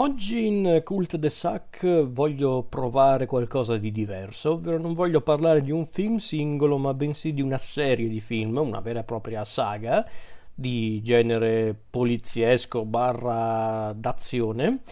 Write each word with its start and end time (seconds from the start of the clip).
Oggi 0.00 0.46
in 0.46 0.82
Cult 0.84 1.16
de 1.16 1.28
Sac 1.28 2.04
voglio 2.04 2.62
provare 2.62 3.26
qualcosa 3.26 3.78
di 3.78 3.90
diverso, 3.90 4.52
ovvero 4.52 4.78
non 4.78 4.94
voglio 4.94 5.22
parlare 5.22 5.60
di 5.60 5.72
un 5.72 5.86
film 5.86 6.18
singolo, 6.18 6.78
ma 6.78 6.94
bensì 6.94 7.32
di 7.32 7.42
una 7.42 7.58
serie 7.58 8.06
di 8.06 8.20
film, 8.20 8.58
una 8.58 8.78
vera 8.78 9.00
e 9.00 9.02
propria 9.02 9.42
saga 9.42 10.08
di 10.54 11.02
genere 11.02 11.76
poliziesco 11.90 12.84
barra 12.84 13.92
d'azione. 13.92 14.82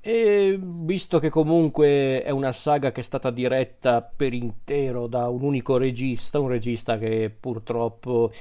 E 0.00 0.58
visto 0.60 1.20
che 1.20 1.30
comunque 1.30 2.24
è 2.24 2.30
una 2.30 2.50
saga 2.50 2.90
che 2.90 2.98
è 2.98 3.04
stata 3.04 3.30
diretta 3.30 4.02
per 4.02 4.34
intero 4.34 5.06
da 5.06 5.28
un 5.28 5.42
unico 5.42 5.76
regista, 5.76 6.40
un 6.40 6.48
regista 6.48 6.98
che 6.98 7.30
purtroppo 7.30 8.32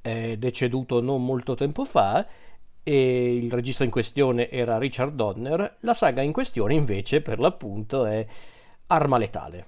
è 0.00 0.36
deceduto 0.38 1.00
non 1.00 1.24
molto 1.24 1.56
tempo 1.56 1.84
fa, 1.84 2.24
e 2.82 3.36
il 3.36 3.50
regista 3.50 3.84
in 3.84 3.90
questione 3.90 4.50
era 4.50 4.78
Richard 4.78 5.14
Donner, 5.14 5.76
la 5.80 5.94
saga 5.94 6.22
in 6.22 6.32
questione 6.32 6.74
invece 6.74 7.20
per 7.20 7.38
l'appunto 7.38 8.04
è 8.04 8.26
Arma 8.86 9.18
Letale. 9.18 9.66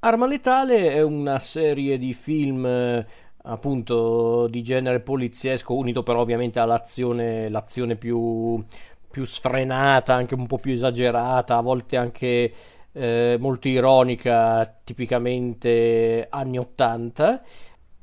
Arma 0.00 0.26
Letale 0.26 0.90
è 0.92 1.02
una 1.02 1.38
serie 1.38 1.98
di 1.98 2.14
film 2.14 3.04
appunto 3.48 4.46
di 4.48 4.62
genere 4.62 5.00
poliziesco, 5.00 5.74
unito 5.74 6.02
però 6.02 6.20
ovviamente 6.20 6.58
all'azione 6.58 7.48
l'azione 7.48 7.96
più, 7.96 8.62
più 9.10 9.24
sfrenata, 9.24 10.14
anche 10.14 10.34
un 10.34 10.46
po' 10.46 10.58
più 10.58 10.72
esagerata, 10.72 11.56
a 11.56 11.60
volte 11.60 11.96
anche 11.96 12.52
eh, 12.92 13.36
molto 13.40 13.68
ironica, 13.68 14.80
tipicamente 14.84 16.26
anni 16.30 16.58
80. 16.58 17.42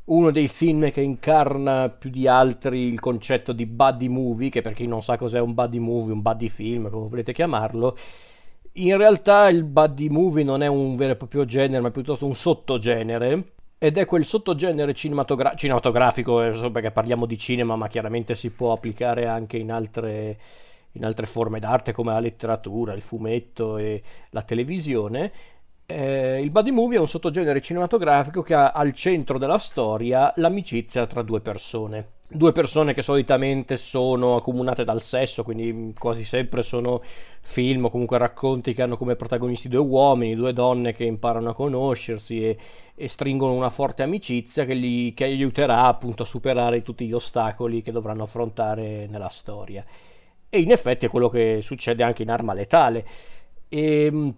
Uno 0.05 0.31
dei 0.31 0.47
film 0.47 0.91
che 0.91 1.01
incarna 1.01 1.89
più 1.89 2.09
di 2.11 2.27
altri 2.27 2.81
il 2.81 2.99
concetto 2.99 3.53
di 3.53 3.65
buddy 3.65 4.07
movie, 4.07 4.49
che 4.49 4.61
per 4.61 4.73
chi 4.73 4.87
non 4.87 5.01
sa 5.01 5.17
cos'è 5.17 5.39
un 5.39 5.53
buddy 5.53 5.79
movie, 5.79 6.13
un 6.13 6.21
buddy 6.21 6.49
film, 6.49 6.89
come 6.89 7.07
volete 7.07 7.33
chiamarlo, 7.33 7.97
in 8.73 8.97
realtà 8.97 9.47
il 9.49 9.63
buddy 9.63 10.09
movie 10.09 10.43
non 10.43 10.61
è 10.61 10.67
un 10.67 10.95
vero 10.95 11.13
e 11.13 11.15
proprio 11.15 11.45
genere, 11.45 11.81
ma 11.81 11.91
piuttosto 11.91 12.25
un 12.25 12.35
sottogenere 12.35 13.54
ed 13.77 13.97
è 13.97 14.05
quel 14.05 14.25
sottogenere 14.25 14.93
cinematogra- 14.93 15.55
cinematografico, 15.55 16.41
eh, 16.41 16.71
perché 16.71 16.91
parliamo 16.91 17.25
di 17.25 17.37
cinema, 17.37 17.75
ma 17.75 17.87
chiaramente 17.87 18.35
si 18.35 18.51
può 18.51 18.71
applicare 18.71 19.27
anche 19.27 19.57
in 19.57 19.71
altre, 19.71 20.39
in 20.93 21.05
altre 21.05 21.25
forme 21.25 21.59
d'arte 21.59 21.91
come 21.91 22.11
la 22.13 22.19
letteratura, 22.19 22.93
il 22.93 23.01
fumetto 23.01 23.77
e 23.77 24.01
la 24.31 24.43
televisione. 24.43 25.31
Eh, 25.85 26.41
il 26.41 26.49
buddy 26.51 26.71
movie 26.71 26.97
è 26.97 26.99
un 26.99 27.07
sottogenere 27.07 27.61
cinematografico 27.61 28.41
che 28.41 28.55
ha 28.55 28.71
al 28.71 28.93
centro 28.93 29.37
della 29.37 29.59
storia 29.59 30.33
l'amicizia 30.37 31.05
tra 31.05 31.21
due 31.21 31.41
persone 31.41 32.14
due 32.27 32.51
persone 32.51 32.93
che 32.93 33.01
solitamente 33.01 33.77
sono 33.77 34.35
accomunate 34.35 34.83
dal 34.83 35.01
sesso, 35.01 35.43
quindi 35.43 35.93
quasi 35.97 36.23
sempre 36.23 36.63
sono 36.63 37.01
film 37.41 37.85
o 37.85 37.89
comunque 37.89 38.17
racconti 38.17 38.73
che 38.73 38.81
hanno 38.81 38.97
come 38.97 39.15
protagonisti 39.15 39.67
due 39.67 39.79
uomini, 39.79 40.35
due 40.35 40.53
donne 40.53 40.93
che 40.93 41.03
imparano 41.03 41.49
a 41.51 41.53
conoscersi 41.53 42.43
e, 42.43 42.57
e 42.95 43.07
stringono 43.07 43.53
una 43.53 43.69
forte 43.69 44.03
amicizia 44.03 44.65
che 44.65 44.75
gli, 44.75 45.13
che 45.13 45.25
aiuterà 45.25 45.83
appunto 45.83 46.23
a 46.23 46.25
superare 46.25 46.81
tutti 46.81 47.05
gli 47.05 47.13
ostacoli 47.13 47.81
che 47.81 47.91
dovranno 47.91 48.23
affrontare 48.23 49.07
nella 49.07 49.29
storia. 49.29 49.85
E 50.49 50.59
in 50.59 50.71
effetti 50.71 51.05
è 51.05 51.09
quello 51.09 51.29
che 51.29 51.59
succede 51.61 52.03
anche 52.03 52.23
in 52.23 52.31
Arma 52.31 52.53
Letale. 52.53 53.05
E, 53.67 54.05
ehm, 54.05 54.35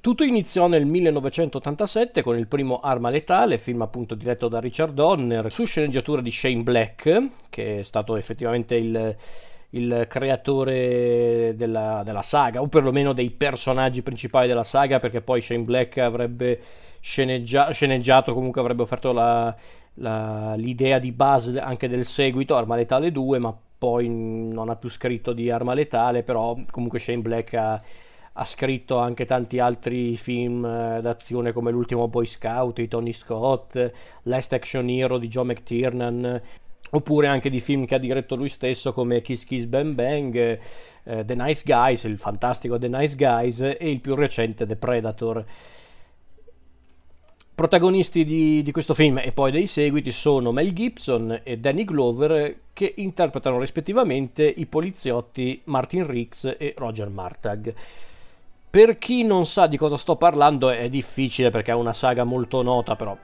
tutto 0.00 0.24
iniziò 0.24 0.66
nel 0.66 0.86
1987 0.86 2.22
con 2.22 2.36
il 2.38 2.46
primo 2.46 2.80
Arma 2.80 3.10
Letale, 3.10 3.58
film 3.58 3.82
appunto 3.82 4.14
diretto 4.14 4.48
da 4.48 4.58
Richard 4.58 4.94
Donner, 4.94 5.50
su 5.50 5.64
sceneggiatura 5.64 6.20
di 6.22 6.30
Shane 6.30 6.62
Black, 6.62 7.28
che 7.50 7.80
è 7.80 7.82
stato 7.82 8.16
effettivamente 8.16 8.76
il, 8.76 9.16
il 9.70 10.06
creatore 10.08 11.54
della, 11.56 12.02
della, 12.04 12.22
saga, 12.22 12.62
o 12.62 12.68
perlomeno 12.68 13.12
dei 13.12 13.30
personaggi 13.30 14.02
principali 14.02 14.48
della 14.48 14.64
saga, 14.64 14.98
perché 14.98 15.20
poi 15.20 15.40
Shane 15.40 15.64
Black 15.64 15.98
avrebbe 15.98 16.60
sceneggia- 17.00 17.70
sceneggiato, 17.70 18.32
comunque 18.32 18.60
avrebbe 18.60 18.82
offerto 18.82 19.12
la, 19.12 19.54
la, 19.94 20.54
l'idea 20.56 20.98
di 20.98 21.12
base 21.12 21.58
anche 21.60 21.88
del 21.88 22.04
seguito, 22.04 22.56
Arma 22.56 22.76
Letale 22.76 23.12
2, 23.12 23.38
ma 23.38 23.54
poi 23.78 24.08
non 24.08 24.68
ha 24.68 24.76
più 24.76 24.88
scritto 24.88 25.32
di 25.32 25.50
Arma 25.50 25.74
Letale, 25.74 26.22
però 26.22 26.56
comunque 26.70 26.98
Shane 26.98 27.20
Black 27.20 27.54
ha 27.54 27.80
ha 28.34 28.44
scritto 28.44 28.98
anche 28.98 29.24
tanti 29.24 29.58
altri 29.58 30.16
film 30.16 30.64
eh, 30.64 31.00
d'azione 31.02 31.52
come 31.52 31.70
L'ultimo 31.70 32.08
Boy 32.08 32.26
Scout 32.26 32.76
di 32.76 32.88
Tony 32.88 33.12
Scott, 33.12 33.92
Last 34.22 34.52
Action 34.52 34.88
Hero 34.88 35.18
di 35.18 35.28
Joe 35.28 35.44
McTiernan, 35.44 36.40
oppure 36.90 37.26
anche 37.26 37.50
di 37.50 37.60
film 37.60 37.86
che 37.86 37.96
ha 37.96 37.98
diretto 37.98 38.36
lui 38.36 38.48
stesso 38.48 38.92
come 38.92 39.20
Kiss 39.20 39.44
Kiss 39.44 39.64
Bang 39.64 39.94
Bang, 39.94 40.36
eh, 40.36 41.24
The 41.24 41.34
Nice 41.34 41.62
Guys, 41.64 42.04
il 42.04 42.18
fantastico 42.18 42.78
The 42.78 42.88
Nice 42.88 43.16
Guys 43.16 43.60
e 43.60 43.90
il 43.90 44.00
più 44.00 44.14
recente 44.14 44.66
The 44.66 44.76
Predator. 44.76 45.44
Protagonisti 47.54 48.24
di, 48.24 48.62
di, 48.62 48.72
questo 48.72 48.94
film 48.94 49.18
e 49.18 49.32
poi 49.32 49.50
dei 49.50 49.66
seguiti 49.66 50.10
sono 50.12 50.50
Mel 50.50 50.72
Gibson 50.72 51.40
e 51.42 51.58
Danny 51.58 51.84
Glover 51.84 52.56
che 52.72 52.94
interpretano 52.96 53.60
rispettivamente 53.60 54.42
i 54.44 54.64
poliziotti 54.64 55.60
Martin 55.64 56.06
Riggs 56.06 56.56
e 56.56 56.72
Roger 56.78 57.10
Martag. 57.10 57.74
Per 58.70 58.98
chi 58.98 59.24
non 59.24 59.46
sa 59.46 59.66
di 59.66 59.76
cosa 59.76 59.96
sto 59.96 60.14
parlando 60.14 60.70
è 60.70 60.88
difficile 60.88 61.50
perché 61.50 61.72
è 61.72 61.74
una 61.74 61.92
saga 61.92 62.22
molto 62.22 62.62
nota, 62.62 62.94
però 62.94 63.18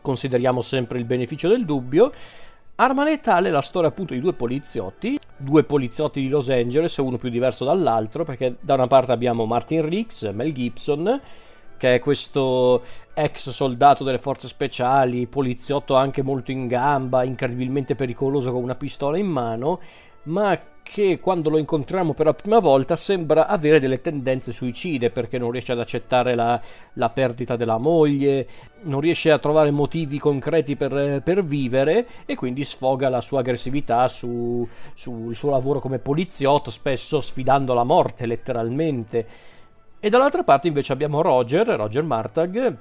consideriamo 0.00 0.62
sempre 0.62 0.98
il 0.98 1.04
beneficio 1.04 1.46
del 1.46 1.64
dubbio. 1.64 2.10
Arma 2.74 3.04
Letale 3.04 3.48
è 3.48 3.52
la 3.52 3.60
storia 3.60 3.90
appunto 3.90 4.12
di 4.12 4.18
due 4.18 4.32
poliziotti, 4.32 5.16
due 5.36 5.62
poliziotti 5.62 6.20
di 6.20 6.28
Los 6.28 6.48
Angeles, 6.48 6.96
uno 6.96 7.18
più 7.18 7.28
diverso 7.28 7.64
dall'altro, 7.64 8.24
perché 8.24 8.56
da 8.58 8.74
una 8.74 8.88
parte 8.88 9.12
abbiamo 9.12 9.46
Martin 9.46 9.88
Riggs, 9.88 10.22
Mel 10.32 10.52
Gibson, 10.54 11.20
che 11.76 11.94
è 11.94 11.98
questo 12.00 12.82
ex 13.14 13.50
soldato 13.50 14.02
delle 14.02 14.18
forze 14.18 14.48
speciali, 14.48 15.28
poliziotto 15.28 15.94
anche 15.94 16.22
molto 16.22 16.50
in 16.50 16.66
gamba, 16.66 17.22
incredibilmente 17.22 17.94
pericoloso 17.94 18.50
con 18.50 18.62
una 18.62 18.74
pistola 18.74 19.18
in 19.18 19.28
mano, 19.28 19.78
ma 20.24 20.58
che 20.90 21.20
quando 21.20 21.50
lo 21.50 21.58
incontriamo 21.58 22.14
per 22.14 22.26
la 22.26 22.34
prima 22.34 22.58
volta 22.58 22.96
sembra 22.96 23.46
avere 23.46 23.78
delle 23.78 24.00
tendenze 24.00 24.50
suicide 24.50 25.10
perché 25.10 25.38
non 25.38 25.52
riesce 25.52 25.70
ad 25.70 25.78
accettare 25.78 26.34
la, 26.34 26.60
la 26.94 27.10
perdita 27.10 27.54
della 27.54 27.78
moglie, 27.78 28.48
non 28.82 28.98
riesce 28.98 29.30
a 29.30 29.38
trovare 29.38 29.70
motivi 29.70 30.18
concreti 30.18 30.74
per, 30.74 31.22
per 31.22 31.44
vivere 31.44 32.06
e 32.26 32.34
quindi 32.34 32.64
sfoga 32.64 33.08
la 33.08 33.20
sua 33.20 33.38
aggressività 33.38 34.08
sul 34.08 34.66
su 34.92 35.32
suo 35.32 35.50
lavoro 35.50 35.78
come 35.78 36.00
poliziotto, 36.00 36.72
spesso 36.72 37.20
sfidando 37.20 37.72
la 37.72 37.84
morte 37.84 38.26
letteralmente. 38.26 39.26
E 40.00 40.08
dall'altra 40.08 40.42
parte 40.42 40.66
invece 40.66 40.92
abbiamo 40.92 41.20
Roger, 41.20 41.68
Roger 41.68 42.02
Martag, 42.02 42.78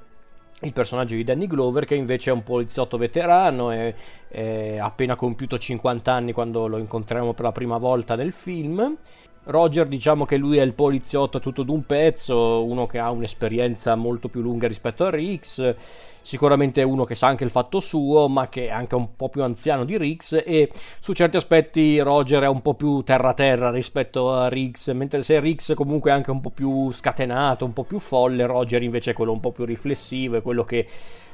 il 0.61 0.73
personaggio 0.73 1.15
di 1.15 1.23
Danny 1.23 1.47
Glover 1.47 1.85
che 1.85 1.95
invece 1.95 2.31
è 2.31 2.33
un 2.33 2.43
poliziotto 2.43 2.97
veterano 2.97 3.71
e 3.71 3.95
è 4.27 4.77
appena 4.77 5.15
compiuto 5.15 5.57
50 5.57 6.11
anni 6.11 6.31
quando 6.33 6.67
lo 6.67 6.77
incontriamo 6.77 7.33
per 7.33 7.45
la 7.45 7.51
prima 7.51 7.77
volta 7.77 8.15
nel 8.15 8.31
film 8.31 8.97
Roger 9.45 9.87
diciamo 9.87 10.25
che 10.25 10.37
lui 10.37 10.57
è 10.57 10.61
il 10.61 10.73
poliziotto 10.73 11.39
tutto 11.39 11.63
d'un 11.63 11.85
pezzo, 11.85 12.63
uno 12.65 12.85
che 12.85 12.99
ha 12.99 13.09
un'esperienza 13.09 13.95
molto 13.95 14.27
più 14.27 14.41
lunga 14.41 14.67
rispetto 14.67 15.05
a 15.05 15.09
Riggs, 15.09 15.75
sicuramente 16.21 16.83
uno 16.83 17.05
che 17.05 17.15
sa 17.15 17.27
anche 17.27 17.45
il 17.45 17.49
fatto 17.49 17.79
suo, 17.79 18.27
ma 18.27 18.49
che 18.49 18.67
è 18.67 18.69
anche 18.69 18.95
un 18.95 19.15
po' 19.15 19.29
più 19.29 19.41
anziano 19.41 19.85
di 19.85 19.97
Riggs 19.97 20.43
e 20.45 20.71
su 20.99 21.13
certi 21.13 21.37
aspetti 21.37 21.99
Roger 21.99 22.43
è 22.43 22.47
un 22.47 22.61
po' 22.61 22.75
più 22.75 23.01
terra-terra 23.01 23.71
rispetto 23.71 24.31
a 24.31 24.47
Riggs, 24.49 24.87
mentre 24.89 25.21
se 25.23 25.39
Riggs 25.39 25.73
comunque 25.75 26.11
è 26.11 26.13
anche 26.13 26.31
un 26.31 26.41
po' 26.41 26.51
più 26.51 26.91
scatenato, 26.91 27.65
un 27.65 27.73
po' 27.73 27.85
più 27.85 27.97
folle, 27.97 28.45
Roger 28.45 28.83
invece 28.83 29.11
è 29.11 29.13
quello 29.13 29.31
un 29.31 29.39
po' 29.39 29.51
più 29.51 29.65
riflessivo, 29.65 30.37
è 30.37 30.41
quello 30.41 30.63
che 30.63 30.85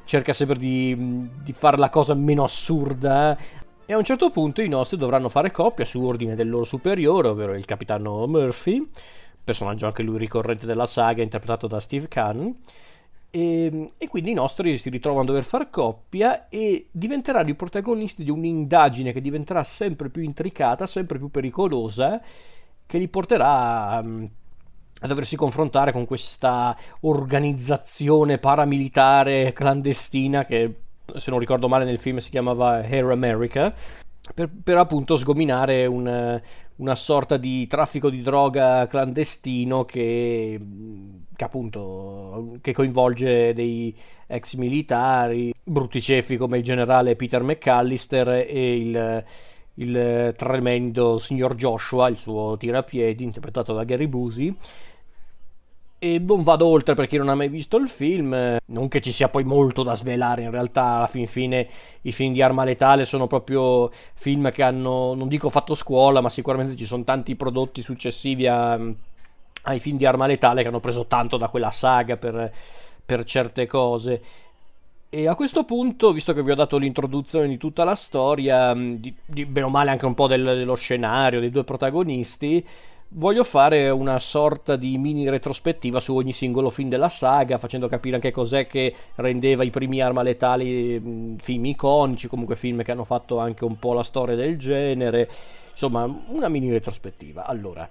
cerca 0.06 0.32
sempre 0.34 0.58
di, 0.58 0.96
di 1.44 1.52
fare 1.52 1.78
la 1.78 1.90
cosa 1.90 2.14
meno 2.14 2.44
assurda, 2.44 3.38
e 3.86 3.94
a 3.94 3.98
un 3.98 4.04
certo 4.04 4.32
punto 4.32 4.62
i 4.62 4.68
nostri 4.68 4.98
dovranno 4.98 5.30
fare 5.30 5.52
coppia 5.52 5.86
su 5.86 6.02
ordine 6.02 6.36
del 6.36 6.50
loro 6.50 6.64
superiore, 6.64 7.28
ovvero 7.28 7.54
il 7.54 7.66
capitano 7.66 8.26
Murphy, 8.26 8.90
personaggio 9.44 9.86
anche 9.86 10.02
lui 10.02 10.18
ricorrente 10.18 10.66
della 10.66 10.88
saga, 10.88 11.22
interpretato 11.22 11.68
da 11.68 11.80
Steve 11.80 12.08
Kahn. 12.08 12.52
E, 13.30 13.88
e, 13.98 14.08
quindi 14.08 14.32
i 14.32 14.34
nostri 14.34 14.78
si 14.78 14.90
ritrovano 14.90 15.24
a 15.24 15.26
dover 15.26 15.44
fare 15.44 15.70
coppia 15.70 16.48
e 16.50 16.88
diventeranno 16.90 17.50
i 17.50 17.56
protagonisti 17.56 18.24
di 18.24 18.30
un'indagine 18.32 19.12
che 19.12 19.22
diventerà 19.22 19.62
sempre 19.64 20.10
più 20.10 20.24
intricata, 20.24 20.86
sempre 20.86 21.18
più 21.18 21.30
pericolosa, 21.30 22.22
che 22.88 22.98
li 22.98 23.08
porterà 23.08 23.90
a, 23.90 23.98
a 23.98 25.08
doversi 25.08 25.36
confrontare 25.36 25.92
con 25.92 26.06
questa 26.06 26.76
organizzazione 27.02 28.38
paramilitare 28.38 29.54
clandestina 29.54 30.46
che 30.46 30.85
se 31.16 31.30
non 31.30 31.40
ricordo 31.40 31.68
male 31.68 31.86
nel 31.86 32.00
film 32.00 32.18
si 32.18 32.30
chiamava 32.30 32.78
Hair 32.78 33.06
America, 33.12 33.74
per, 34.34 34.50
per 34.64 34.78
appunto 34.78 35.16
sgominare 35.16 35.86
un, 35.86 36.42
una 36.78 36.96
sorta 36.96 37.38
di 37.38 37.68
traffico 37.68 38.10
di 38.10 38.22
droga 38.22 38.88
clandestino 38.88 39.86
che, 39.86 40.60
che 41.36 41.44
appunto 41.44 42.58
che 42.62 42.74
coinvolge 42.74 43.54
dei 43.54 43.96
ex 44.28 44.56
militari, 44.56 45.54
brutti 45.64 46.02
cefi 46.02 46.38
come 46.38 46.58
il 46.58 46.64
generale 46.64 47.16
Peter 47.16 47.44
McAllister 47.44 48.30
e 48.30 48.78
il, 48.78 49.24
il 49.76 50.34
tremendo 50.36 51.20
signor 51.20 51.56
Joshua, 51.56 52.10
il 52.10 52.18
suo 52.18 52.58
tirapiedi, 52.58 53.24
interpretato 53.24 53.74
da 53.74 53.84
Gary 53.84 54.08
Busey 54.08 54.56
e 55.98 56.20
non 56.20 56.44
vado 56.44 56.68
oltre 56.68 56.94
per 56.94 57.08
chi 57.08 57.18
non 57.18 57.30
ha 57.30 57.36
mai 57.36 57.48
visto 57.48 57.78
il 57.78 57.90
film, 57.90 58.58
non 58.66 58.88
che 58.88 59.02
ci 59.02 59.12
sia 59.12 59.30
poi 59.30 59.44
molto 59.44 59.82
da 59.82 59.96
svelare, 59.96 60.44
in 60.44 60.52
realtà 60.52 60.98
alla 60.98 61.08
fin 61.08 61.26
fine 61.26 61.68
i 62.02 62.12
film 62.12 62.34
di 62.34 62.42
Arma 62.42 62.64
Letale 62.64 63.06
sono 63.06 63.28
proprio 63.28 63.90
film 64.14 64.52
che 64.52 64.62
hanno, 64.62 65.14
non 65.14 65.28
dico 65.28 65.50
fatto 65.50 65.74
scuola, 65.74 66.22
ma 66.22 66.30
sicuramente 66.30 66.76
ci 66.76 66.86
sono 66.86 67.04
tanti 67.04 67.36
prodotti 67.36 67.82
successivi 67.82 68.46
a, 68.46 68.74
ai 68.74 69.80
film 69.80 69.98
di 69.98 70.06
Arma 70.06 70.28
Letale 70.28 70.62
che 70.62 70.68
hanno 70.68 70.80
preso 70.80 71.06
tanto 71.06 71.38
da 71.38 71.48
quella 71.48 71.72
saga 71.72 72.18
per, 72.18 72.52
per 73.06 73.24
certe 73.24 73.66
cose. 73.66 74.22
E 75.10 75.28
a 75.28 75.36
questo 75.36 75.64
punto, 75.64 76.12
visto 76.12 76.34
che 76.34 76.44
vi 76.44 76.52
ho 76.52 76.56
dato 76.56 76.78
l'introduzione 76.78 77.48
di 77.48 77.58
tutta 77.58 77.86
la 77.86 77.96
storia, 77.96 78.74
di, 78.74 79.16
di 79.26 79.46
bene 79.46 79.66
o 79.66 79.70
male 79.70 79.92
anche 79.92 80.06
un 80.06 80.14
po' 80.14 80.28
del, 80.28 80.44
dello 80.44 80.76
scenario, 80.76 81.40
dei 81.40 81.52
due 81.52 81.64
protagonisti, 81.64 82.66
voglio 83.10 83.44
fare 83.44 83.90
una 83.90 84.20
sorta 84.20 84.76
di 84.76 84.98
mini 84.98 85.30
retrospettiva 85.30 86.00
su 86.00 86.16
ogni 86.16 86.34
singolo 86.34 86.70
film 86.70 86.90
della 86.90 87.10
saga, 87.10 87.58
facendo 87.58 87.88
capire 87.88 88.16
anche 88.16 88.32
cos'è 88.32 88.68
che 88.68 88.94
rendeva 89.16 89.64
i 89.64 89.70
primi 89.70 90.02
Arma 90.02 90.22
Letali 90.22 91.36
film 91.40 91.66
iconici, 91.66 92.28
comunque 92.28 92.56
film 92.56 92.84
che 92.84 92.92
hanno 92.92 93.06
fatto 93.06 93.40
anche 93.40 93.64
un 93.64 93.78
po' 93.78 93.94
la 93.94 94.04
storia 94.04 94.36
del 94.36 94.58
genere, 94.58 95.30
insomma 95.72 96.04
una 96.28 96.50
mini 96.50 96.70
retrospettiva. 96.72 97.46
Allora, 97.46 97.90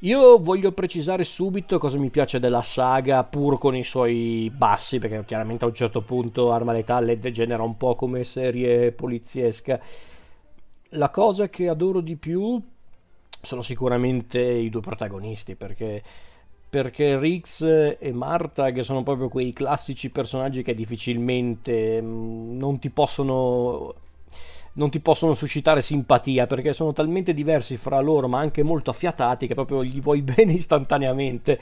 io 0.00 0.38
voglio 0.38 0.72
precisare 0.72 1.22
subito 1.22 1.78
cosa 1.78 1.98
mi 1.98 2.10
piace 2.10 2.40
della 2.40 2.62
saga, 2.62 3.22
pur 3.24 3.58
con 3.58 3.76
i 3.76 3.84
suoi 3.84 4.50
bassi, 4.52 4.98
perché 4.98 5.24
chiaramente 5.24 5.64
a 5.64 5.68
un 5.68 5.74
certo 5.74 6.02
punto 6.02 6.50
Arma 6.50 6.72
Letale 6.72 7.18
degenera 7.18 7.62
un 7.62 7.76
po' 7.76 7.94
come 7.94 8.24
serie 8.24 8.90
poliziesca. 8.90 9.80
La 10.94 11.10
cosa 11.10 11.48
che 11.48 11.68
adoro 11.68 12.00
di 12.00 12.16
più 12.16 12.60
sono 13.42 13.60
sicuramente 13.60 14.40
i 14.40 14.70
due 14.70 14.80
protagonisti 14.80 15.56
perché 15.56 16.02
perché 16.72 17.18
Rix 17.18 17.62
e 17.98 18.12
Martag 18.12 18.80
sono 18.80 19.02
proprio 19.02 19.28
quei 19.28 19.52
classici 19.52 20.08
personaggi 20.08 20.62
che 20.62 20.74
difficilmente 20.74 22.00
mm, 22.00 22.56
non 22.56 22.78
ti 22.78 22.88
possono 22.88 23.94
non 24.74 24.88
ti 24.88 25.00
possono 25.00 25.34
suscitare 25.34 25.82
simpatia 25.82 26.46
perché 26.46 26.72
sono 26.72 26.94
talmente 26.94 27.34
diversi 27.34 27.76
fra 27.76 28.00
loro 28.00 28.26
ma 28.26 28.38
anche 28.38 28.62
molto 28.62 28.88
affiatati 28.88 29.46
che 29.46 29.54
proprio 29.54 29.84
gli 29.84 30.00
vuoi 30.00 30.22
bene 30.22 30.52
istantaneamente. 30.52 31.58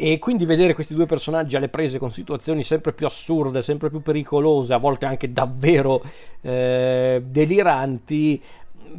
E 0.00 0.20
quindi 0.20 0.44
vedere 0.44 0.74
questi 0.74 0.94
due 0.94 1.06
personaggi 1.06 1.56
alle 1.56 1.68
prese 1.68 1.98
con 1.98 2.12
situazioni 2.12 2.62
sempre 2.62 2.92
più 2.92 3.04
assurde, 3.04 3.62
sempre 3.62 3.90
più 3.90 4.00
pericolose, 4.00 4.72
a 4.72 4.78
volte 4.78 5.06
anche 5.06 5.32
davvero 5.32 6.00
eh, 6.40 7.20
deliranti, 7.26 8.40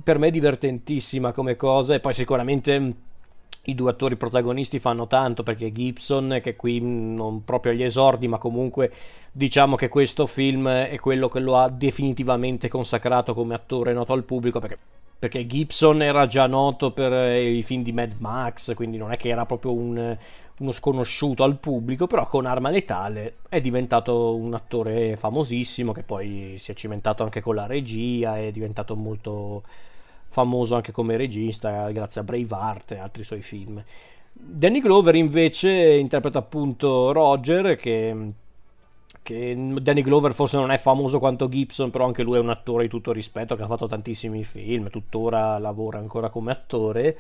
per 0.04 0.18
me 0.18 0.28
è 0.28 0.32
divertentissima 0.32 1.32
come 1.32 1.56
cosa 1.56 1.94
e 1.94 2.00
poi 2.00 2.14
sicuramente 2.14 2.96
i 3.64 3.76
due 3.76 3.92
attori 3.92 4.16
protagonisti 4.16 4.80
fanno 4.80 5.08
tanto 5.08 5.44
perché 5.44 5.72
Gibson 5.72 6.40
che 6.42 6.56
qui 6.56 6.80
non 6.80 7.44
proprio 7.44 7.72
agli 7.72 7.84
esordi 7.84 8.28
ma 8.28 8.38
comunque 8.38 8.92
diciamo 9.32 9.76
che 9.76 9.90
questo 9.90 10.26
film 10.26 10.68
è 10.68 10.98
quello 11.00 11.28
che 11.28 11.40
lo 11.40 11.58
ha 11.58 11.70
definitivamente 11.70 12.68
consacrato 12.68 13.34
come 13.34 13.54
attore 13.54 13.94
noto 13.94 14.14
al 14.14 14.24
pubblico 14.24 14.60
perché, 14.60 14.78
perché 15.20 15.46
Gibson 15.46 16.02
era 16.02 16.26
già 16.26 16.48
noto 16.48 16.92
per 16.92 17.36
i 17.38 17.62
film 17.62 17.84
di 17.84 17.92
Mad 17.92 18.16
Max 18.18 18.74
quindi 18.74 18.98
non 18.98 19.12
è 19.12 19.18
che 19.18 19.30
era 19.30 19.46
proprio 19.46 19.74
un, 19.74 20.18
uno 20.60 20.72
sconosciuto 20.72 21.44
al 21.44 21.58
pubblico 21.58 22.08
però 22.08 22.28
con 22.28 22.46
Arma 22.46 22.70
Letale 22.70 23.38
è 23.50 23.62
diventato 23.62 24.36
un 24.36 24.54
attore 24.54 25.16
famosissimo 25.16 25.92
che 25.92 26.04
poi 26.04 26.56
si 26.58 26.72
è 26.72 26.74
cimentato 26.74 27.24
anche 27.24 27.42
con 27.42 27.56
la 27.56 27.66
regia 27.66 28.38
è 28.38 28.52
diventato 28.52 28.96
molto 28.96 29.64
famoso 30.30 30.76
anche 30.76 30.92
come 30.92 31.18
regista 31.18 31.90
grazie 31.92 32.22
a 32.22 32.24
Braveheart 32.24 32.92
e 32.92 32.98
altri 33.00 33.24
suoi 33.24 33.42
film. 33.42 33.84
Danny 34.32 34.80
Glover 34.80 35.16
invece 35.16 35.96
interpreta 35.98 36.40
appunto 36.40 37.12
Roger 37.12 37.76
che, 37.76 38.32
che 39.22 39.74
Danny 39.82 40.02
Glover 40.02 40.34
forse 40.34 40.58
non 40.58 40.72
è 40.72 40.78
famoso 40.78 41.20
quanto 41.20 41.50
Gibson, 41.50 41.90
però 41.90 42.06
anche 42.06 42.24
lui 42.24 42.38
è 42.38 42.40
un 42.40 42.50
attore 42.50 42.84
di 42.84 42.90
tutto 42.90 43.12
rispetto 43.12 43.56
che 43.56 43.64
ha 43.64 43.68
fatto 43.68 43.88
tantissimi 43.88 44.44
film, 44.44 44.90
tuttora 44.90 45.58
lavora 45.58 45.98
ancora 45.98 46.30
come 46.30 46.52
attore 46.52 47.18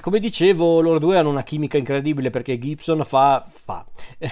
e 0.00 0.02
come 0.02 0.18
dicevo, 0.18 0.80
loro 0.80 0.98
due 0.98 1.18
hanno 1.18 1.28
una 1.28 1.42
chimica 1.42 1.76
incredibile 1.76 2.30
perché 2.30 2.58
Gibson 2.58 3.04
fa. 3.04 3.44
fa. 3.46 3.84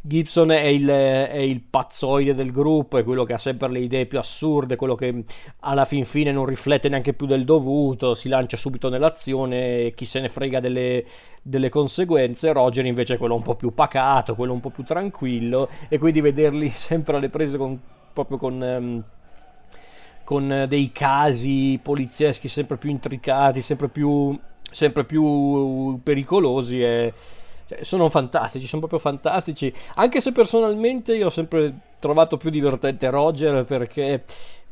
Gibson 0.00 0.52
è 0.52 0.66
il, 0.66 0.86
è 0.86 1.38
il, 1.38 1.60
pazzoide 1.60 2.36
del 2.36 2.52
gruppo, 2.52 2.98
è 2.98 3.02
quello 3.02 3.24
che 3.24 3.32
ha 3.32 3.38
sempre 3.38 3.68
le 3.68 3.80
idee 3.80 4.06
più 4.06 4.20
assurde, 4.20 4.76
quello 4.76 4.94
che 4.94 5.24
alla 5.60 5.84
fin 5.84 6.04
fine 6.04 6.30
non 6.30 6.46
riflette 6.46 6.88
neanche 6.88 7.14
più 7.14 7.26
del 7.26 7.44
dovuto, 7.44 8.14
si 8.14 8.28
lancia 8.28 8.56
subito 8.56 8.88
nell'azione 8.88 9.86
e 9.86 9.92
chi 9.96 10.04
se 10.04 10.20
ne 10.20 10.28
frega 10.28 10.60
delle, 10.60 11.04
delle 11.42 11.68
conseguenze. 11.68 12.52
Roger 12.52 12.86
invece 12.86 13.14
è 13.14 13.18
quello 13.18 13.34
un 13.34 13.42
po' 13.42 13.56
più 13.56 13.74
pacato, 13.74 14.36
quello 14.36 14.52
un 14.52 14.60
po' 14.60 14.70
più 14.70 14.84
tranquillo, 14.84 15.68
e 15.88 15.98
quindi 15.98 16.20
vederli 16.20 16.70
sempre 16.70 17.16
alle 17.16 17.28
prese 17.28 17.58
con, 17.58 17.76
proprio 18.12 18.38
con. 18.38 18.60
Um, 18.60 19.04
con 20.28 20.66
dei 20.68 20.92
casi 20.92 21.80
polizieschi 21.82 22.48
sempre 22.48 22.76
più 22.76 22.90
intricati, 22.90 23.62
sempre 23.62 23.88
più 23.88 24.38
sempre 24.70 25.04
più 25.04 26.00
pericolosi 26.02 26.82
e 26.82 27.12
cioè, 27.66 27.84
sono 27.84 28.08
fantastici, 28.08 28.66
sono 28.66 28.86
proprio 28.86 28.98
fantastici. 28.98 29.72
Anche 29.96 30.20
se 30.20 30.32
personalmente 30.32 31.14
io 31.14 31.26
ho 31.26 31.30
sempre 31.30 31.74
trovato 31.98 32.36
più 32.36 32.50
divertente 32.50 33.10
Roger 33.10 33.64
perché 33.64 34.24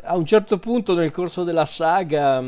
a 0.05 0.17
un 0.17 0.25
certo 0.25 0.59
punto 0.59 0.95
nel 0.95 1.11
corso 1.11 1.45
della 1.45 1.67
saga 1.67 2.43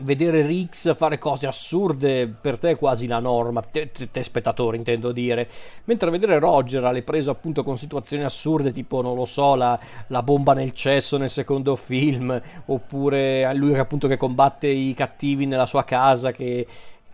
vedere 0.00 0.42
Rix 0.42 0.94
fare 0.94 1.18
cose 1.18 1.46
assurde 1.46 2.26
per 2.28 2.58
te 2.58 2.70
è 2.70 2.76
quasi 2.76 3.06
la 3.06 3.18
norma, 3.18 3.62
te, 3.62 3.90
te, 3.92 4.10
te, 4.10 4.22
spettatore 4.22 4.76
intendo 4.76 5.12
dire, 5.12 5.48
mentre 5.84 6.10
vedere 6.10 6.38
Roger 6.38 6.84
alle 6.84 7.02
prese 7.02 7.30
appunto 7.30 7.62
con 7.62 7.78
situazioni 7.78 8.24
assurde 8.24 8.72
tipo 8.72 9.00
non 9.00 9.14
lo 9.14 9.24
so 9.24 9.54
la, 9.54 9.78
la 10.08 10.22
bomba 10.22 10.54
nel 10.54 10.72
cesso 10.72 11.16
nel 11.16 11.30
secondo 11.30 11.76
film 11.76 12.40
oppure 12.66 13.52
lui 13.54 13.78
appunto 13.78 14.08
che 14.08 14.16
combatte 14.16 14.66
i 14.66 14.94
cattivi 14.94 15.46
nella 15.46 15.66
sua 15.66 15.84
casa 15.84 16.32
che 16.32 16.66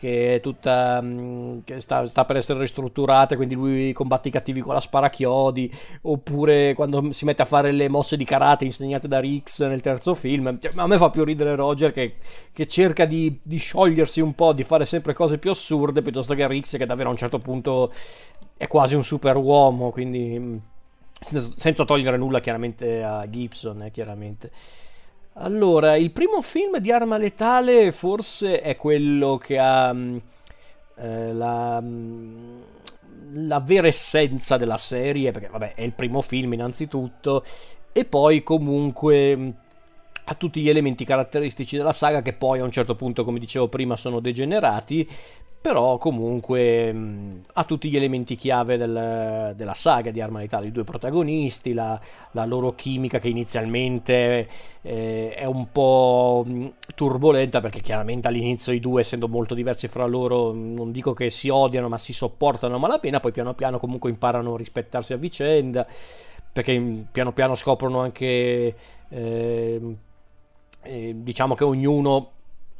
che 0.02 0.34
è 0.34 0.40
tutta 0.40 1.00
mm, 1.00 1.58
che 1.62 1.79
sta, 1.79 2.05
sta, 2.06 2.24
per 2.24 2.34
essere 2.34 2.58
ristrutturata 2.58 3.36
quindi 3.36 3.55
lui 3.55 3.93
combatte 3.93 4.27
i 4.27 4.31
cattivi 4.32 4.58
con 4.58 4.74
la 4.74 4.81
sparachiodi 4.81 5.72
oppure 6.03 6.74
quando 6.74 7.12
si 7.12 7.24
mette 7.24 7.43
a 7.43 7.44
fare 7.44 7.70
le 7.70 7.88
mosse 7.88 8.17
di 8.17 8.24
karate 8.24 8.65
insegnate 8.65 9.06
da 9.06 9.20
Rix 9.20 9.65
nel 9.65 9.81
terzo 9.81 10.15
film 10.15 10.58
cioè, 10.58 10.72
a 10.74 10.88
me 10.88 10.96
fa 10.96 11.08
più 11.08 11.22
ridere 11.22 11.55
Roger 11.55 11.93
che, 11.93 12.17
che 12.53 12.67
cerca 12.67 13.05
di, 13.05 13.38
di, 13.41 13.58
sciogliersi 13.58 14.20
un 14.20 14.34
po' 14.34 14.53
di 14.53 14.65
fare 14.65 14.86
sempre 14.86 15.15
cose 15.15 15.38
più 15.38 15.53
assurde 15.53 16.03
piuttosto 16.03 16.34
che 16.34 16.48
Rix 16.48 16.77
che 16.77 16.84
davvero 16.86 17.06
a 17.06 17.12
un 17.12 17.19
certo 17.19 17.38
punto 17.38 17.93
è 18.56 18.67
quasi 18.67 18.96
un 18.96 19.05
super 19.05 19.36
uomo 19.36 19.91
quindi 19.91 20.36
mm, 20.36 20.56
senza 21.55 21.84
togliere 21.84 22.17
nulla 22.17 22.41
chiaramente 22.41 23.05
a 23.05 23.31
Gibson 23.31 23.82
eh, 23.82 23.93
chiaramente 23.93 24.50
allora, 25.34 25.96
il 25.96 26.10
primo 26.10 26.43
film 26.43 26.79
di 26.79 26.93
Arma 26.93 27.17
Letale 27.17 27.91
forse 27.91 28.60
è 28.60 28.77
quello 28.77 29.39
che 29.39 29.58
ha 29.58 29.93
mm, 29.93 30.17
eh, 30.96 31.32
la, 31.32 31.81
mm, 31.81 32.60
la 33.32 33.60
vera 33.60 33.86
essenza 33.86 34.58
della 34.58 34.77
serie, 34.77 35.31
perché 35.31 35.48
vabbè 35.48 35.74
è 35.74 35.82
il 35.82 35.94
primo 35.94 36.20
film 36.20 36.53
innanzitutto, 36.53 37.44
e 37.93 38.05
poi 38.05 38.43
comunque 38.43 39.36
mm, 39.36 39.51
ha 40.24 40.34
tutti 40.34 40.60
gli 40.60 40.69
elementi 40.69 41.05
caratteristici 41.05 41.77
della 41.77 41.93
saga 41.93 42.20
che 42.20 42.34
poi 42.34 42.60
a 42.60 42.65
un 42.65 42.70
certo 42.70 42.94
punto, 42.94 43.24
come 43.24 43.39
dicevo 43.39 43.69
prima, 43.69 43.96
sono 43.96 44.20
degenerati, 44.20 45.08
però 45.62 45.96
comunque 45.96 46.92
mh, 46.92 47.44
ha 47.52 47.62
tutti 47.62 47.88
gli 47.88 47.94
elementi 47.94 48.34
chiave 48.34 48.76
del, 48.76 49.54
della 49.54 49.74
saga 49.74 50.10
di 50.10 50.20
Arma 50.20 50.40
Letale, 50.40 50.66
i 50.66 50.72
due 50.72 50.82
protagonisti, 50.82 51.72
la, 51.72 51.98
la 52.32 52.44
loro 52.44 52.74
chimica 52.74 53.20
che 53.20 53.28
inizialmente 53.28 54.48
eh, 54.82 55.32
è 55.32 55.44
un 55.44 55.70
po' 55.70 56.44
mh, 56.44 56.66
turbolenta 56.96 57.60
perché 57.60 57.81
chiaramente 57.81 58.26
all'inizio 58.26 58.72
i 58.72 58.81
due 58.81 59.02
essendo 59.02 59.28
molto 59.28 59.54
diversi 59.54 59.86
fra 59.86 60.04
loro 60.04 60.52
non 60.52 60.90
dico 60.90 61.14
che 61.14 61.31
si 61.31 61.48
odiano 61.48 61.88
ma 61.88 61.96
si 61.96 62.12
sopportano 62.12 62.74
a 62.74 62.78
malapena, 62.78 63.20
poi 63.20 63.31
piano 63.31 63.54
piano 63.54 63.78
comunque 63.78 64.10
imparano 64.10 64.54
a 64.54 64.56
rispettarsi 64.56 65.12
a 65.12 65.16
vicenda 65.16 65.86
perché 66.52 67.06
piano 67.12 67.32
piano 67.32 67.54
scoprono 67.54 68.00
anche 68.00 68.74
eh, 69.08 69.96
eh, 70.82 71.14
diciamo 71.16 71.54
che 71.54 71.62
ognuno 71.62 72.31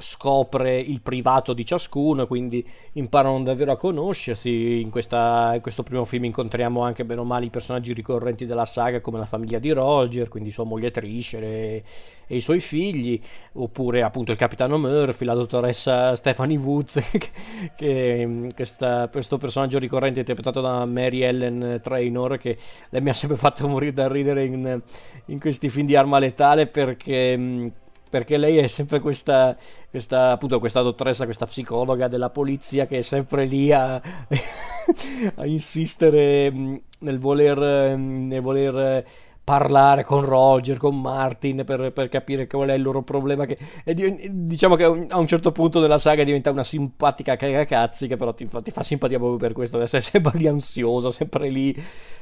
scopre 0.03 0.79
il 0.79 1.01
privato 1.01 1.53
di 1.53 1.65
ciascuno, 1.65 2.27
quindi 2.27 2.67
imparano 2.93 3.43
davvero 3.43 3.73
a 3.73 3.77
conoscersi. 3.77 4.81
In, 4.81 4.91
questa, 4.91 5.53
in, 5.55 5.61
questo 5.63 5.83
primo 5.83 6.05
film 6.05 6.25
incontriamo 6.25 6.83
anche 6.83 7.05
bene 7.05 7.21
o 7.21 7.25
male 7.25 7.47
i 7.47 7.51
personaggi 7.51 7.93
ricorrenti 7.93 8.45
della 8.45 8.67
saga, 8.67 9.01
come 9.01 9.19
la 9.19 9.27
famiglia 9.27 9.59
di 9.59 9.71
Roger, 9.71 10.29
quindi 10.29 10.51
sua 10.51 10.65
moglie 10.65 10.91
Trisher 10.91 11.43
e, 11.43 11.85
e 12.27 12.37
i 12.37 12.41
suoi 12.41 12.61
figli, 12.61 13.21
oppure 13.53 14.03
appunto 14.03 14.33
il 14.33 14.39
capitano 14.39 14.77
Murphy, 14.79 15.25
la 15.25 15.35
dottoressa 15.35 16.17
Stephanie 16.17 16.59
Woods, 16.59 17.01
che, 17.13 17.31
che 17.77 18.51
questa, 18.55 19.09
questo 19.09 19.39
personaggio 19.39 19.79
ricorrente 19.79 20.21
interpretato 20.21 20.61
da 20.61 20.85
Mary 20.85 21.23
Ellen 21.23 21.81
Trainor, 21.83 22.39
che 22.39 22.59
lei 22.91 23.01
mi 23.01 23.11
ha 23.11 23.15
sempre 23.15 23.37
fatto 23.37 23.69
morire 23.69 23.93
da 23.93 24.09
ridere 24.09 24.45
in, 24.45 24.81
in 25.27 25.41
questi 25.41 25.69
film 25.69 25.87
di 25.87 25.95
arma 25.95 26.19
letale 26.19 26.67
perché 26.67 27.71
perché 28.13 28.37
lei 28.37 28.59
è 28.59 28.67
sempre 28.67 29.01
questa, 29.01 29.57
questa, 29.89 30.33
appunto, 30.33 30.59
questa 30.59 30.83
dottoressa, 30.83 31.25
questa 31.25 31.47
psicologa 31.47 32.09
della 32.09 32.29
polizia 32.29 32.87
che 32.87 32.99
è 32.99 33.01
sempre 33.01 33.47
lì 33.47 33.73
a, 33.73 33.95
a 35.37 35.47
insistere 35.47 36.53
mm, 36.53 36.77
nel 36.99 37.19
voler, 37.19 37.97
mm, 37.97 38.29
nel 38.29 38.43
voler 38.43 39.07
parlare 39.45 40.05
con 40.05 40.25
Roger, 40.25 40.77
con 40.77 41.01
Martin 41.01 41.65
per, 41.65 41.93
per, 41.93 42.09
capire 42.09 42.47
qual 42.47 42.69
è 42.69 42.75
il 42.75 42.83
loro 42.83 43.03
problema. 43.03 43.45
Che, 43.45 43.59
e 43.85 44.31
diciamo 44.31 44.77
che 44.77 44.85
a 44.85 45.19
un 45.19 45.27
certo 45.27 45.51
punto 45.51 45.81
della 45.81 45.99
saga 45.99 46.23
diventa 46.23 46.51
una 46.51 46.63
simpatica 46.63 47.37
cagacazzi 47.37 48.07
che 48.07 48.17
però 48.17 48.33
ti 48.35 48.47
fa, 48.47 48.61
ti 48.61 48.71
fa 48.71 48.83
simpatia 48.83 49.19
proprio 49.19 49.39
per 49.39 49.53
questo, 49.53 49.81
essere 49.81 50.03
sempre 50.03 50.39
lì 50.39 50.47
ansiosa, 50.47 51.11
sempre 51.11 51.49
lì, 51.49 51.75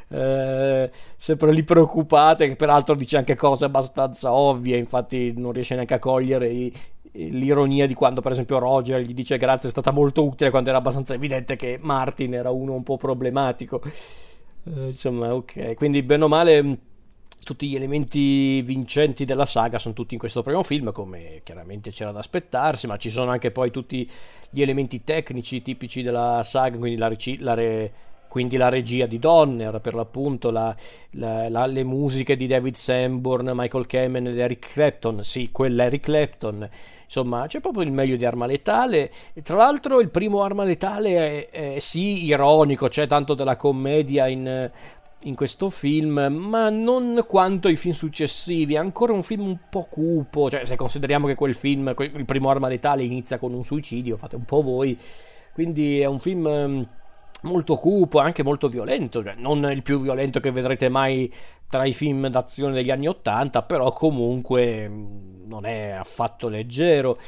eh, 0.08 0.90
sempre 1.16 1.52
lì 1.52 1.62
preoccupata, 1.62 2.46
che 2.46 2.56
peraltro 2.56 2.94
dice 2.94 3.18
anche 3.18 3.36
cose 3.36 3.66
abbastanza 3.66 4.32
ovvie, 4.32 4.78
infatti 4.78 5.34
non 5.36 5.52
riesce 5.52 5.74
neanche 5.74 5.94
a 5.94 5.98
cogliere 5.98 6.48
i, 6.48 6.72
l'ironia 7.12 7.86
di 7.86 7.94
quando 7.94 8.20
per 8.20 8.32
esempio 8.32 8.58
Roger 8.58 9.00
gli 9.00 9.14
dice 9.14 9.36
grazie 9.36 9.68
è 9.68 9.72
stata 9.72 9.90
molto 9.90 10.24
utile 10.24 10.50
quando 10.50 10.68
era 10.68 10.78
abbastanza 10.78 11.12
evidente 11.14 11.56
che 11.56 11.76
Martin 11.80 12.34
era 12.34 12.50
uno 12.50 12.74
un 12.74 12.84
po' 12.84 12.96
problematico 12.98 13.82
eh, 13.82 14.86
insomma 14.86 15.34
ok 15.34 15.74
quindi 15.74 16.04
bene 16.04 16.22
o 16.22 16.28
male 16.28 16.78
tutti 17.42 17.68
gli 17.68 17.74
elementi 17.74 18.60
vincenti 18.62 19.24
della 19.24 19.46
saga 19.46 19.78
sono 19.78 19.94
tutti 19.94 20.14
in 20.14 20.20
questo 20.20 20.42
primo 20.42 20.62
film, 20.62 20.92
come 20.92 21.40
chiaramente 21.42 21.90
c'era 21.90 22.12
da 22.12 22.18
aspettarsi, 22.18 22.86
ma 22.86 22.96
ci 22.96 23.10
sono 23.10 23.30
anche 23.30 23.50
poi 23.50 23.70
tutti 23.70 24.08
gli 24.50 24.62
elementi 24.62 25.04
tecnici 25.04 25.62
tipici 25.62 26.02
della 26.02 26.42
saga, 26.42 26.76
quindi 26.76 26.98
la, 26.98 27.14
la, 27.38 27.54
re, 27.54 27.92
quindi 28.28 28.56
la 28.56 28.68
regia 28.68 29.06
di 29.06 29.18
Donner, 29.18 29.80
per 29.80 29.94
l'appunto, 29.94 30.50
la, 30.50 30.74
le 31.10 31.84
musiche 31.84 32.36
di 32.36 32.46
David 32.46 32.74
Sanborn, 32.74 33.50
Michael 33.54 33.86
Kamen 33.86 34.26
ed 34.26 34.38
Eric 34.38 34.72
Clapton, 34.72 35.24
sì, 35.24 35.50
quella 35.50 35.84
Eric 35.84 36.02
Clapton. 36.02 36.68
Insomma, 37.04 37.46
c'è 37.48 37.58
proprio 37.58 37.82
il 37.82 37.90
meglio 37.90 38.14
di 38.14 38.24
Arma 38.24 38.46
Letale. 38.46 39.10
E 39.32 39.42
tra 39.42 39.56
l'altro, 39.56 39.98
il 39.98 40.10
primo 40.10 40.42
Arma 40.42 40.62
Letale 40.62 41.48
è, 41.50 41.74
è 41.74 41.78
sì 41.80 42.24
ironico, 42.24 42.86
c'è 42.86 43.08
tanto 43.08 43.34
della 43.34 43.56
commedia 43.56 44.28
in 44.28 44.70
in 45.24 45.34
questo 45.34 45.68
film, 45.68 46.28
ma 46.30 46.70
non 46.70 47.24
quanto 47.26 47.68
i 47.68 47.76
film 47.76 47.94
successivi. 47.94 48.74
È 48.74 48.78
ancora 48.78 49.12
un 49.12 49.22
film 49.22 49.42
un 49.42 49.58
po' 49.68 49.86
cupo. 49.90 50.48
Cioè, 50.48 50.64
se 50.64 50.76
consideriamo 50.76 51.26
che 51.26 51.34
quel 51.34 51.54
film, 51.54 51.94
il 51.98 52.24
primo 52.24 52.50
Arma 52.50 52.68
Letale, 52.68 53.02
inizia 53.02 53.38
con 53.38 53.52
un 53.52 53.64
suicidio, 53.64 54.16
fate 54.16 54.36
un 54.36 54.44
po' 54.44 54.62
voi. 54.62 54.98
Quindi 55.52 56.00
è 56.00 56.06
un 56.06 56.18
film 56.18 56.48
mm, 56.48 56.82
molto 57.42 57.76
cupo, 57.76 58.18
anche 58.18 58.42
molto 58.42 58.68
violento. 58.68 59.22
Cioè, 59.22 59.34
non 59.36 59.68
il 59.70 59.82
più 59.82 60.00
violento 60.00 60.40
che 60.40 60.50
vedrete 60.50 60.88
mai 60.88 61.32
tra 61.68 61.84
i 61.84 61.92
film 61.92 62.28
d'azione 62.28 62.74
degli 62.74 62.90
anni 62.90 63.06
Ottanta, 63.06 63.62
però 63.62 63.92
comunque 63.92 64.88
mm, 64.88 65.46
non 65.46 65.66
è 65.66 65.90
affatto 65.90 66.48
leggero. 66.48 67.18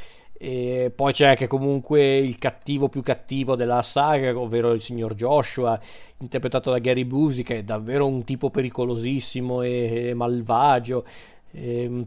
E 0.45 0.91
poi 0.93 1.13
c'è 1.13 1.29
anche 1.29 1.47
comunque 1.47 2.17
il 2.17 2.37
cattivo 2.37 2.89
più 2.89 3.01
cattivo 3.01 3.55
della 3.55 3.81
saga, 3.81 4.37
ovvero 4.37 4.73
il 4.73 4.81
signor 4.81 5.15
Joshua, 5.15 5.79
interpretato 6.19 6.73
da 6.73 6.81
Gary 6.81 7.05
Busey, 7.05 7.45
che 7.45 7.59
è 7.59 7.63
davvero 7.63 8.09
un 8.09 8.25
tipo 8.25 8.51
pericolosissimo 8.51 9.63
e, 9.63 10.09
e 10.09 10.15
malvagio. 10.15 11.05
E, 11.53 11.83
ehm, 11.85 12.07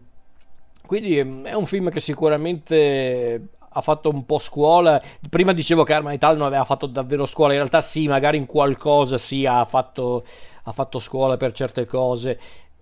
quindi 0.85 1.17
ehm, 1.17 1.45
è 1.45 1.53
un 1.53 1.65
film 1.65 1.89
che 1.89 2.01
sicuramente 2.01 3.51
ha 3.69 3.79
fatto 3.79 4.09
un 4.09 4.25
po' 4.25 4.39
scuola. 4.39 5.01
Prima 5.29 5.53
dicevo 5.53 5.83
che 5.83 5.93
Arma 5.93 6.11
Italia 6.11 6.39
non 6.39 6.47
aveva 6.47 6.65
fatto 6.65 6.87
davvero 6.87 7.25
scuola, 7.25 7.53
in 7.53 7.59
realtà 7.59 7.79
sì, 7.79 8.05
magari 8.05 8.35
in 8.35 8.47
qualcosa 8.47 9.17
sì 9.17 9.45
ha 9.45 9.63
fatto, 9.63 10.25
ha 10.63 10.71
fatto 10.73 10.99
scuola 10.99 11.37
per 11.37 11.53
certe 11.53 11.85
cose. 11.85 12.37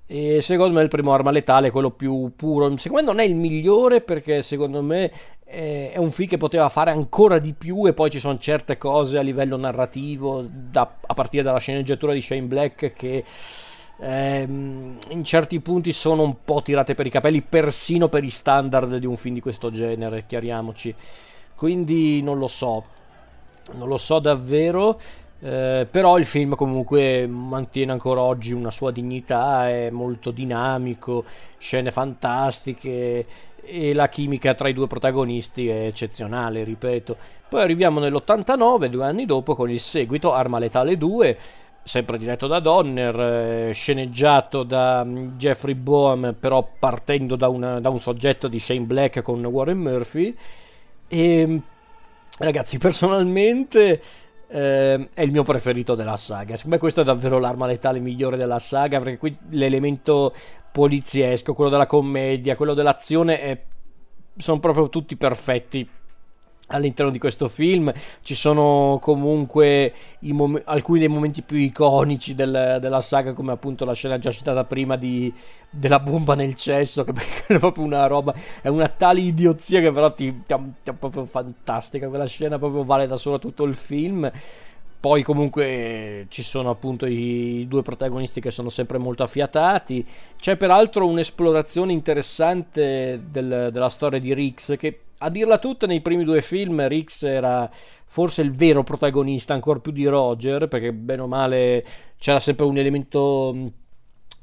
E 0.05 0.41
secondo 0.41 0.73
me 0.75 0.81
il 0.81 0.89
primo 0.89 1.13
arma 1.13 1.31
letale 1.31 1.67
è 1.67 1.71
quello 1.71 1.91
più 1.91 2.33
puro. 2.35 2.75
Secondo 2.77 3.01
me 3.01 3.11
non 3.11 3.19
è 3.19 3.23
il 3.23 3.35
migliore 3.35 4.01
perché 4.01 4.41
secondo 4.41 4.81
me 4.81 5.11
è 5.53 5.97
un 5.97 6.09
film 6.09 6.27
che 6.27 6.37
poteva 6.37 6.67
fare 6.67 6.89
ancora 6.89 7.37
di 7.37 7.53
più 7.53 7.85
e 7.85 7.93
poi 7.93 8.09
ci 8.09 8.19
sono 8.19 8.37
certe 8.37 8.77
cose 8.77 9.19
a 9.19 9.21
livello 9.21 9.55
narrativo 9.55 10.43
da, 10.51 10.95
a 10.99 11.13
partire 11.13 11.43
dalla 11.43 11.59
sceneggiatura 11.59 12.13
di 12.13 12.21
Shane 12.21 12.41
Black 12.41 12.93
che 12.93 13.23
ehm, 13.99 14.97
in 15.09 15.23
certi 15.23 15.59
punti 15.59 15.91
sono 15.91 16.23
un 16.23 16.37
po' 16.43 16.63
tirate 16.63 16.95
per 16.95 17.05
i 17.05 17.11
capelli 17.11 17.41
persino 17.41 18.09
per 18.09 18.23
i 18.23 18.31
standard 18.31 18.97
di 18.97 19.05
un 19.05 19.15
film 19.15 19.35
di 19.35 19.41
questo 19.41 19.69
genere 19.69 20.25
chiariamoci. 20.25 20.95
Quindi 21.55 22.23
non 22.23 22.39
lo 22.39 22.47
so. 22.47 22.85
Non 23.73 23.87
lo 23.87 23.97
so 23.97 24.19
davvero 24.19 24.99
eh, 25.45 25.85
però 25.91 26.17
il 26.17 26.23
film 26.23 26.55
comunque 26.55 27.27
mantiene 27.27 27.91
ancora 27.91 28.21
oggi 28.21 28.53
una 28.53 28.71
sua 28.71 28.91
dignità, 28.91 29.67
è 29.67 29.89
molto 29.89 30.31
dinamico, 30.31 31.25
scene 31.57 31.91
fantastiche 31.91 33.25
e 33.61 33.93
la 33.93 34.07
chimica 34.07 34.53
tra 34.53 34.69
i 34.69 34.73
due 34.73 34.87
protagonisti 34.87 35.67
è 35.67 35.87
eccezionale, 35.87 36.63
ripeto. 36.63 37.17
Poi 37.49 37.61
arriviamo 37.61 37.99
nell'89, 37.99 38.85
due 38.85 39.03
anni 39.03 39.25
dopo, 39.25 39.53
con 39.53 39.69
il 39.69 39.81
seguito 39.81 40.31
Arma 40.31 40.59
Letale 40.59 40.97
2, 40.97 41.37
sempre 41.83 42.17
diretto 42.17 42.47
da 42.47 42.59
Donner, 42.61 43.19
eh, 43.19 43.71
sceneggiato 43.73 44.63
da 44.63 45.03
mm, 45.03 45.27
Jeffrey 45.35 45.75
Boehm, 45.75 46.37
però 46.39 46.65
partendo 46.79 47.35
da, 47.35 47.49
una, 47.49 47.81
da, 47.81 47.89
un 47.89 47.99
soggetto 47.99 48.47
di 48.47 48.59
Shane 48.59 48.85
Black 48.85 49.21
con 49.21 49.43
Warren 49.43 49.77
Murphy. 49.77 50.33
E 51.09 51.61
ragazzi, 52.39 52.77
personalmente 52.79 54.01
eh, 54.53 55.09
è 55.13 55.21
il 55.21 55.31
mio 55.31 55.43
preferito 55.43 55.95
della 55.95 56.17
saga. 56.17 56.55
Secondo 56.55 56.75
me 56.75 56.77
questo 56.77 57.01
è 57.01 57.03
davvero 57.03 57.39
l'arma 57.39 57.65
letale 57.65 57.99
migliore 57.99 58.37
della 58.37 58.59
saga, 58.59 58.99
perché 58.99 59.17
qui 59.17 59.35
l'elemento 59.49 60.33
poliziesco, 60.71 61.53
quello 61.53 61.71
della 61.71 61.87
commedia, 61.87 62.55
quello 62.55 62.75
dell'azione 62.75 63.39
è... 63.39 63.63
sono 64.37 64.59
proprio 64.59 64.89
tutti 64.89 65.15
perfetti 65.15 65.89
all'interno 66.67 67.11
di 67.11 67.19
questo 67.19 67.47
film 67.47 67.91
ci 68.21 68.35
sono 68.35 68.97
comunque 69.01 69.93
mom- 70.19 70.61
alcuni 70.65 70.99
dei 70.99 71.07
momenti 71.07 71.41
più 71.41 71.57
iconici 71.57 72.35
del- 72.35 72.77
della 72.79 73.01
saga 73.01 73.33
come 73.33 73.51
appunto 73.51 73.85
la 73.85 73.93
scena 73.93 74.17
già 74.17 74.31
citata 74.31 74.63
prima 74.63 74.95
di- 74.95 75.31
della 75.69 75.99
bomba 75.99 76.35
nel 76.35 76.55
cesso 76.55 77.03
che 77.03 77.13
è 77.47 77.59
proprio 77.59 77.83
una 77.83 78.07
roba 78.07 78.33
è 78.61 78.69
una 78.69 78.87
tale 78.87 79.19
idiozia 79.21 79.81
che 79.81 79.91
però 79.91 80.13
ti, 80.13 80.43
ti, 80.45 80.55
ti 80.83 80.89
è 80.89 80.93
proprio 80.93 81.25
fantastica 81.25 82.07
quella 82.07 82.25
scena 82.25 82.57
proprio 82.57 82.83
vale 82.83 83.07
da 83.07 83.17
sola 83.17 83.37
tutto 83.37 83.63
il 83.63 83.75
film 83.75 84.31
poi 85.03 85.21
comunque 85.21 86.27
ci 86.29 86.41
sono 86.41 86.69
appunto 86.69 87.05
i 87.05 87.65
due 87.67 87.81
protagonisti 87.81 88.39
che 88.39 88.51
sono 88.51 88.69
sempre 88.69 88.97
molto 88.97 89.21
affiatati. 89.23 90.07
C'è 90.37 90.55
peraltro 90.55 91.05
un'esplorazione 91.05 91.91
interessante 91.91 93.21
del, 93.29 93.67
della 93.73 93.89
storia 93.89 94.17
di 94.17 94.33
Rix 94.33 94.77
che 94.77 94.97
a 95.23 95.29
dirla 95.29 95.57
tutta 95.57 95.87
nei 95.87 96.01
primi 96.01 96.23
due 96.23 96.41
film 96.41 96.85
Rix 96.87 97.23
era 97.23 97.69
forse 98.05 98.41
il 98.41 98.51
vero 98.51 98.83
protagonista 98.83 99.53
ancora 99.53 99.79
più 99.79 99.91
di 99.91 100.05
Roger 100.05 100.67
perché 100.67 100.91
bene 100.91 101.21
o 101.21 101.27
male 101.27 101.85
c'era 102.17 102.41
sempre 102.41 102.65
un 102.65 102.77
elemento 102.77 103.71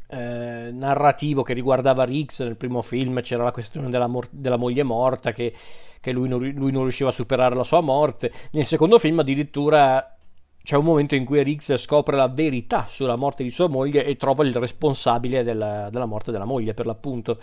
eh, 0.09 0.71
narrativo 0.73 1.43
che 1.43 1.53
riguardava 1.53 2.05
Rix 2.05 2.43
nel 2.43 2.57
primo 2.57 2.81
film 2.81 3.21
c'era 3.21 3.45
la 3.45 3.53
questione 3.53 3.91
della, 3.91 4.07
mor- 4.07 4.29
della 4.31 4.57
moglie 4.57 4.83
morta 4.83 5.33
che, 5.33 5.53
che 6.01 6.13
lui, 6.13 6.29
non, 6.29 6.41
lui 6.41 6.73
non 6.73 6.83
riusciva 6.83 7.11
a 7.11 7.13
superare 7.13 7.55
la 7.55 7.65
sua 7.65 7.83
morte 7.83 8.33
nel 8.53 8.65
secondo 8.65 8.99
film 8.99 9.19
addirittura 9.19 10.17
c'è 10.63 10.77
un 10.77 10.85
momento 10.85 11.15
in 11.15 11.25
cui 11.25 11.43
Riggs 11.43 11.77
scopre 11.77 12.17
la 12.17 12.29
verità 12.29 12.87
sulla 12.87 13.17
morte 13.17 13.43
di 13.43 13.51
sua 13.51 13.67
moglie 13.67 14.05
e 14.05 14.17
trova 14.17 14.45
il 14.45 14.55
responsabile 14.55 15.43
della, 15.43 15.89
della 15.91 16.05
morte 16.05 16.31
della 16.31 16.45
moglie, 16.45 16.75
per 16.75 16.85
l'appunto. 16.85 17.39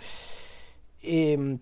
E, 1.00 1.32
ehm, 1.32 1.58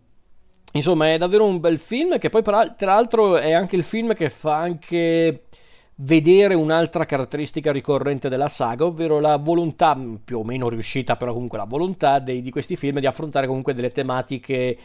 insomma, 0.73 1.12
è 1.12 1.18
davvero 1.18 1.44
un 1.44 1.61
bel 1.61 1.78
film 1.78 2.18
che 2.18 2.30
poi, 2.30 2.42
tra 2.42 2.75
l'altro, 2.78 3.37
è 3.37 3.52
anche 3.52 3.76
il 3.76 3.85
film 3.85 4.14
che 4.14 4.30
fa 4.30 4.56
anche 4.56 5.44
vedere 5.96 6.54
un'altra 6.54 7.06
caratteristica 7.06 7.73
ricorrente 7.73 8.28
della 8.28 8.49
saga, 8.49 8.85
ovvero 8.85 9.18
la 9.18 9.37
volontà, 9.37 9.99
più 10.23 10.38
o 10.38 10.44
meno 10.44 10.68
riuscita, 10.68 11.16
però 11.16 11.32
comunque 11.32 11.58
la 11.58 11.64
volontà 11.64 12.18
dei, 12.18 12.42
di 12.42 12.50
questi 12.50 12.76
film 12.76 13.00
di 13.00 13.06
affrontare 13.06 13.46
comunque 13.46 13.73
delle 13.75 13.92
tematiche 13.92 14.76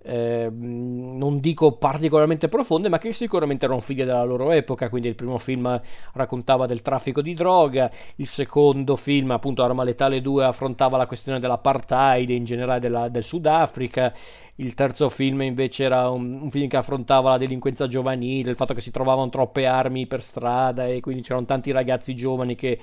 eh, 0.00 0.48
non 0.50 1.40
dico 1.40 1.72
particolarmente 1.72 2.48
profonde, 2.48 2.88
ma 2.88 2.98
che 2.98 3.12
sicuramente 3.12 3.64
erano 3.64 3.80
figlie 3.80 4.04
della 4.04 4.22
loro 4.22 4.50
epoca. 4.50 4.88
Quindi 4.88 5.08
il 5.08 5.14
primo 5.14 5.38
film 5.38 5.80
raccontava 6.14 6.66
del 6.66 6.82
traffico 6.82 7.20
di 7.20 7.34
droga, 7.34 7.90
il 8.16 8.26
secondo 8.26 8.96
film, 8.96 9.30
appunto 9.32 9.62
Arma 9.62 9.84
Letale 9.84 10.20
2, 10.20 10.44
affrontava 10.44 10.96
la 10.96 11.06
questione 11.06 11.40
dell'apartheid 11.40 12.30
in 12.30 12.44
generale 12.44 12.80
della, 12.80 13.08
del 13.08 13.24
Sudafrica. 13.24 14.14
Il 14.60 14.74
terzo 14.74 15.08
film 15.08 15.42
invece 15.42 15.84
era 15.84 16.08
un, 16.10 16.40
un, 16.42 16.50
film 16.50 16.68
che 16.68 16.76
affrontava 16.76 17.30
la 17.30 17.38
delinquenza 17.38 17.86
giovanile, 17.86 18.50
il 18.50 18.56
fatto 18.56 18.74
che 18.74 18.80
si 18.80 18.90
trovavano 18.90 19.28
troppe 19.28 19.66
armi 19.66 20.06
per 20.06 20.22
strada 20.22 20.86
e 20.86 21.00
quindi 21.00 21.22
c'erano 21.22 21.46
tanti 21.46 21.70
ragazzi 21.70 22.14
giovani 22.16 22.54
che 22.56 22.78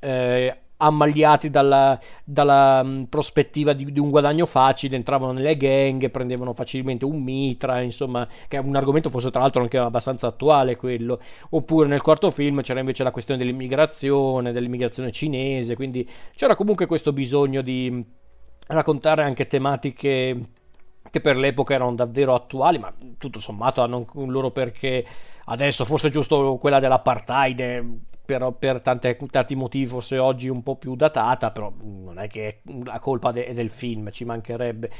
eh, 0.00 0.58
ammagliati 0.76 1.50
dalla, 1.50 1.98
dalla 2.24 2.82
mh, 2.82 3.06
prospettiva 3.08 3.72
di, 3.72 3.92
di, 3.92 3.98
un 3.98 4.10
guadagno 4.10 4.46
facile, 4.46 4.96
entravano 4.96 5.32
nelle 5.32 5.56
gang, 5.56 6.10
prendevano 6.10 6.52
facilmente 6.52 7.04
un 7.04 7.20
mitra, 7.22 7.80
insomma, 7.80 8.26
che 8.48 8.56
è 8.56 8.60
un 8.60 8.76
argomento 8.76 9.10
forse 9.10 9.30
tra 9.30 9.40
l'altro 9.40 9.62
anche 9.62 9.78
abbastanza 9.78 10.28
attuale 10.28 10.76
quello. 10.76 11.20
Oppure 11.50 11.88
nel 11.88 12.02
quarto 12.02 12.30
film 12.30 12.62
c'era 12.62 12.80
invece 12.80 13.02
la 13.02 13.10
questione 13.10 13.40
dell'immigrazione, 13.40 14.52
dell'immigrazione 14.52 15.10
cinese, 15.10 15.74
quindi 15.74 16.08
c'era 16.34 16.54
comunque 16.54 16.86
questo 16.86 17.12
bisogno 17.12 17.62
di 17.62 18.02
raccontare 18.68 19.24
anche 19.24 19.48
tematiche 19.48 20.48
che 21.10 21.20
per 21.20 21.36
l'epoca 21.36 21.74
erano 21.74 21.94
davvero 21.94 22.34
attuali, 22.34 22.78
ma 22.78 22.92
tutto 23.18 23.38
sommato 23.38 23.82
hanno 23.82 24.06
un 24.14 24.30
loro 24.30 24.50
perché 24.50 25.04
adesso, 25.46 25.84
forse 25.84 26.10
giusto 26.10 26.56
quella 26.56 26.78
dell'apartheid, 26.78 27.98
per, 28.24 28.54
per 28.56 28.80
tante, 28.80 29.18
tanti 29.28 29.54
motivi 29.56 29.86
forse 29.86 30.18
oggi 30.18 30.48
un 30.48 30.62
po' 30.62 30.76
più 30.76 30.94
datata, 30.94 31.50
però 31.50 31.72
non 31.82 32.18
è 32.18 32.28
che 32.28 32.60
la 32.84 33.00
colpa 33.00 33.32
de, 33.32 33.52
del 33.52 33.70
film, 33.70 34.10
ci 34.10 34.24
mancherebbe. 34.24 34.90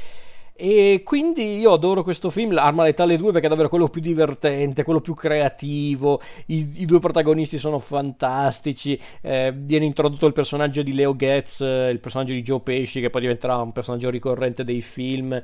E 0.53 1.01
quindi 1.03 1.57
io 1.57 1.73
adoro 1.73 2.03
questo 2.03 2.29
film, 2.29 2.55
Arma 2.57 2.83
Letale 2.83 3.17
2, 3.17 3.31
perché 3.31 3.47
è 3.47 3.49
davvero 3.49 3.69
quello 3.69 3.87
più 3.87 4.01
divertente, 4.01 4.83
quello 4.83 5.01
più 5.01 5.15
creativo. 5.15 6.21
I, 6.47 6.81
i 6.81 6.85
due 6.85 6.99
protagonisti 6.99 7.57
sono 7.57 7.79
fantastici. 7.79 8.99
Eh, 9.21 9.51
viene 9.55 9.85
introdotto 9.85 10.27
il 10.27 10.33
personaggio 10.33 10.83
di 10.83 10.93
Leo 10.93 11.15
Getz, 11.15 11.61
eh, 11.61 11.89
il 11.89 11.99
personaggio 11.99 12.33
di 12.33 12.43
Joe 12.43 12.59
Pesci, 12.59 12.99
che 13.01 13.09
poi 13.09 13.21
diventerà 13.21 13.57
un 13.57 13.71
personaggio 13.71 14.11
ricorrente 14.11 14.63
dei 14.63 14.81
film 14.81 15.41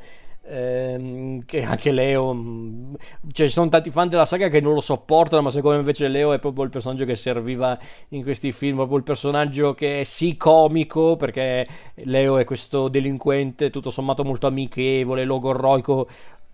ehm, 0.48 1.46
che 1.46 1.64
anche 1.64 1.92
Leo 1.92 2.34
mm, 2.34 2.94
cioè, 3.32 3.48
ci 3.48 3.54
sono 3.54 3.70
tanti 3.70 3.92
fan 3.92 4.10
della 4.10 4.26
saga 4.26 4.50
che 4.50 4.62
non 4.62 4.74
lo 4.74 4.82
sopportano 4.82 5.42
ma 5.42 5.50
secondo 5.50 5.76
me 5.78 5.82
invece 5.82 6.08
Leo 6.08 6.34
è 6.34 6.40
proprio 6.40 6.64
il 6.64 6.70
personaggio 6.70 7.06
che 7.06 7.16
serviva 7.16 7.78
in 8.10 8.24
questi 8.24 8.52
film 8.52 8.76
proprio 8.78 8.98
il 8.98 9.04
personaggio 9.04 9.74
che 9.74 10.02
è 10.02 10.04
sì 10.04 10.38
comico 10.38 11.16
perché 11.16 11.66
Leo 11.96 12.38
è 12.38 12.46
questo 12.46 12.88
delinquente 12.88 13.70
tutto 13.70 13.90
sommato 13.90 14.24
molto 14.24 14.48
amichevole 14.48 15.26
logorroico 15.26 16.08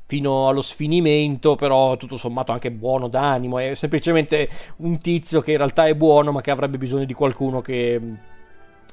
fino 0.05 0.47
allo 0.47 0.61
sfinimento, 0.61 1.55
però 1.55 1.97
tutto 1.97 2.17
sommato 2.17 2.51
anche 2.51 2.69
buono 2.69 3.07
d'animo, 3.07 3.57
è 3.57 3.73
semplicemente 3.73 4.47
un 4.77 4.99
tizio 4.99 5.41
che 5.41 5.51
in 5.51 5.57
realtà 5.57 5.87
è 5.87 5.95
buono, 5.95 6.31
ma 6.31 6.41
che 6.41 6.51
avrebbe 6.51 6.77
bisogno 6.77 7.05
di 7.05 7.13
qualcuno 7.13 7.61
che 7.61 7.99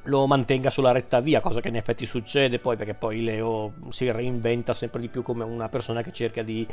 lo 0.04 0.26
mantenga 0.26 0.70
sulla 0.70 0.92
retta 0.92 1.20
via, 1.20 1.40
cosa 1.40 1.60
che 1.60 1.68
in 1.68 1.76
effetti 1.76 2.06
succede 2.06 2.58
poi 2.58 2.76
perché 2.76 2.94
poi 2.94 3.22
Leo 3.22 3.72
si 3.90 4.10
reinventa 4.10 4.72
sempre 4.72 5.00
di 5.00 5.08
più 5.08 5.22
come 5.22 5.44
una 5.44 5.68
persona 5.68 6.02
che 6.02 6.12
cerca 6.12 6.42
di, 6.42 6.66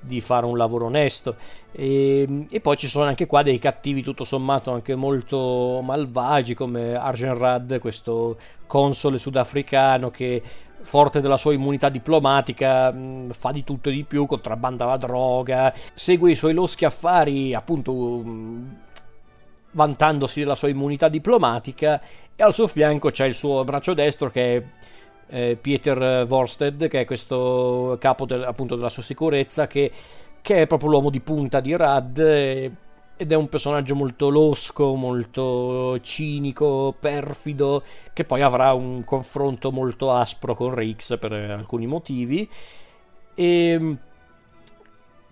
di 0.00 0.20
fare 0.20 0.46
un 0.46 0.56
lavoro 0.56 0.86
onesto. 0.86 1.36
E, 1.72 2.46
e, 2.48 2.60
poi 2.60 2.76
ci 2.76 2.88
sono 2.88 3.06
anche 3.06 3.26
qua 3.26 3.42
dei 3.42 3.58
cattivi 3.58 4.02
tutto 4.02 4.24
sommato 4.24 4.70
anche 4.70 4.94
molto 4.94 5.80
malvagi 5.82 6.54
come 6.54 6.94
Arjen 6.94 7.36
Rad, 7.36 7.78
questo 7.78 8.38
console 8.66 9.18
sudafricano 9.18 10.10
che 10.10 10.42
forte 10.82 11.20
della 11.20 11.36
sua 11.36 11.52
immunità 11.52 11.88
diplomatica 11.88 12.90
mh, 12.90 13.32
fa 13.32 13.52
di 13.52 13.64
tutto 13.64 13.88
e 13.88 13.92
di 13.92 14.04
più, 14.04 14.26
contrabbanda 14.26 14.84
la 14.84 14.96
droga, 14.96 15.72
segue 15.94 16.30
i 16.30 16.34
suoi 16.34 16.54
loschi 16.54 16.84
affari 16.84 17.54
appunto 17.54 17.92
mh, 17.92 18.76
vantandosi 19.72 20.40
della 20.40 20.54
sua 20.54 20.68
immunità 20.68 21.08
diplomatica 21.08 22.00
e 22.34 22.42
al 22.42 22.54
suo 22.54 22.66
fianco 22.66 23.10
c'è 23.10 23.26
il 23.26 23.34
suo 23.34 23.64
braccio 23.64 23.94
destro 23.94 24.30
che 24.30 24.56
è 24.56 24.62
eh, 25.28 25.58
Pieter 25.60 26.26
Vorsted, 26.26 26.88
che 26.88 27.00
è 27.00 27.04
questo 27.04 27.96
capo 27.98 28.26
del, 28.26 28.42
appunto 28.44 28.76
della 28.76 28.88
sua 28.88 29.02
sicurezza, 29.02 29.66
che, 29.66 29.90
che, 30.40 30.62
è 30.62 30.66
proprio 30.66 30.90
l'uomo 30.90 31.10
di 31.10 31.20
punta 31.20 31.60
di 31.60 31.74
Rad 31.74 32.18
ed 32.18 33.30
è 33.30 33.34
un 33.34 33.48
personaggio 33.48 33.94
molto 33.94 34.28
losco, 34.28 34.94
molto 34.94 35.98
cinico, 36.00 36.94
perfido, 36.98 37.82
che 38.12 38.24
poi 38.24 38.42
avrà 38.42 38.72
un 38.72 39.04
confronto 39.04 39.70
molto 39.70 40.12
aspro 40.12 40.54
con 40.54 40.74
Rix 40.74 41.18
per 41.18 41.32
alcuni 41.32 41.86
motivi. 41.86 42.48
E 43.34 43.96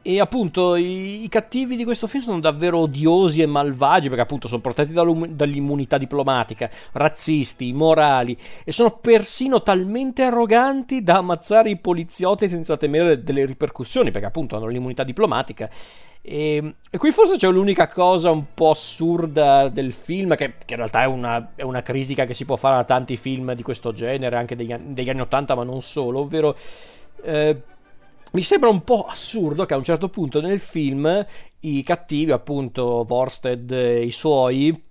e 0.02 0.18
appunto 0.18 0.76
i, 0.76 1.24
i, 1.24 1.28
cattivi 1.28 1.76
di 1.76 1.84
questo 1.84 2.06
film 2.06 2.22
sono 2.22 2.40
davvero 2.40 2.78
odiosi 2.78 3.42
e 3.42 3.46
malvagi 3.46 4.08
perché 4.08 4.22
appunto 4.22 4.48
sono 4.48 4.62
protetti 4.62 4.92
dall'immunità 4.92 5.98
diplomatica, 5.98 6.70
razzisti, 6.92 7.68
immorali 7.68 8.36
e 8.64 8.72
sono 8.72 8.92
persino 8.92 9.62
talmente 9.62 10.22
arroganti 10.22 11.02
da 11.02 11.16
ammazzare 11.16 11.68
i 11.68 11.76
poliziotti 11.76 12.48
senza 12.48 12.78
temere 12.78 13.22
delle 13.22 13.44
ripercussioni 13.44 14.10
perché 14.10 14.26
appunto 14.26 14.56
hanno 14.56 14.68
l'immunità 14.68 15.04
diplomatica. 15.04 15.68
E, 16.22 16.74
e 16.90 16.98
qui 16.98 17.10
forse 17.12 17.36
c'è 17.36 17.50
l'unica 17.50 17.88
cosa 17.88 18.30
un 18.30 18.44
po' 18.54 18.70
assurda 18.70 19.68
del 19.68 19.92
film, 19.92 20.34
che, 20.36 20.54
che 20.64 20.74
in 20.74 20.76
realtà 20.76 21.02
è 21.02 21.06
una, 21.06 21.52
è 21.54 21.62
una, 21.62 21.82
critica 21.82 22.26
che 22.26 22.34
si 22.34 22.44
può 22.44 22.56
fare 22.56 22.76
a 22.76 22.84
tanti 22.84 23.16
film 23.16 23.54
di 23.54 23.62
questo 23.62 23.92
genere, 23.92 24.36
anche 24.36 24.54
degli, 24.54 24.74
degli 24.74 25.08
anni 25.08 25.20
80 25.20 25.54
ma 25.54 25.64
non 25.64 25.82
solo, 25.82 26.20
ovvero... 26.20 26.56
Eh, 27.22 27.62
mi 28.32 28.42
sembra 28.42 28.68
un 28.68 28.84
po' 28.84 29.06
assurdo 29.06 29.64
che 29.64 29.74
a 29.74 29.76
un 29.76 29.84
certo 29.84 30.08
punto 30.08 30.40
nel 30.40 30.60
film 30.60 31.26
i 31.60 31.82
cattivi, 31.82 32.30
appunto 32.30 33.04
Vorsted 33.04 33.70
e 33.70 34.04
i 34.04 34.10
suoi, 34.10 34.84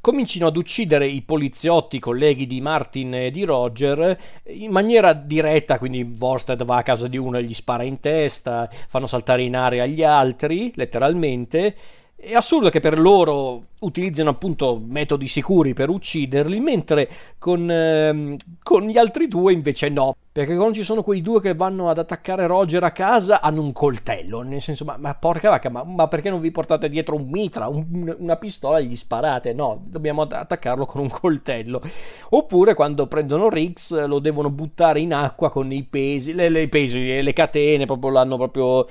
comincino 0.00 0.46
ad 0.46 0.56
uccidere 0.56 1.06
i 1.06 1.22
poliziotti 1.22 1.98
colleghi 1.98 2.46
di 2.46 2.60
Martin 2.60 3.14
e 3.14 3.30
di 3.30 3.44
Roger 3.44 4.16
in 4.48 4.70
maniera 4.70 5.12
diretta, 5.12 5.78
quindi 5.78 6.04
Vorsted 6.08 6.62
va 6.64 6.76
a 6.76 6.82
casa 6.82 7.08
di 7.08 7.16
uno 7.16 7.38
e 7.38 7.42
gli 7.42 7.54
spara 7.54 7.82
in 7.82 7.98
testa, 8.00 8.70
fanno 8.86 9.06
saltare 9.06 9.42
in 9.42 9.56
aria 9.56 9.86
gli 9.86 10.02
altri, 10.02 10.70
letteralmente, 10.76 11.74
è 12.18 12.34
assurdo 12.34 12.70
che 12.70 12.80
per 12.80 12.98
loro 12.98 13.66
utilizzino 13.80 14.30
appunto 14.30 14.82
metodi 14.82 15.28
sicuri 15.28 15.74
per 15.74 15.90
ucciderli, 15.90 16.58
mentre 16.60 17.08
con, 17.38 17.70
ehm, 17.70 18.36
con, 18.62 18.84
gli 18.84 18.96
altri 18.96 19.28
due 19.28 19.52
invece 19.52 19.90
no. 19.90 20.16
Perché 20.32 20.56
quando 20.56 20.74
ci 20.74 20.82
sono 20.82 21.02
quei 21.02 21.20
due 21.20 21.40
che 21.40 21.54
vanno 21.54 21.88
ad 21.88 21.98
attaccare 21.98 22.46
Roger 22.46 22.82
a 22.84 22.90
casa 22.90 23.40
hanno 23.40 23.60
un 23.60 23.72
coltello. 23.72 24.40
Nel 24.40 24.62
senso, 24.62 24.84
ma, 24.84 24.96
ma 24.96 25.14
porca 25.14 25.50
vacca, 25.50 25.68
ma, 25.68 25.84
ma, 25.84 26.08
perché 26.08 26.30
non 26.30 26.40
vi 26.40 26.50
portate 26.50 26.88
dietro 26.88 27.16
un 27.16 27.28
mitra, 27.28 27.68
un, 27.68 28.14
una 28.18 28.36
pistola 28.36 28.78
e 28.78 28.84
gli 28.84 28.96
sparate? 28.96 29.52
No, 29.52 29.82
dobbiamo 29.84 30.22
attaccarlo 30.22 30.86
con 30.86 31.02
un 31.02 31.10
coltello. 31.10 31.82
Oppure 32.30 32.74
quando 32.74 33.06
prendono 33.06 33.48
Riggs 33.50 34.06
lo 34.06 34.18
devono 34.18 34.50
buttare 34.50 35.00
in 35.00 35.12
acqua 35.12 35.50
con 35.50 35.70
i 35.70 35.84
pesi, 35.84 36.32
le, 36.32 36.48
le 36.48 36.68
pesi, 36.68 37.22
le 37.22 37.32
catene, 37.34 37.84
proprio 37.84 38.10
l'hanno 38.10 38.36
proprio 38.36 38.86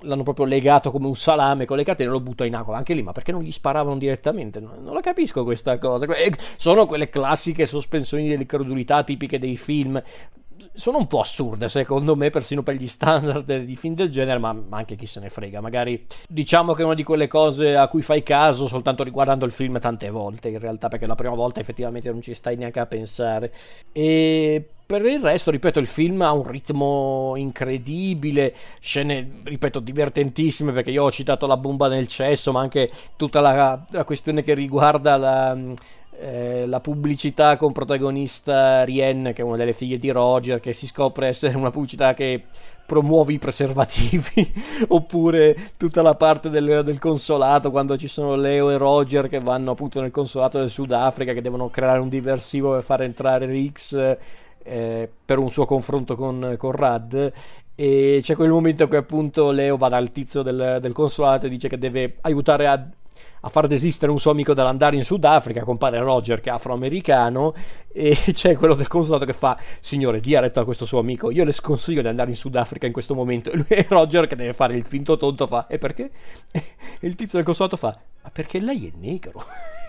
l'hanno 0.00 0.22
proprio 0.22 0.46
legato 0.46 0.90
come 0.90 1.06
un 1.06 1.16
salame 1.16 1.64
con 1.64 1.76
le 1.76 1.84
catene 1.84 2.08
e 2.08 2.12
lo 2.12 2.20
butto 2.20 2.44
in 2.44 2.54
acqua. 2.54 2.76
Anche 2.76 2.94
lì, 2.94 3.02
ma 3.02 3.12
perché 3.12 3.32
non 3.32 3.42
gli 3.42 3.52
sparavano 3.52 3.96
direttamente? 3.96 4.60
Non, 4.60 4.82
non 4.82 4.94
la 4.94 5.00
capisco 5.00 5.44
questa 5.44 5.78
cosa. 5.78 6.06
Sono 6.56 6.86
quelle 6.86 7.08
classiche 7.08 7.66
sospensioni 7.66 8.28
dell'incredulità 8.28 9.02
tipiche 9.02 9.38
dei 9.38 9.56
film. 9.56 10.02
Sono 10.78 10.98
un 10.98 11.08
po' 11.08 11.18
assurde, 11.18 11.68
secondo 11.68 12.14
me, 12.14 12.30
persino 12.30 12.62
per 12.62 12.76
gli 12.76 12.86
standard 12.86 13.62
di 13.64 13.74
film 13.74 13.96
del 13.96 14.10
genere, 14.10 14.38
ma, 14.38 14.52
ma, 14.52 14.76
anche 14.76 14.94
chi 14.94 15.06
se 15.06 15.18
ne 15.18 15.28
frega. 15.28 15.60
Magari 15.60 16.06
diciamo 16.28 16.72
che 16.72 16.82
è 16.82 16.84
una 16.84 16.94
di 16.94 17.02
quelle 17.02 17.26
cose 17.26 17.74
a 17.74 17.88
cui 17.88 18.00
fai 18.00 18.22
caso 18.22 18.68
soltanto 18.68 19.02
riguardando 19.02 19.44
il 19.44 19.50
film 19.50 19.80
tante 19.80 20.08
volte, 20.08 20.50
in 20.50 20.60
realtà, 20.60 20.86
perché 20.86 21.06
la 21.06 21.16
prima 21.16 21.34
volta 21.34 21.58
effettivamente 21.58 22.08
non 22.12 22.22
ci 22.22 22.32
stai 22.32 22.54
neanche 22.54 22.78
a 22.78 22.86
pensare. 22.86 23.52
E 23.90 24.64
per 24.86 25.04
il 25.04 25.20
resto, 25.20 25.50
ripeto, 25.50 25.80
il 25.80 25.88
film 25.88 26.22
ha 26.22 26.30
un 26.30 26.48
ritmo 26.48 27.32
incredibile, 27.34 28.54
scene, 28.78 29.40
ripeto, 29.42 29.80
divertentissime 29.80 30.70
perché 30.70 30.92
io 30.92 31.02
ho 31.02 31.10
citato 31.10 31.48
la 31.48 31.56
bomba 31.56 31.88
nel 31.88 32.06
cesso, 32.06 32.52
ma 32.52 32.60
anche 32.60 32.88
tutta 33.16 33.40
la, 33.40 33.84
la 33.90 34.04
questione 34.04 34.44
che 34.44 34.54
riguarda 34.54 35.16
la, 35.16 35.58
eh, 36.20 36.66
la 36.66 36.80
pubblicità 36.80 37.56
con 37.56 37.72
protagonista 37.72 38.84
Rien, 38.84 39.32
che 39.34 39.42
è 39.42 39.44
una 39.44 39.56
delle 39.56 39.72
figlie 39.72 39.98
di 39.98 40.10
Roger, 40.10 40.60
che 40.60 40.72
si 40.72 40.86
scopre 40.86 41.28
essere 41.28 41.56
una 41.56 41.70
pubblicità 41.70 42.14
che 42.14 42.44
promuove 42.84 43.34
i 43.34 43.38
preservativi, 43.38 44.52
oppure 44.88 45.72
tutta 45.76 46.02
la 46.02 46.14
parte 46.14 46.50
del, 46.50 46.82
del, 46.84 46.98
consolato 46.98 47.70
quando 47.70 47.96
ci 47.96 48.08
sono 48.08 48.34
Leo 48.34 48.70
e 48.70 48.78
Roger 48.78 49.28
che 49.28 49.38
vanno 49.40 49.72
appunto 49.72 50.00
nel 50.00 50.10
consolato 50.10 50.58
del 50.58 50.70
Sudafrica, 50.70 51.32
che 51.32 51.42
devono 51.42 51.68
creare 51.68 51.98
un 51.98 52.08
diversivo 52.08 52.72
per 52.72 52.82
far 52.82 53.02
entrare 53.02 53.46
Rix 53.46 54.16
eh, 54.64 55.10
per 55.24 55.38
un 55.38 55.50
suo 55.50 55.66
confronto 55.66 56.16
con, 56.16 56.54
con 56.56 56.72
Rad. 56.72 57.32
E 57.74 58.18
c'è 58.22 58.34
quel 58.34 58.50
momento 58.50 58.88
che 58.88 58.96
appunto 58.96 59.52
Leo 59.52 59.76
va 59.76 59.88
dal 59.88 60.10
tizio 60.10 60.42
del, 60.42 60.78
del 60.80 60.92
consolato 60.92 61.46
e 61.46 61.48
dice 61.48 61.68
che 61.68 61.78
deve 61.78 62.16
aiutare 62.22 62.66
a, 62.66 62.88
a, 63.40 63.48
far 63.48 63.66
desistere 63.66 64.10
un 64.10 64.18
suo 64.18 64.30
amico 64.30 64.54
dall'andare 64.54 64.96
in 64.96 65.04
Sudafrica, 65.04 65.64
compare 65.64 65.98
Roger 66.00 66.40
che 66.40 66.50
è 66.50 66.52
afroamericano 66.52 67.54
e 67.92 68.16
c'è 68.32 68.56
quello 68.56 68.74
del 68.74 68.88
consolato 68.88 69.24
che 69.24 69.32
fa 69.32 69.58
signore 69.80 70.20
dia 70.20 70.40
retta 70.40 70.60
a 70.60 70.64
questo 70.64 70.84
suo 70.84 70.98
amico, 70.98 71.30
io 71.30 71.44
le 71.44 71.52
sconsiglio 71.52 72.02
di 72.02 72.08
andare 72.08 72.30
in 72.30 72.36
Sudafrica 72.36 72.86
in 72.86 72.92
questo 72.92 73.14
momento 73.14 73.50
e 73.52 73.56
lui 73.56 73.66
è 73.68 73.86
Roger 73.88 74.26
che 74.26 74.36
deve 74.36 74.52
fare 74.52 74.76
il 74.76 74.84
finto 74.84 75.16
tonto 75.16 75.46
fa 75.46 75.66
e 75.66 75.78
perché? 75.78 76.10
E 77.00 77.06
il 77.06 77.14
tizio 77.14 77.38
del 77.38 77.46
consolato 77.46 77.76
fa 77.76 77.96
ma 78.22 78.30
perché 78.30 78.58
lei 78.58 78.88
è 78.88 78.92
negro 78.98 79.44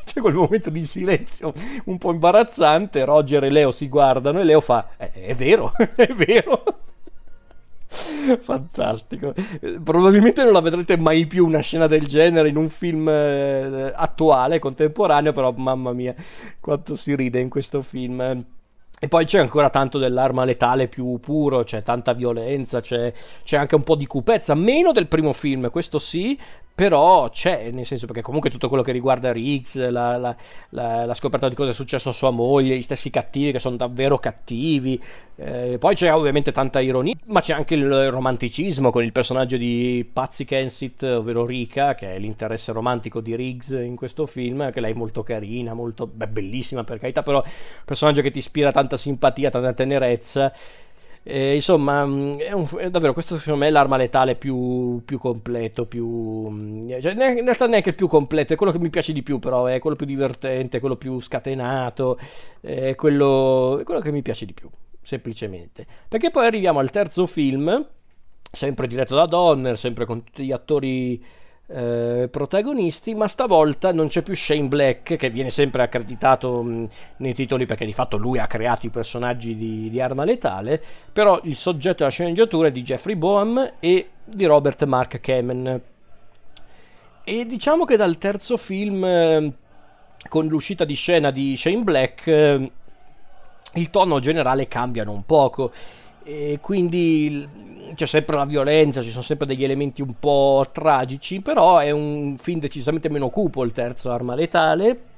c'è 0.10 0.22
quel 0.22 0.34
momento 0.34 0.70
di 0.72 0.84
silenzio 0.84 1.54
un 1.86 1.98
po' 2.00 2.12
imbarazzante. 2.12 3.04
Roger 3.04 3.44
e 3.44 3.50
Leo 3.50 3.72
si 3.72 3.88
guardano 3.88 4.40
e 4.40 4.44
Leo 4.44 4.60
fa: 4.60 4.90
È, 4.98 5.12
è 5.12 5.36
vero, 5.36 5.72
è 5.96 6.14
vero. 6.14 6.89
Fantastico. 8.42 9.34
Probabilmente 9.84 10.44
non 10.44 10.54
la 10.54 10.62
vedrete 10.62 10.98
mai 10.98 11.26
più 11.26 11.46
una 11.46 11.62
scena 11.62 11.88
del 11.88 12.06
genere 12.06 12.50
in 12.50 12.56
un 12.56 12.70
film 12.70 13.10
eh, 13.10 13.92
attuale, 13.96 14.60
contemporaneo, 14.60 15.34
però 15.34 15.52
mamma 15.52 15.92
mia, 15.94 16.14
quanto 16.60 16.96
si 16.96 17.16
ride 17.16 17.40
in 17.40 17.50
questo 17.50 17.82
film. 17.82 18.46
E 19.02 19.08
poi 19.08 19.26
c'è 19.26 19.40
ancora 19.40 19.70
tanto 19.70 19.98
dell'arma 19.98 20.44
letale 20.44 20.90
più 20.90 21.20
puro, 21.22 21.64
c'è 21.64 21.82
tanta 21.82 22.14
violenza, 22.14 22.82
c'è, 22.82 23.14
c'è, 23.44 23.58
anche 23.58 23.76
un 23.76 23.84
po' 23.84 23.96
di 23.96 24.06
cupezza, 24.06 24.54
meno 24.56 24.92
del 24.92 25.08
primo 25.08 25.32
film, 25.32 25.70
questo 25.72 26.00
sì, 26.00 26.38
però 26.80 27.28
c'è, 27.28 27.72
nel 27.72 27.86
senso 27.86 28.06
perché 28.06 28.22
comunque 28.22 28.50
tutto 28.50 28.70
quello 28.70 28.84
che 28.84 28.94
riguarda 28.94 29.34
Riggs, 29.34 29.90
la, 29.90 30.16
la, 30.16 30.34
la, 30.70 31.04
la, 31.04 31.14
scoperta 31.14 31.50
di 31.50 31.56
cosa 31.56 31.72
è 31.72 31.74
successo 31.74 32.08
a 32.08 32.14
sua 32.14 32.30
moglie, 32.30 32.78
gli 32.78 32.82
stessi 32.82 33.10
cattivi 33.10 33.52
che 33.52 33.60
sono 33.60 33.76
davvero 33.76 34.18
cattivi, 34.18 34.98
eh, 35.36 35.76
poi 35.78 35.96
c'è 35.96 36.14
ovviamente 36.14 36.54
tanta 36.54 36.80
ironia, 36.80 37.16
ma 37.26 37.42
c'è 37.42 37.52
anche 37.52 37.76
il 37.76 38.10
romanticismo 38.10 38.92
con 38.92 39.04
il 39.04 39.12
personaggio 39.12 39.58
di 39.58 40.10
Patsy 40.10 40.46
Kensit, 40.46 41.04
ovvero 41.04 41.46
Rika, 41.46 41.96
che 41.96 42.16
è 42.16 42.18
l'interesse 42.18 42.72
romantico 42.72 43.20
di 43.20 43.36
Riggs 43.36 43.72
in 43.72 43.98
questo 43.98 44.26
film, 44.26 44.72
che 44.72 44.80
lei 44.80 44.94
è 44.94 44.96
molto 44.96 45.22
carina, 45.22 45.74
molto 45.74 46.08
beh, 46.08 46.28
bellissima 46.30 46.86
per 46.86 47.00
carità, 47.00 47.24
però 47.24 47.40
un 47.44 47.52
personaggio 47.84 48.22
che 48.22 48.32
ti 48.32 48.38
ispira 48.38 48.72
tanta 48.72 48.96
simpatia, 48.96 49.50
tanta 49.50 49.74
tenerezza. 49.74 50.54
Eh, 51.32 51.54
insomma, 51.54 52.08
mm, 52.08 52.34
è, 52.40 52.52
un, 52.54 52.68
è, 52.80 52.90
davvero 52.90 53.14
questo 53.14 53.38
secondo 53.38 53.60
me 53.60 53.68
è 53.68 53.70
l'arma 53.70 53.98
letale 53.98 54.36
più, 54.36 55.04
più 55.06 55.20
completo, 55.20 55.86
più, 55.86 56.08
mm, 56.50 56.90
cioè, 57.02 57.12
in 57.12 57.44
realtà 57.44 57.68
neanche 57.68 57.90
il 57.90 57.96
più 57.96 58.08
completo, 58.08 58.54
è 58.54 58.56
quello 58.56 58.72
che 58.72 58.80
mi 58.80 58.90
piace 58.90 59.14
di 59.14 59.22
più, 59.22 59.38
però 59.38 59.68
è 59.68 59.78
quello 59.78 59.96
più 59.96 60.08
divertente, 60.08 60.80
quello 60.80 60.96
più 60.96 61.20
scatenato, 61.20 62.18
è 62.62 62.96
quello, 62.96 63.78
è 63.80 63.84
quello 63.84 64.00
che 64.00 64.12
mi 64.12 64.24
piace 64.24 64.48
di 64.48 64.54
più, 64.54 64.72
semplicemente. 65.04 65.86
Perché 66.08 66.32
poi 66.32 66.48
arriviamo 66.48 66.80
al 66.80 66.90
terzo 66.90 67.28
film, 67.28 67.88
sempre 68.52 68.88
diretto 68.88 69.14
da 69.14 69.28
Donner, 69.28 69.78
sempre 69.78 70.06
con 70.06 70.24
tutti 70.24 70.46
gli 70.46 70.52
attori 70.52 71.24
eh, 71.72 72.28
protagonisti, 72.32 73.14
ma 73.14 73.28
stavolta 73.28 73.92
non 73.94 74.08
c'è 74.08 74.24
più 74.24 74.36
Shane 74.36 74.68
Black 74.68 75.16
che 75.16 75.30
viene 75.30 75.50
sempre 75.50 75.84
accreditato 75.84 76.64
mh, 76.64 76.88
nei 77.18 77.34
titoli 77.34 77.66
perché 77.66 77.86
di 77.86 77.94
fatto 77.94 78.18
lui 78.18 78.40
ha 78.40 78.48
creato 78.48 78.88
i 78.88 78.90
personaggi 78.90 79.56
di, 79.56 79.90
di 79.90 80.02
Arma 80.02 80.24
Letale, 80.24 80.82
però 81.14 81.40
il 81.44 81.56
soggetto 81.56 81.98
della 82.00 82.10
sceneggiatura 82.10 82.70
è 82.70 82.72
di 82.72 82.82
Jeffrey 82.82 83.16
Boehm 83.16 83.74
e 83.80 84.10
di 84.24 84.46
Robert 84.46 84.84
Mark 84.86 85.20
Kamen. 85.20 85.82
E 87.24 87.46
diciamo 87.46 87.86
che 87.86 87.96
dal 87.96 88.18
terzo 88.18 88.58
film, 88.58 89.04
eh, 89.04 89.54
con 90.28 90.48
l'uscita 90.48 90.86
di 90.86 90.96
scena 90.96 91.30
di 91.30 91.56
Shane 91.56 91.84
Black, 91.84 92.28
eh, 92.28 92.72
il 93.76 93.90
tono 93.92 94.20
generale 94.20 94.68
cambia 94.68 95.08
un 95.08 95.24
poco 95.26 95.72
e 96.24 96.60
quindi 96.62 97.48
c'è 97.96 98.06
sempre 98.06 98.36
la 98.36 98.46
violenza, 98.46 99.02
ci 99.02 99.10
sono 99.10 99.24
sempre 99.24 99.48
degli 99.48 99.64
elementi 99.64 100.02
un 100.02 100.14
po' 100.20 100.68
tragici, 100.72 101.42
però 101.42 101.80
è 101.80 101.92
un 101.92 102.36
film 102.38 102.60
decisamente 102.60 103.10
meno 103.10 103.30
cupo 103.30 103.64
il 103.64 103.72
terzo 103.72 104.12
Arma 104.12 104.36
Letale 104.36 105.09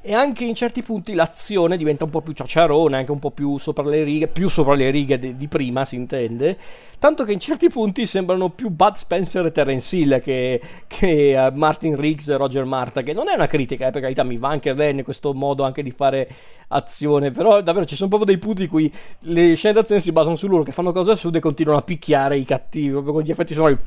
e 0.00 0.14
anche 0.14 0.44
in 0.44 0.54
certi 0.54 0.82
punti 0.82 1.14
l'azione 1.14 1.76
diventa 1.76 2.04
un 2.04 2.10
po' 2.10 2.20
più 2.20 2.32
ciaciarona, 2.32 2.98
anche 2.98 3.10
un 3.10 3.18
po' 3.18 3.30
più 3.30 3.58
sopra 3.58 3.84
le 3.84 4.02
righe, 4.04 4.28
più 4.28 4.48
sopra 4.48 4.74
le 4.74 4.90
righe 4.90 5.18
de- 5.18 5.36
di 5.36 5.48
prima 5.48 5.84
si 5.84 5.96
intende, 5.96 6.56
tanto 6.98 7.24
che 7.24 7.32
in 7.32 7.40
certi 7.40 7.68
punti 7.68 8.06
sembrano 8.06 8.50
più 8.50 8.70
Bud 8.70 8.94
Spencer 8.94 9.46
e 9.46 9.52
Terence 9.52 9.96
Hill 9.96 10.20
che, 10.20 10.60
che 10.86 11.34
uh, 11.36 11.56
Martin 11.56 11.96
Riggs 11.96 12.28
e 12.28 12.36
Roger 12.36 12.64
Marta, 12.64 13.02
che 13.02 13.12
non 13.12 13.28
è 13.28 13.34
una 13.34 13.46
critica, 13.46 13.88
eh, 13.88 13.90
per 13.90 14.02
carità 14.02 14.22
mi 14.22 14.36
va 14.36 14.48
anche 14.48 14.74
bene 14.74 15.02
questo 15.02 15.34
modo 15.34 15.64
anche 15.64 15.82
di 15.82 15.90
fare 15.90 16.28
azione, 16.68 17.30
però 17.30 17.60
davvero 17.60 17.86
ci 17.86 17.96
sono 17.96 18.08
proprio 18.08 18.30
dei 18.30 18.38
punti 18.38 18.62
in 18.62 18.68
cui 18.68 18.92
le 19.20 19.54
scene 19.54 19.74
d'azione 19.74 20.00
si 20.00 20.12
basano 20.12 20.36
su 20.36 20.48
loro 20.48 20.62
che 20.62 20.72
fanno 20.72 20.92
cose 20.92 21.12
assurde 21.12 21.38
e 21.38 21.40
continuano 21.40 21.78
a 21.78 21.82
picchiare 21.82 22.36
i 22.36 22.44
cattivi, 22.44 22.90
proprio 22.90 23.12
con 23.12 23.22
gli 23.22 23.30
effetti 23.30 23.54
sonori 23.54 23.78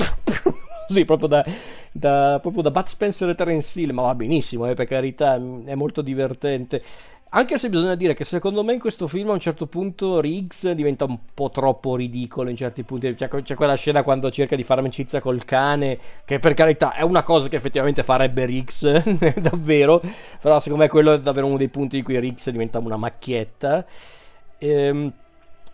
così 0.91 1.06
proprio 1.06 1.27
da, 1.27 1.45
da, 1.91 2.39
proprio 2.41 2.62
da 2.62 2.71
Bud 2.71 2.86
Spencer 2.86 3.30
e 3.30 3.36
Terence 3.36 3.80
Hill, 3.80 3.91
ma 3.91 4.04
va 4.04 4.15
benissimo, 4.15 4.69
eh, 4.69 4.73
per 4.73 4.88
carità, 4.88 5.36
è 5.36 5.75
molto 5.75 6.01
divertente. 6.01 6.84
Anche 7.34 7.58
se 7.58 7.69
bisogna 7.69 7.95
dire 7.95 8.13
che 8.13 8.25
secondo 8.25 8.62
me 8.62 8.73
in 8.73 8.80
questo 8.80 9.08
film 9.08 9.30
a 9.30 9.32
un 9.32 9.39
certo 9.39 9.65
punto 9.65 10.19
Riggs 10.19 10.69
diventa 10.71 11.06
un 11.06 11.17
po' 11.34 11.49
troppo 11.49 11.95
ridicolo 11.95 12.49
in 12.49 12.58
certi 12.58 12.84
punti. 12.84 13.15
C'è, 13.15 13.30
c'è, 13.30 13.56
quella 13.56 13.75
scena 13.75 14.04
quando 14.04 14.30
cerca 14.30 14.58
di 14.58 14.63
fare 14.63 14.82
amicizia 14.82 15.21
col 15.21 15.45
cane, 15.45 15.97
che 16.25 16.39
per 16.39 16.54
carità 16.54 16.93
è 16.93 17.04
una 17.04 17.23
cosa 17.23 17.47
che 17.47 17.56
effettivamente 17.56 18.04
farebbe 18.04 18.43
Riggs, 18.43 19.06
davvero. 19.39 20.01
Però 20.41 20.60
secondo 20.60 20.84
me 20.84 20.89
quello 20.89 21.13
è 21.13 21.21
davvero 21.21 21.47
uno 21.47 21.56
dei 21.56 21.69
punti 21.69 21.99
in 21.99 22.04
cui 22.04 22.19
Riggs 22.19 22.49
diventa 22.49 22.80
una 22.80 22.97
macchietta. 22.97 23.86
Ehm, 24.58 25.13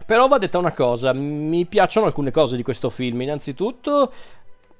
però 0.06 0.28
va 0.28 0.38
detta 0.38 0.60
una 0.60 0.74
cosa, 0.74 1.12
mi 1.12 1.66
piacciono 1.66 2.06
alcune 2.06 2.30
cose 2.30 2.56
di 2.56 2.62
questo 2.62 2.92
film. 2.92 3.20
Innanzitutto 3.24 4.12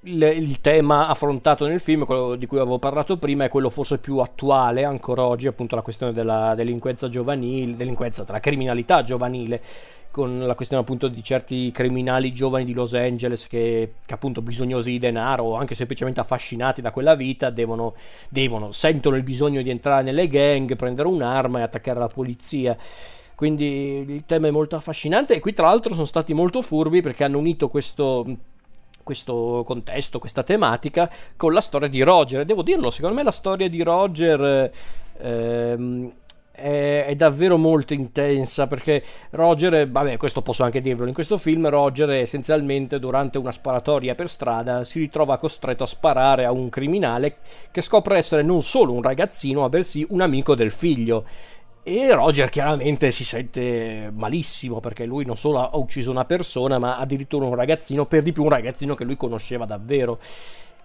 il, 0.02 0.22
il, 0.22 0.62
tema 0.62 1.08
affrontato 1.08 1.66
nel 1.66 1.80
film, 1.80 2.06
quello 2.06 2.36
di 2.36 2.46
cui 2.46 2.60
avevo 2.60 2.80
parlato 2.80 3.18
prima, 3.18 3.46
è 3.46 3.50
quello 3.50 3.70
forse 3.70 3.98
più 3.98 4.18
attuale 4.20 4.84
ancora 4.84 5.24
oggi, 5.26 5.48
appunto 5.48 5.76
la 5.76 5.82
questione 5.82 6.14
della 6.14 6.54
delinquenza 6.56 7.10
giovanile, 7.10 7.76
delinquenza, 7.76 8.24
della 8.24 8.40
criminalità 8.40 9.04
giovanile, 9.04 9.62
con 10.12 10.40
la 10.40 10.56
questione 10.56 10.82
appunto 10.82 11.08
di 11.08 11.24
certi 11.24 11.72
criminali 11.72 12.34
giovani 12.34 12.66
di 12.66 12.74
Los 12.74 12.94
Angeles 12.94 13.48
che, 13.48 13.94
che 14.06 14.14
appunto 14.14 14.42
bisognosi 14.42 14.92
di 14.92 15.00
denaro 15.00 15.44
o 15.44 15.56
anche 15.56 15.76
semplicemente 15.76 16.20
affascinati 16.20 16.82
da 16.82 16.92
quella 16.92 17.16
vita 17.16 17.50
devono, 17.50 17.94
devono, 18.30 18.72
sentono 18.72 19.16
il 19.16 19.24
bisogno 19.24 19.62
di 19.62 19.70
entrare 19.70 20.04
nelle 20.04 20.28
gang, 20.28 20.76
prendere 20.76 21.08
un'arma 21.08 21.60
e 21.60 21.64
attaccare 21.64 22.00
la 22.00 22.08
polizia. 22.08 22.76
Quindi 23.36 24.04
il 24.08 24.26
tema 24.26 24.48
è 24.48 24.52
molto 24.52 24.76
affascinante 24.76 25.36
e 25.36 25.40
qui 25.40 25.54
tra 25.54 25.68
l'altro 25.68 25.94
sono 25.94 26.06
stati 26.06 26.34
molto 26.34 26.64
furbi 26.64 27.02
perché 27.02 27.24
hanno 27.24 27.38
unito 27.38 27.68
questo 27.68 28.26
questo 29.08 29.64
contesto, 29.66 30.20
questa 30.20 30.44
tematica 30.44 31.10
con 31.38 31.54
la 31.54 31.62
storia 31.62 31.88
di 31.88 32.02
Roger. 32.02 32.44
Devo 32.44 32.62
dirlo, 32.62 32.92
secondo 32.92 33.16
me 33.16 33.24
la 33.24 33.32
storia 33.32 33.70
di 33.70 33.82
Roger 33.82 34.70
ehm, 35.18 36.12
è, 36.52 37.06
è, 37.08 37.16
davvero 37.16 37.56
molto 37.56 37.94
intensa 37.94 38.68
perché 38.68 39.02
Roger, 39.30 39.90
vabbè, 39.90 40.18
questo 40.18 40.42
posso 40.42 40.66
anche 40.66 40.82
dirlo, 40.82 41.08
in 41.08 41.14
questo 41.14 41.38
film 41.38 41.70
Roger 41.70 42.10
essenzialmente 42.10 43.00
durante 43.00 43.38
una 43.38 43.54
sparatoria 43.54 44.14
per 44.14 44.28
strada 44.28 44.84
si 44.84 45.00
ritrova 45.00 45.38
costretto 45.38 45.84
a 45.84 45.88
sparare 45.88 46.44
a 46.44 46.52
un 46.52 46.68
criminale 46.68 47.38
che 47.72 47.82
scopre 47.82 48.18
essere 48.18 48.42
non 48.42 48.62
solo 48.62 48.92
un 48.92 49.02
ragazzino, 49.02 49.62
ma 49.62 49.70
bensì 49.70 50.06
un 50.10 50.20
amico 50.20 50.54
del 50.54 50.72
figlio 50.72 51.24
e 51.88 52.14
Roger 52.14 52.50
chiaramente 52.50 53.12
si 53.12 53.24
sente 53.24 54.12
malissimo 54.14 54.82
perché 54.82 55.06
lui 55.06 55.24
non 55.24 55.38
solo 55.38 55.60
ha 55.60 55.78
ucciso 55.78 56.12
una 56.12 56.26
persona, 56.26 56.80
ma 56.80 56.98
addirittura 56.98 57.46
un 57.46 57.56
ragazzino, 57.56 58.06
per 58.06 58.24
di 58.24 58.34
più 58.34 58.44
un 58.44 58.50
ragazzino 58.50 58.94
che 58.94 59.06
lui 59.06 59.16
conosceva 59.16 59.64
davvero. 59.64 60.20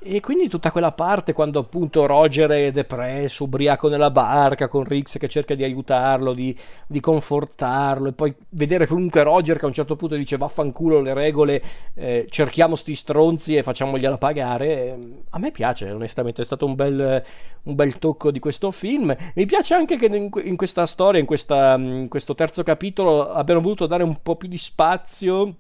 E 0.05 0.19
quindi 0.19 0.49
tutta 0.49 0.73
quella 0.73 0.91
parte 0.91 1.33
quando 1.33 1.61
appunto 1.61 2.07
Roger 2.07 2.51
è 2.51 2.73
depresso, 2.73 3.45
ubriaco 3.45 3.89
nella 3.89 4.11
barca 4.11 4.67
con 4.67 4.83
Rix 4.83 5.17
che 5.17 5.29
cerca 5.29 5.55
di 5.55 5.63
aiutarlo, 5.63 6.33
di, 6.33 6.57
di, 6.89 6.99
confortarlo 6.99 8.09
e 8.09 8.13
poi 8.13 8.35
vedere 8.49 8.89
comunque 8.89 9.23
Roger 9.23 9.59
che 9.59 9.65
a 9.65 9.69
un 9.69 9.73
certo 9.73 9.95
punto 9.95 10.17
dice 10.17 10.37
vaffanculo 10.37 11.01
le 11.01 11.15
regole, 11.15 11.63
eh, 11.95 12.27
cerchiamo 12.29 12.75
sti 12.75 12.95
stronzi 12.97 13.55
e 13.55 13.63
facciamogliela 13.63 14.19
pagare. 14.19 14.67
Eh, 14.67 14.99
a 15.31 15.39
me 15.39 15.53
piace 15.53 15.89
onestamente, 15.89 16.43
è 16.43 16.45
stato 16.45 16.67
un 16.67 16.75
bel, 16.75 17.23
un 17.63 17.75
bel, 17.77 17.99
tocco 18.01 18.33
di 18.33 18.41
questo 18.41 18.73
film. 18.73 19.17
Mi 19.35 19.47
piace 19.47 19.75
anche 19.75 19.97
che 19.97 20.07
in, 20.07 20.31
in 20.43 20.57
questa 20.57 20.85
storia, 20.87 21.21
in, 21.21 21.27
questa, 21.27 21.75
in 21.77 22.09
questo 22.09 22.35
terzo 22.35 22.65
capitolo 22.65 23.31
abbiano 23.31 23.61
voluto 23.61 23.87
dare 23.87 24.03
un 24.03 24.19
po' 24.21 24.35
più 24.35 24.49
di 24.49 24.59
spazio 24.59 25.59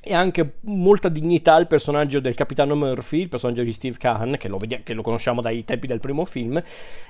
e 0.00 0.14
anche 0.14 0.54
molta 0.60 1.08
dignità 1.08 1.54
al 1.54 1.66
personaggio 1.66 2.20
del 2.20 2.34
capitano 2.34 2.76
Murphy, 2.76 3.22
il 3.22 3.28
personaggio 3.28 3.62
di 3.62 3.72
Steve 3.72 3.96
Kahn, 3.98 4.36
che 4.38 4.48
lo, 4.48 4.56
vediamo, 4.56 4.84
che 4.84 4.94
lo, 4.94 5.02
conosciamo 5.02 5.40
dai 5.40 5.64
tempi 5.64 5.88
del 5.88 5.98
primo 5.98 6.24
film. 6.24 6.62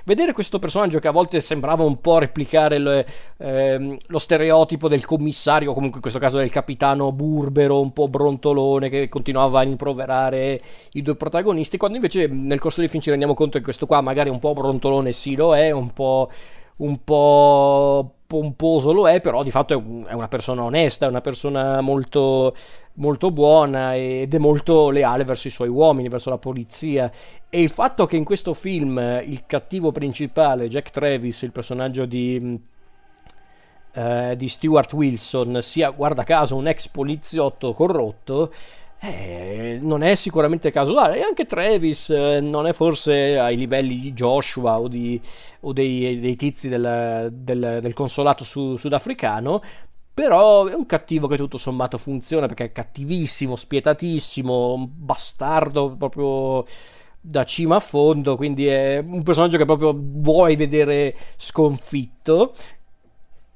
Vedere 0.03 0.33
questo 0.33 0.57
personaggio 0.57 0.99
che 0.99 1.07
a 1.07 1.11
volte 1.11 1.39
sembrava 1.39 1.83
un 1.83 2.01
po' 2.01 2.17
replicare 2.17 2.79
le, 2.79 3.05
ehm, 3.37 3.97
lo 4.07 4.17
stereotipo 4.17 4.87
del 4.87 5.05
commissario, 5.05 5.71
comunque 5.73 5.97
in 5.97 6.01
questo 6.01 6.19
caso 6.19 6.39
del 6.39 6.49
capitano 6.49 7.11
burbero, 7.11 7.79
un 7.79 7.93
po' 7.93 8.07
brontolone, 8.07 8.89
che 8.89 9.07
continuava 9.07 9.59
a 9.59 9.63
improverare 9.63 10.59
i 10.93 11.01
due 11.03 11.15
protagonisti, 11.15 11.77
quando 11.77 11.97
invece 11.97 12.27
nel 12.27 12.59
corso 12.59 12.81
del 12.81 12.89
film 12.89 13.03
ci 13.03 13.11
rendiamo 13.11 13.35
conto 13.35 13.59
che 13.59 13.63
questo 13.63 13.85
qua 13.85 14.01
magari 14.01 14.29
un 14.29 14.39
po' 14.39 14.53
brontolone 14.53 15.11
sì 15.11 15.35
lo 15.35 15.55
è, 15.55 15.69
un 15.69 15.93
po', 15.93 16.29
un 16.79 17.03
po' 17.03 18.13
pomposo 18.29 18.91
lo 18.91 19.09
è, 19.09 19.21
però 19.21 19.41
di 19.41 19.49
fatto 19.49 19.73
è, 19.73 19.75
un, 19.75 20.05
è 20.07 20.13
una 20.13 20.27
persona 20.27 20.63
onesta, 20.63 21.07
è 21.07 21.09
una 21.09 21.21
persona 21.21 21.81
molto, 21.81 22.55
molto 22.93 23.31
buona 23.31 23.95
ed 23.95 24.33
è 24.33 24.37
molto 24.37 24.91
leale 24.91 25.23
verso 25.23 25.47
i 25.47 25.51
suoi 25.51 25.67
uomini, 25.67 26.09
verso 26.09 26.29
la 26.29 26.37
polizia. 26.37 27.11
E 27.49 27.61
il 27.61 27.69
fatto 27.69 28.05
che 28.05 28.17
in 28.17 28.23
questo 28.23 28.53
film 28.53 28.99
il 29.25 29.45
cattivo 29.47 29.91
principale, 29.91 30.67
Jack 30.67 30.91
Travis, 30.91 31.41
il 31.41 31.51
personaggio 31.51 32.05
di, 32.05 32.59
eh, 33.93 34.35
di 34.37 34.47
Stuart 34.47 34.93
Wilson, 34.93 35.57
sia 35.61 35.89
guarda 35.89 36.23
caso 36.23 36.55
un 36.55 36.67
ex 36.67 36.87
poliziotto 36.87 37.73
corrotto, 37.73 38.53
eh, 39.01 39.79
non 39.81 40.03
è 40.03 40.15
sicuramente 40.15 40.71
casuale 40.71 41.17
e 41.17 41.21
anche 41.21 41.45
Travis 41.45 42.09
eh, 42.09 42.39
non 42.41 42.67
è 42.67 42.73
forse 42.73 43.39
ai 43.39 43.55
livelli 43.55 43.99
di 43.99 44.13
Joshua 44.13 44.79
o, 44.79 44.87
di, 44.87 45.19
o 45.61 45.71
dei, 45.71 46.19
dei, 46.19 46.35
tizi 46.35 46.67
del, 46.67 47.29
del, 47.31 47.79
del 47.81 47.93
consolato 47.93 48.43
su, 48.43 48.75
sudafricano 48.75 49.61
però 50.19 50.65
è 50.65 50.73
un 50.73 50.85
cattivo 50.85 51.27
che 51.27 51.37
tutto 51.37 51.57
sommato 51.57 51.97
funziona 51.97 52.45
perché 52.45 52.65
è 52.65 52.71
cattivissimo, 52.73 53.55
spietatissimo, 53.55 54.73
un 54.73 54.89
bastardo 54.91 55.95
proprio 55.97 56.65
da 57.21 57.45
cima 57.45 57.77
a 57.77 57.79
fondo, 57.79 58.35
quindi 58.35 58.67
è 58.67 59.01
un 59.05 59.23
personaggio 59.23 59.57
che 59.57 59.63
proprio 59.63 59.95
vuoi 59.97 60.57
vedere 60.57 61.15
sconfitto. 61.37 62.53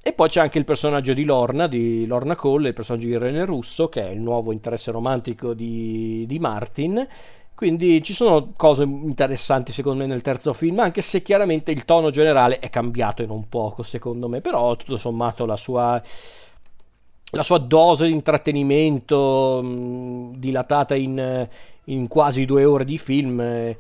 E 0.06 0.12
poi 0.12 0.28
c'è 0.28 0.42
anche 0.42 0.58
il 0.58 0.66
personaggio 0.66 1.14
di 1.14 1.24
Lorna, 1.24 1.66
di 1.68 2.06
Lorna 2.06 2.36
Cole, 2.36 2.68
il 2.68 2.74
personaggio 2.74 3.08
di 3.08 3.18
René 3.18 3.46
Russo, 3.46 3.88
che 3.88 4.06
è 4.06 4.10
il 4.10 4.20
nuovo 4.20 4.52
interesse 4.52 4.92
romantico 4.92 5.54
di, 5.54 6.26
di 6.28 6.40
Martin. 6.40 7.08
Quindi 7.56 8.04
ci 8.04 8.12
sono 8.14 8.52
cose 8.58 8.84
interessanti 8.84 9.72
secondo 9.72 10.00
me 10.00 10.06
nel 10.08 10.22
terzo 10.22 10.52
film, 10.52 10.80
anche 10.80 11.02
se 11.02 11.22
chiaramente 11.22 11.72
il 11.72 11.86
tono 11.86 12.10
generale 12.10 12.60
è 12.60 12.70
cambiato 12.70 13.24
e 13.24 13.28
non 13.28 13.48
poco 13.48 13.82
secondo 13.82 14.28
me, 14.28 14.42
però 14.42 14.76
tutto 14.76 14.98
sommato 14.98 15.46
la 15.46 15.56
sua 15.56 16.02
la 17.36 17.44
sua 17.44 17.58
dose 17.58 18.06
di 18.06 18.12
intrattenimento 18.12 19.62
mh, 19.64 20.38
dilatata 20.38 20.96
in, 20.96 21.48
in, 21.86 22.08
quasi 22.08 22.46
due 22.46 22.64
ore 22.66 22.86
di 22.86 22.98
film 22.98 23.40
eh, 23.40 23.78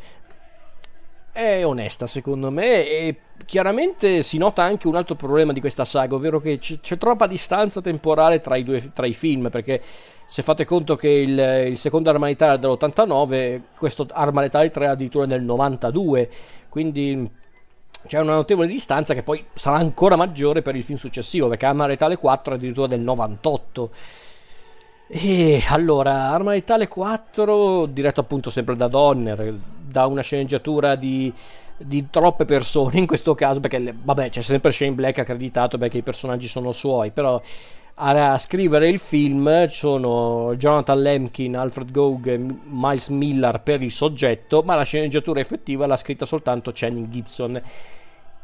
è 1.33 1.65
onesta 1.65 2.05
secondo 2.05 2.51
me 2.51 2.87
e 2.87 3.17
chiaramente 3.45 4.21
si 4.21 4.37
nota 4.37 4.61
anche 4.61 4.87
un 4.87 4.95
altro 4.95 5.15
problema 5.15 5.51
di 5.51 5.59
questa 5.59 5.83
saga, 5.83 6.15
ovvero 6.15 6.39
che 6.39 6.59
c- 6.59 6.79
c'è 6.79 6.97
troppa 6.97 7.27
distanza 7.27 7.81
temporale 7.81 8.39
tra 8.39 8.55
i, 8.55 8.63
due, 8.63 8.93
tra 8.93 9.07
i 9.07 9.13
film, 9.13 9.49
perché 9.49 9.81
se 10.25 10.43
fate 10.43 10.63
conto 10.63 10.95
che 10.95 11.09
il, 11.09 11.67
il 11.71 11.77
secondo 11.77 12.09
Arma 12.09 12.27
Letale 12.27 12.55
è 12.55 12.59
dell'89, 12.59 13.61
questo 13.77 14.07
Arma 14.11 14.41
Letale 14.41 14.69
3 14.69 14.85
è 14.85 14.89
addirittura 14.89 15.25
nel 15.25 15.41
92, 15.41 16.29
quindi 16.69 17.29
c'è 18.05 18.19
una 18.19 18.35
notevole 18.35 18.67
distanza 18.67 19.13
che 19.13 19.23
poi 19.23 19.43
sarà 19.53 19.77
ancora 19.77 20.15
maggiore 20.15 20.61
per 20.61 20.75
il 20.75 20.83
film 20.83 20.97
successivo, 20.97 21.47
perché 21.47 21.65
Arma 21.65 21.87
Letale 21.87 22.17
4 22.17 22.53
è 22.53 22.57
addirittura 22.57 22.87
del 22.87 23.01
98. 23.01 23.89
E 25.15 25.63
allora, 25.67 26.31
Arma 26.31 26.53
Letale 26.53 26.87
4, 26.87 27.85
diretto 27.85 28.19
appunto 28.19 28.49
sempre 28.49 28.75
da 28.75 28.87
Donner, 28.87 29.53
da 29.87 30.07
una 30.07 30.23
sceneggiatura 30.23 30.95
di, 30.95 31.31
di 31.77 32.09
troppe 32.09 32.45
persone 32.45 32.97
in 32.97 33.05
questo 33.05 33.35
caso, 33.35 33.59
perché 33.59 33.93
vabbè 33.95 34.31
c'è 34.31 34.41
sempre 34.41 34.71
Shane 34.71 34.93
Black 34.93 35.19
accreditato 35.19 35.77
perché 35.77 35.99
i 35.99 36.01
personaggi 36.01 36.47
sono 36.47 36.71
suoi, 36.71 37.11
però 37.11 37.39
a 37.93 38.37
scrivere 38.39 38.89
il 38.89 38.97
film 38.97 39.67
sono 39.67 40.55
Jonathan 40.55 40.99
Lemkin, 40.99 41.57
Alfred 41.57 41.91
Gough 41.91 42.25
e 42.25 42.39
Miles 42.39 43.09
Miller 43.09 43.61
per 43.61 43.83
il 43.83 43.91
soggetto, 43.91 44.63
ma 44.65 44.73
la 44.73 44.81
sceneggiatura 44.81 45.39
effettiva 45.39 45.85
l'ha 45.85 45.95
scritta 45.95 46.25
soltanto 46.25 46.71
Channing 46.73 47.09
Gibson. 47.09 47.61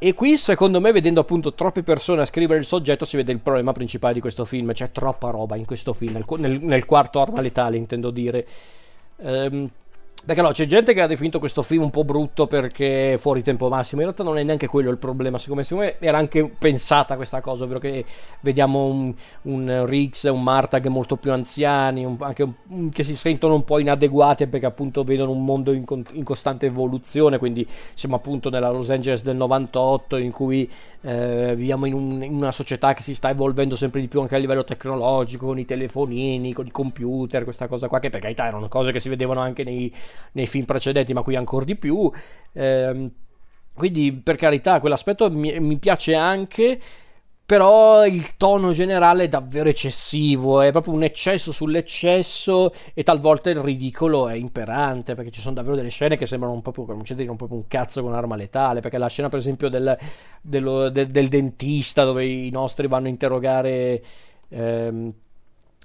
E 0.01 0.13
qui, 0.13 0.37
secondo 0.37 0.79
me, 0.79 0.93
vedendo 0.93 1.19
appunto 1.19 1.53
troppe 1.53 1.83
persone 1.83 2.21
a 2.21 2.25
scrivere 2.25 2.59
il 2.59 2.65
soggetto, 2.65 3.03
si 3.03 3.17
vede 3.17 3.33
il 3.33 3.39
problema 3.39 3.73
principale 3.73 4.13
di 4.13 4.21
questo 4.21 4.45
film. 4.45 4.71
C'è 4.71 4.91
troppa 4.91 5.29
roba 5.29 5.57
in 5.57 5.65
questo 5.65 5.91
film, 5.91 6.23
nel, 6.37 6.61
nel, 6.61 6.85
quarto 6.85 7.19
arma 7.19 7.41
letale, 7.41 7.75
intendo 7.75 8.09
dire. 8.09 8.47
Ehm, 9.17 9.69
perché 10.25 10.41
no, 10.41 10.51
c'è 10.51 10.65
gente 10.65 10.93
che 10.93 11.01
ha 11.01 11.07
definito 11.07 11.39
questo 11.39 11.61
film 11.61 11.83
un 11.83 11.89
po' 11.89 12.03
brutto 12.03 12.45
perché 12.45 13.17
fuori 13.17 13.41
tempo 13.41 13.69
massimo. 13.69 14.01
In 14.01 14.07
realtà 14.07 14.23
non 14.23 14.37
è 14.37 14.43
neanche 14.43 14.67
quello 14.67 14.89
il 14.91 14.97
problema. 14.97 15.37
Secondo 15.37 15.61
me, 15.61 15.67
secondo 15.67 15.89
me 15.89 15.97
era 15.99 16.17
anche 16.17 16.45
pensata 16.45 17.15
questa 17.15 17.41
cosa, 17.41 17.63
ovvero 17.63 17.79
che 17.79 18.05
vediamo 18.41 18.85
un, 18.85 19.13
un 19.43 19.85
Riggs 19.85 20.25
e 20.25 20.29
un 20.29 20.43
Martag 20.43 20.87
molto 20.87 21.15
più 21.15 21.31
anziani, 21.31 22.03
un, 22.05 22.17
anche 22.19 22.43
un, 22.43 22.89
che 22.89 23.03
si 23.03 23.15
sentono 23.15 23.55
un 23.55 23.63
po' 23.63 23.79
inadeguati 23.79 24.47
perché 24.47 24.65
appunto 24.65 25.03
vedono 25.03 25.31
un 25.31 25.43
mondo 25.43 25.71
in, 25.71 25.83
in, 26.11 26.23
costante 26.23 26.65
evoluzione. 26.65 27.37
Quindi 27.37 27.65
siamo 27.93 28.15
appunto 28.15 28.49
nella 28.49 28.69
Los 28.69 28.89
Angeles 28.89 29.23
del 29.23 29.37
98 29.37 30.17
in 30.17 30.31
cui 30.31 30.69
eh, 31.01 31.53
viviamo 31.55 31.85
in, 31.85 31.93
un, 31.93 32.23
in, 32.23 32.33
una 32.33 32.51
società 32.51 32.93
che 32.93 33.01
si 33.01 33.13
sta 33.13 33.29
evolvendo 33.29 33.75
sempre 33.75 34.01
di 34.01 34.07
più 34.07 34.19
anche 34.21 34.35
a 34.35 34.37
livello 34.37 34.63
tecnologico, 34.63 35.47
con 35.47 35.59
i 35.59 35.65
telefonini, 35.65 36.53
con 36.53 36.65
i 36.65 36.71
computer, 36.71 37.43
questa 37.43 37.67
cosa 37.67 37.87
qua, 37.87 37.99
che 37.99 38.09
per 38.09 38.21
carità 38.21 38.45
erano 38.45 38.67
cose 38.67 38.91
che 38.91 38.99
si 38.99 39.09
vedevano 39.09 39.39
anche 39.39 39.63
nei, 39.63 39.93
nei 40.33 40.47
film 40.47 40.65
precedenti, 40.65 41.13
ma 41.13 41.21
qui 41.21 41.35
ancora 41.35 41.65
di 41.65 41.75
più. 41.75 42.11
Eh, 42.51 43.11
quindi 43.73 44.11
per 44.13 44.35
carità, 44.35 44.79
quell'aspetto 44.79 45.31
mi, 45.31 45.57
mi 45.59 45.77
piace 45.77 46.13
anche 46.15 46.79
però 47.49 48.05
il 48.05 48.37
tono 48.37 48.73
generale 48.73 49.23
è 49.23 49.27
davvero 49.27 49.69
eccessivo, 49.69 50.61
è 50.61 50.69
proprio 50.69 50.93
un 50.93 51.01
eccesso 51.01 51.51
sull'eccesso 51.51 52.71
e 52.93 53.01
talvolta 53.01 53.49
il 53.49 53.57
ridicolo 53.57 54.27
è 54.27 54.35
imperante, 54.35 55.15
perché 55.15 55.31
ci 55.31 55.41
sono 55.41 55.55
davvero 55.55 55.75
delle 55.75 55.89
scene 55.89 56.15
che 56.15 56.27
sembrano 56.27 56.53
un 56.53 56.61
po' 56.61 56.69
più, 56.69 56.85
non 56.85 57.01
c'è 57.01 57.15
dire 57.15 57.31
un 57.31 57.37
un 57.39 57.67
cazzo 57.67 58.03
con 58.03 58.13
arma 58.13 58.35
letale, 58.35 58.81
perché 58.81 58.99
la 58.99 59.07
scena 59.07 59.29
per 59.29 59.39
esempio 59.39 59.67
del, 59.67 59.97
dello, 60.41 60.89
del, 60.89 61.07
del 61.07 61.27
dentista 61.27 62.03
dove 62.03 62.23
i 62.23 62.51
nostri 62.51 62.87
vanno 62.87 63.07
a 63.07 63.09
interrogare... 63.09 64.03
Ehm, 64.49 65.13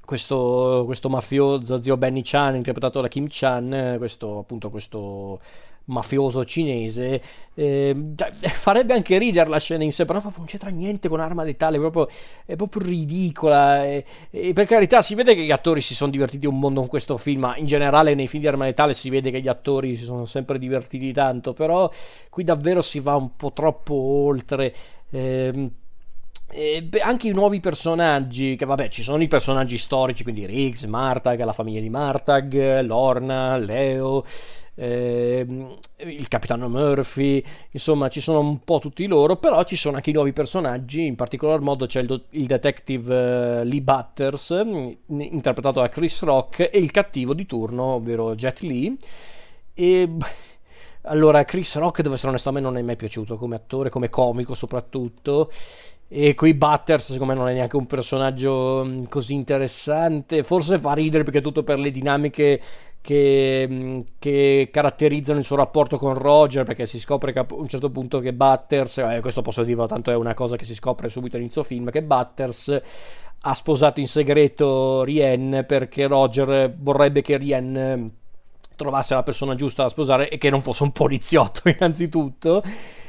questo, 0.04 0.82
questo, 0.84 1.08
mafioso 1.08 1.80
zio 1.80 1.96
Benny 1.96 2.20
Chan 2.22 2.56
interpretato 2.56 3.00
da 3.00 3.08
Kim 3.08 3.26
Chan 3.30 3.94
questo 3.96 4.40
appunto 4.40 4.68
questo 4.68 5.40
mafioso 5.86 6.44
cinese, 6.44 7.22
eh, 7.54 7.94
farebbe 8.54 8.94
anche 8.94 9.18
ridere 9.18 9.48
la 9.48 9.58
scena 9.58 9.84
in 9.84 9.92
sé, 9.92 10.04
però 10.04 10.20
proprio 10.20 10.40
non 10.40 10.48
c'entra 10.48 10.70
niente 10.70 11.08
con 11.08 11.20
arma 11.20 11.42
letale, 11.42 11.78
proprio, 11.78 12.08
è 12.44 12.56
proprio 12.56 12.82
ridicola. 12.82 13.84
E, 13.84 14.04
e, 14.30 14.52
per 14.52 14.66
carità, 14.66 15.02
si 15.02 15.14
vede 15.14 15.34
che 15.34 15.42
gli 15.42 15.50
attori 15.52 15.80
si 15.80 15.94
sono 15.94 16.10
divertiti 16.10 16.46
un 16.46 16.58
mondo 16.58 16.80
con 16.80 16.88
questo 16.88 17.16
film, 17.16 17.40
ma 17.40 17.56
in 17.56 17.66
generale 17.66 18.14
nei 18.14 18.28
film 18.28 18.42
di 18.42 18.48
arma 18.48 18.64
letale 18.64 18.94
si 18.94 19.10
vede 19.10 19.30
che 19.30 19.40
gli 19.40 19.48
attori 19.48 19.96
si 19.96 20.04
sono 20.04 20.24
sempre 20.26 20.58
divertiti 20.58 21.12
tanto, 21.12 21.52
però 21.52 21.90
qui 22.30 22.44
davvero 22.44 22.82
si 22.82 23.00
va 23.00 23.14
un 23.16 23.36
po' 23.36 23.52
troppo 23.52 23.94
oltre. 23.94 24.74
Eh, 25.10 25.70
e 26.50 26.88
anche 27.00 27.28
i 27.28 27.32
nuovi 27.32 27.60
personaggi, 27.60 28.56
che 28.56 28.64
vabbè, 28.64 28.88
ci 28.88 29.02
sono 29.02 29.22
i 29.22 29.28
personaggi 29.28 29.78
storici, 29.78 30.22
quindi 30.22 30.46
Riggs, 30.46 30.84
Martag, 30.84 31.42
la 31.42 31.52
famiglia 31.52 31.80
di 31.80 31.90
Martag, 31.90 32.80
Lorna, 32.80 33.56
Leo, 33.56 34.24
eh, 34.76 35.46
il 35.96 36.28
capitano 36.28 36.68
Murphy, 36.68 37.42
insomma 37.70 38.08
ci 38.08 38.20
sono 38.20 38.40
un 38.40 38.62
po' 38.64 38.78
tutti 38.78 39.06
loro, 39.06 39.36
però 39.36 39.62
ci 39.64 39.76
sono 39.76 39.96
anche 39.96 40.10
i 40.10 40.12
nuovi 40.12 40.32
personaggi, 40.32 41.06
in 41.06 41.14
particolar 41.14 41.60
modo 41.60 41.86
c'è 41.86 42.00
il, 42.00 42.06
do- 42.06 42.24
il 42.30 42.46
detective 42.46 43.60
uh, 43.62 43.64
Lee 43.64 43.82
Butters, 43.82 44.62
mm, 44.64 45.20
interpretato 45.20 45.80
da 45.80 45.88
Chris 45.88 46.22
Rock, 46.22 46.70
e 46.72 46.78
il 46.78 46.90
cattivo 46.90 47.34
di 47.34 47.46
turno, 47.46 47.94
ovvero 47.94 48.34
Jet 48.34 48.60
Lee. 48.60 48.96
E 49.74 50.08
allora, 51.02 51.44
Chris 51.44 51.76
Rock, 51.76 52.00
devo 52.02 52.14
essere 52.14 52.30
onesto, 52.30 52.48
a 52.48 52.52
me 52.52 52.60
non 52.60 52.76
è 52.76 52.82
mai 52.82 52.96
piaciuto 52.96 53.36
come 53.36 53.56
attore, 53.56 53.90
come 53.90 54.08
comico 54.08 54.54
soprattutto. 54.54 55.50
E 56.08 56.34
coi 56.34 56.54
Butters, 56.54 57.12
secondo 57.12 57.32
me, 57.32 57.38
non 57.38 57.48
è 57.48 57.54
neanche 57.54 57.76
un 57.76 57.86
personaggio 57.86 58.84
mm, 58.84 59.04
così 59.08 59.34
interessante. 59.34 60.42
Forse 60.44 60.78
fa 60.78 60.92
ridere 60.92 61.24
perché 61.24 61.40
tutto 61.40 61.62
per 61.64 61.78
le 61.78 61.90
dinamiche 61.90 62.60
che, 63.00 63.66
mm, 63.68 64.00
che, 64.18 64.68
caratterizzano 64.70 65.38
il 65.38 65.44
suo 65.44 65.56
rapporto 65.56 65.98
con 65.98 66.14
Roger, 66.14 66.64
perché 66.64 66.86
si 66.86 67.00
scopre 67.00 67.32
che 67.32 67.40
a 67.40 67.46
un 67.50 67.68
certo 67.68 67.90
punto 67.90 68.20
che 68.20 68.32
Butters, 68.32 68.98
eh, 68.98 69.18
questo 69.20 69.42
posso 69.42 69.62
dirlo, 69.64 69.86
tanto 69.86 70.10
è 70.10 70.14
una 70.14 70.34
cosa 70.34 70.56
che 70.56 70.64
si 70.64 70.74
scopre 70.74 71.08
subito 71.08 71.36
all'inizio 71.36 71.62
film, 71.62 71.90
che 71.90 72.02
Butters 72.02 72.80
ha 73.46 73.54
sposato 73.54 74.00
in 74.00 74.06
segreto 74.08 75.02
Rien 75.04 75.64
perché 75.66 76.06
Roger 76.06 76.74
vorrebbe 76.78 77.20
che 77.20 77.36
Rien 77.36 78.10
trovasse 78.76 79.14
la 79.14 79.22
persona 79.22 79.54
giusta 79.54 79.82
da 79.82 79.88
sposare 79.88 80.28
e 80.28 80.38
che 80.38 80.50
non 80.50 80.60
fosse 80.60 80.82
un 80.82 80.92
poliziotto 80.92 81.68
innanzitutto 81.68 82.62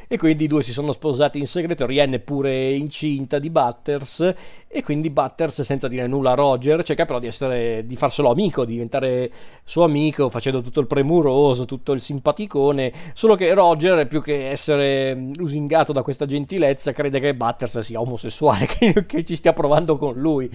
e 0.07 0.17
quindi 0.17 0.45
i 0.45 0.47
due 0.47 0.61
si 0.61 0.71
sono 0.71 0.91
sposati 0.91 1.39
in 1.39 1.47
segreto, 1.47 1.85
Rihanna 1.85 2.15
è 2.15 2.19
pure 2.19 2.73
incinta 2.73 3.39
di 3.39 3.49
Butters. 3.49 4.33
E 4.67 4.83
quindi 4.83 5.09
Butters 5.09 5.61
senza 5.61 5.87
dire 5.87 6.05
nulla 6.05 6.31
a 6.31 6.35
Roger 6.35 6.83
cerca 6.83 7.05
però 7.05 7.19
di, 7.19 7.27
essere, 7.27 7.85
di 7.85 7.95
farselo 7.95 8.29
amico, 8.29 8.65
di 8.65 8.73
diventare 8.73 9.31
suo 9.63 9.85
amico 9.85 10.29
facendo 10.29 10.61
tutto 10.61 10.81
il 10.81 10.87
premuroso, 10.87 11.65
tutto 11.65 11.93
il 11.93 12.01
simpaticone, 12.01 12.91
solo 13.13 13.35
che 13.35 13.53
Roger 13.53 14.05
più 14.07 14.21
che 14.21 14.49
essere 14.49 15.29
lusingato 15.35 15.93
da 15.93 16.01
questa 16.01 16.25
gentilezza 16.25 16.91
crede 16.91 17.19
che 17.19 17.35
Butters 17.35 17.79
sia 17.79 18.01
omosessuale, 18.01 18.65
che, 18.77 19.05
che 19.05 19.23
ci 19.23 19.35
stia 19.35 19.53
provando 19.53 19.97
con 19.97 20.13
lui. 20.15 20.49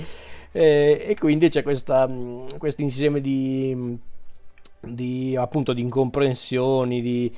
E, 0.52 1.04
e 1.06 1.16
quindi 1.18 1.48
c'è 1.48 1.62
questo 1.62 2.82
insieme 2.82 3.20
di, 3.20 3.96
di 4.80 5.36
appunto 5.36 5.72
di 5.72 5.80
incomprensioni, 5.80 7.00
di 7.00 7.32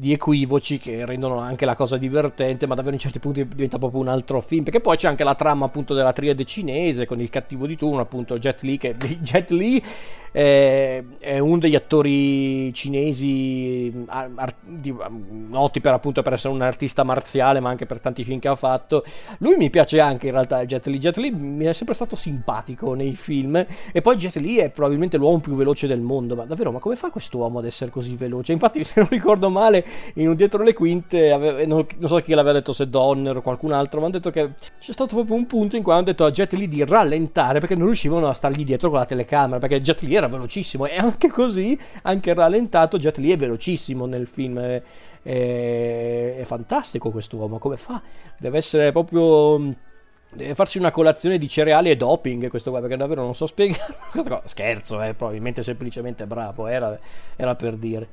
di 0.00 0.12
equivoci 0.12 0.78
che 0.78 1.04
rendono 1.04 1.40
anche 1.40 1.64
la 1.64 1.74
cosa 1.74 1.96
divertente, 1.96 2.68
ma 2.68 2.76
davvero 2.76 2.94
in 2.94 3.00
certi 3.00 3.18
punti 3.18 3.44
diventa 3.48 3.78
proprio 3.78 4.00
un 4.00 4.06
altro 4.06 4.40
film. 4.40 4.62
Perché 4.62 4.78
poi 4.80 4.96
c'è 4.96 5.08
anche 5.08 5.24
la 5.24 5.34
trama 5.34 5.64
appunto 5.64 5.92
della 5.92 6.12
triade 6.12 6.44
cinese 6.44 7.04
con 7.04 7.20
il 7.20 7.28
cattivo 7.30 7.66
di 7.66 7.76
turno, 7.76 8.00
appunto 8.00 8.38
Jet 8.38 8.62
Li, 8.62 8.78
che 8.78 8.94
Jet 9.18 9.50
Li 9.50 9.82
eh, 10.30 11.04
è 11.18 11.40
uno 11.40 11.58
degli 11.58 11.74
attori 11.74 12.72
cinesi 12.74 13.92
ar- 14.06 14.54
di, 14.60 14.94
noti 15.48 15.80
per 15.80 15.94
appunto 15.94 16.22
per 16.22 16.34
essere 16.34 16.54
un 16.54 16.62
artista 16.62 17.02
marziale, 17.02 17.58
ma 17.58 17.70
anche 17.70 17.86
per 17.86 17.98
tanti 17.98 18.22
film 18.22 18.38
che 18.38 18.46
ha 18.46 18.54
fatto. 18.54 19.04
Lui 19.38 19.56
mi 19.56 19.68
piace 19.68 19.98
anche 19.98 20.26
in 20.26 20.32
realtà 20.32 20.64
Jet 20.64 20.86
Li. 20.86 20.98
Jet 20.98 21.16
Li 21.16 21.32
mi 21.32 21.64
è 21.64 21.72
sempre 21.72 21.96
stato 21.96 22.14
simpatico 22.14 22.94
nei 22.94 23.16
film 23.16 23.66
e 23.90 24.00
poi 24.00 24.16
Jet 24.16 24.36
Li 24.36 24.58
è 24.58 24.70
probabilmente 24.70 25.16
l'uomo 25.16 25.40
più 25.40 25.54
veloce 25.54 25.88
del 25.88 26.00
mondo, 26.00 26.36
ma 26.36 26.44
davvero, 26.44 26.70
ma 26.70 26.78
come 26.78 26.94
fa 26.94 27.10
quest'uomo 27.10 27.58
ad 27.58 27.64
essere 27.64 27.90
così 27.90 28.14
veloce? 28.14 28.52
Infatti, 28.52 28.84
se 28.84 28.92
non 28.96 29.08
ricordo 29.10 29.50
male, 29.50 29.86
in 30.14 30.28
un 30.28 30.36
dietro 30.36 30.62
le 30.62 30.72
quinte, 30.72 31.30
ave- 31.30 31.66
non, 31.66 31.86
non, 31.98 32.08
so 32.08 32.18
chi 32.18 32.34
l'aveva 32.34 32.58
detto, 32.58 32.72
se 32.72 32.88
Donner 32.88 33.36
o 33.36 33.42
qualcun 33.42 33.72
altro, 33.72 34.00
ma 34.00 34.06
hanno 34.06 34.14
detto 34.14 34.30
che 34.30 34.52
c'è 34.78 34.92
stato 34.92 35.14
proprio 35.14 35.36
un 35.36 35.46
punto 35.46 35.76
in 35.76 35.82
cui 35.82 35.92
hanno 35.92 36.02
detto 36.02 36.24
a 36.24 36.30
Jet 36.30 36.52
Li 36.54 36.68
di 36.68 36.84
rallentare 36.84 37.60
perché 37.60 37.74
non 37.74 37.86
riuscivano 37.86 38.28
a 38.28 38.34
stargli 38.34 38.64
dietro 38.64 38.90
con 38.90 38.98
la 38.98 39.04
telecamera, 39.04 39.58
perché 39.58 39.80
Jet 39.80 40.00
Li 40.02 40.14
era 40.14 40.28
velocissimo 40.28 40.86
e 40.86 40.96
anche 40.96 41.28
così, 41.28 41.78
anche 42.02 42.34
rallentato, 42.34 42.98
Jet 42.98 43.18
Li 43.18 43.32
è 43.32 43.36
velocissimo 43.36 44.06
nel 44.06 44.26
film. 44.26 44.58
È, 44.58 44.82
è, 45.20 46.36
è 46.38 46.44
fantastico 46.44 47.10
quest'uomo, 47.10 47.58
come 47.58 47.76
fa? 47.76 48.00
Deve 48.38 48.58
essere 48.58 48.92
proprio 48.92 49.74
Deve 50.30 50.54
farsi 50.54 50.76
una 50.76 50.90
colazione 50.90 51.38
di 51.38 51.48
cereali 51.48 51.88
e 51.90 51.96
doping 51.96 52.48
questo 52.48 52.70
qua, 52.70 52.80
perché 52.80 52.96
davvero 52.96 53.22
non 53.22 53.34
so 53.34 53.46
spiegarlo. 53.46 54.42
Scherzo, 54.44 55.02
eh, 55.02 55.14
probabilmente 55.14 55.62
semplicemente 55.62 56.26
bravo, 56.26 56.66
era, 56.66 56.98
era, 57.34 57.54
per 57.54 57.76
dire. 57.76 58.08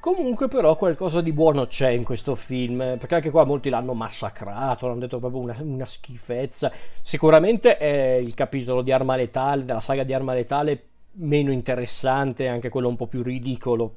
Comunque 0.00 0.48
però 0.48 0.76
qualcosa 0.76 1.20
di 1.20 1.30
buono 1.30 1.66
c'è 1.66 1.90
in 1.90 2.04
questo 2.04 2.34
film, 2.34 2.78
perché 2.98 3.16
anche 3.16 3.30
qua 3.30 3.44
molti 3.44 3.68
l'hanno 3.68 3.92
massacrato, 3.92 4.86
l'hanno 4.86 5.00
detto 5.00 5.18
proprio 5.18 5.42
una, 5.42 5.56
una 5.60 5.84
schifezza. 5.84 6.72
Sicuramente 7.02 7.76
è 7.76 8.14
il 8.14 8.32
capitolo 8.32 8.80
di 8.80 8.92
Arma 8.92 9.14
Letale, 9.14 9.66
della 9.66 9.80
saga 9.80 10.02
di 10.02 10.14
Arma 10.14 10.32
Letale, 10.32 10.84
meno 11.16 11.52
interessante, 11.52 12.48
anche 12.48 12.70
quello 12.70 12.88
un 12.88 12.96
po' 12.96 13.08
più 13.08 13.22
ridicolo. 13.22 13.96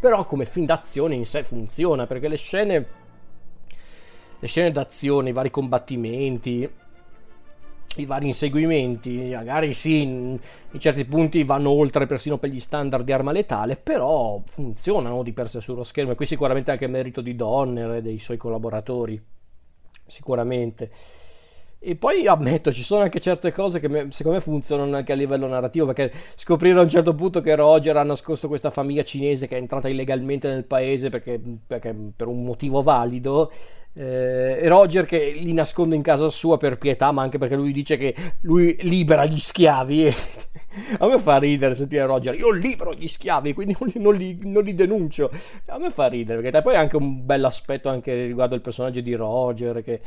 Però 0.00 0.24
come 0.24 0.44
film 0.44 0.66
d'azione 0.66 1.14
in 1.14 1.24
sé 1.24 1.44
funziona, 1.44 2.04
perché 2.08 2.26
le 2.26 2.36
scene 2.36 2.86
le 4.42 4.48
scene 4.48 4.72
d'azione, 4.72 5.28
i 5.28 5.32
vari 5.32 5.50
combattimenti, 5.52 6.68
i 7.96 8.06
vari 8.06 8.26
inseguimenti, 8.26 9.30
magari 9.34 9.74
sì, 9.74 10.02
in, 10.02 10.38
certi 10.78 11.04
punti 11.04 11.44
vanno 11.44 11.70
oltre 11.70 12.06
persino 12.06 12.38
per 12.38 12.50
gli 12.50 12.60
standard 12.60 13.04
di 13.04 13.12
arma 13.12 13.32
letale, 13.32 13.76
però 13.76 14.40
funzionano 14.46 15.22
di 15.22 15.32
per 15.32 15.48
sé 15.48 15.60
sullo 15.60 15.84
schermo 15.84 16.12
e 16.12 16.14
qui 16.14 16.26
sicuramente 16.26 16.70
anche 16.70 16.86
merito 16.86 17.20
di 17.20 17.36
Donner 17.36 17.96
e 17.96 18.02
dei 18.02 18.18
suoi 18.18 18.38
collaboratori, 18.38 19.20
sicuramente. 20.06 20.90
E 21.84 21.96
poi 21.96 22.28
ammetto, 22.28 22.72
ci 22.72 22.84
sono 22.84 23.02
anche 23.02 23.18
certe 23.18 23.50
cose 23.50 23.80
che 23.80 23.88
secondo 24.10 24.38
me 24.38 24.40
funzionano 24.40 24.94
anche 24.94 25.10
a 25.10 25.16
livello 25.16 25.48
narrativo, 25.48 25.84
perché 25.86 26.12
scoprire 26.36 26.78
a 26.78 26.82
un 26.82 26.88
certo 26.88 27.12
punto 27.12 27.40
che 27.40 27.56
Roger 27.56 27.96
ha 27.96 28.04
nascosto 28.04 28.46
questa 28.46 28.70
famiglia 28.70 29.02
cinese 29.02 29.48
che 29.48 29.56
è 29.56 29.58
entrata 29.58 29.88
illegalmente 29.88 30.48
nel 30.48 30.64
paese 30.64 31.10
perché, 31.10 31.40
perché 31.66 31.92
per 32.14 32.28
un 32.28 32.44
motivo 32.44 32.82
valido 32.82 33.50
eh, 33.94 34.58
e 34.60 34.68
Roger 34.68 35.04
che 35.04 35.32
li 35.32 35.52
nasconde 35.52 35.94
in 35.94 36.02
casa 36.02 36.30
sua 36.30 36.56
per 36.56 36.78
pietà, 36.78 37.12
ma 37.12 37.22
anche 37.22 37.38
perché 37.38 37.56
lui 37.56 37.72
dice 37.72 37.96
che 37.96 38.14
lui 38.42 38.76
libera 38.80 39.24
gli 39.26 39.38
schiavi. 39.38 40.14
A 40.98 41.06
me 41.06 41.18
fa 41.18 41.36
ridere 41.36 41.74
sentire 41.74 42.06
Roger, 42.06 42.34
io 42.34 42.50
libero 42.50 42.94
gli 42.94 43.06
schiavi, 43.06 43.52
quindi 43.52 43.76
non 43.78 43.88
li, 43.88 44.00
non 44.00 44.14
li, 44.14 44.38
non 44.42 44.62
li 44.64 44.74
denuncio. 44.74 45.30
A 45.66 45.78
me 45.78 45.90
fa 45.90 46.06
ridere, 46.06 46.40
perché 46.40 46.62
poi 46.62 46.74
è 46.74 46.78
anche 46.78 46.96
un 46.96 47.26
bel 47.26 47.44
aspetto 47.44 47.90
anche 47.90 48.26
riguardo 48.26 48.54
il 48.54 48.62
personaggio 48.62 49.00
di 49.00 49.14
Roger, 49.14 49.82
che 49.82 50.00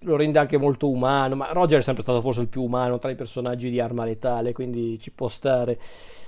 lo 0.00 0.16
rende 0.16 0.38
anche 0.38 0.58
molto 0.58 0.90
umano, 0.90 1.36
ma 1.36 1.52
Roger 1.52 1.78
è 1.78 1.82
sempre 1.82 2.02
stato 2.02 2.20
forse 2.20 2.42
il 2.42 2.48
più 2.48 2.62
umano 2.62 2.98
tra 2.98 3.10
i 3.10 3.14
personaggi 3.14 3.70
di 3.70 3.80
Arma 3.80 4.04
Letale, 4.04 4.52
quindi 4.52 4.98
ci 5.00 5.10
può 5.12 5.28
stare 5.28 5.78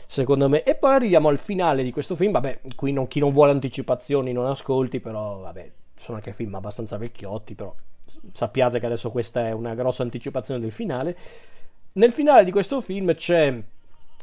secondo 0.07 0.49
me. 0.49 0.62
E 0.62 0.77
poi 0.77 0.95
arriviamo 0.95 1.29
al 1.29 1.38
finale 1.38 1.83
di 1.83 1.90
questo 1.90 2.17
film, 2.17 2.33
vabbè, 2.33 2.61
qui 2.77 2.93
non, 2.93 3.07
chi 3.09 3.21
non 3.21 3.33
vuole 3.33 3.53
anticipazioni 3.53 4.33
non 4.33 4.47
ascolti, 4.47 5.01
però 5.01 5.40
vabbè, 5.40 5.71
sono 6.05 6.19
anche 6.19 6.35
film 6.35 6.55
abbastanza 6.55 6.99
vecchiotti, 6.99 7.55
però 7.55 7.75
sappiate 8.31 8.79
che 8.79 8.87
adesso 8.87 9.11
questa 9.11 9.47
è 9.47 9.53
una 9.53 9.75
grossa 9.75 10.03
anticipazione 10.03 10.61
del 10.61 10.71
finale. 10.71 11.17
Nel 11.95 12.12
finale 12.12 12.45
di 12.45 12.51
questo 12.51 12.83
film 12.83 13.14
c'è 13.14 13.59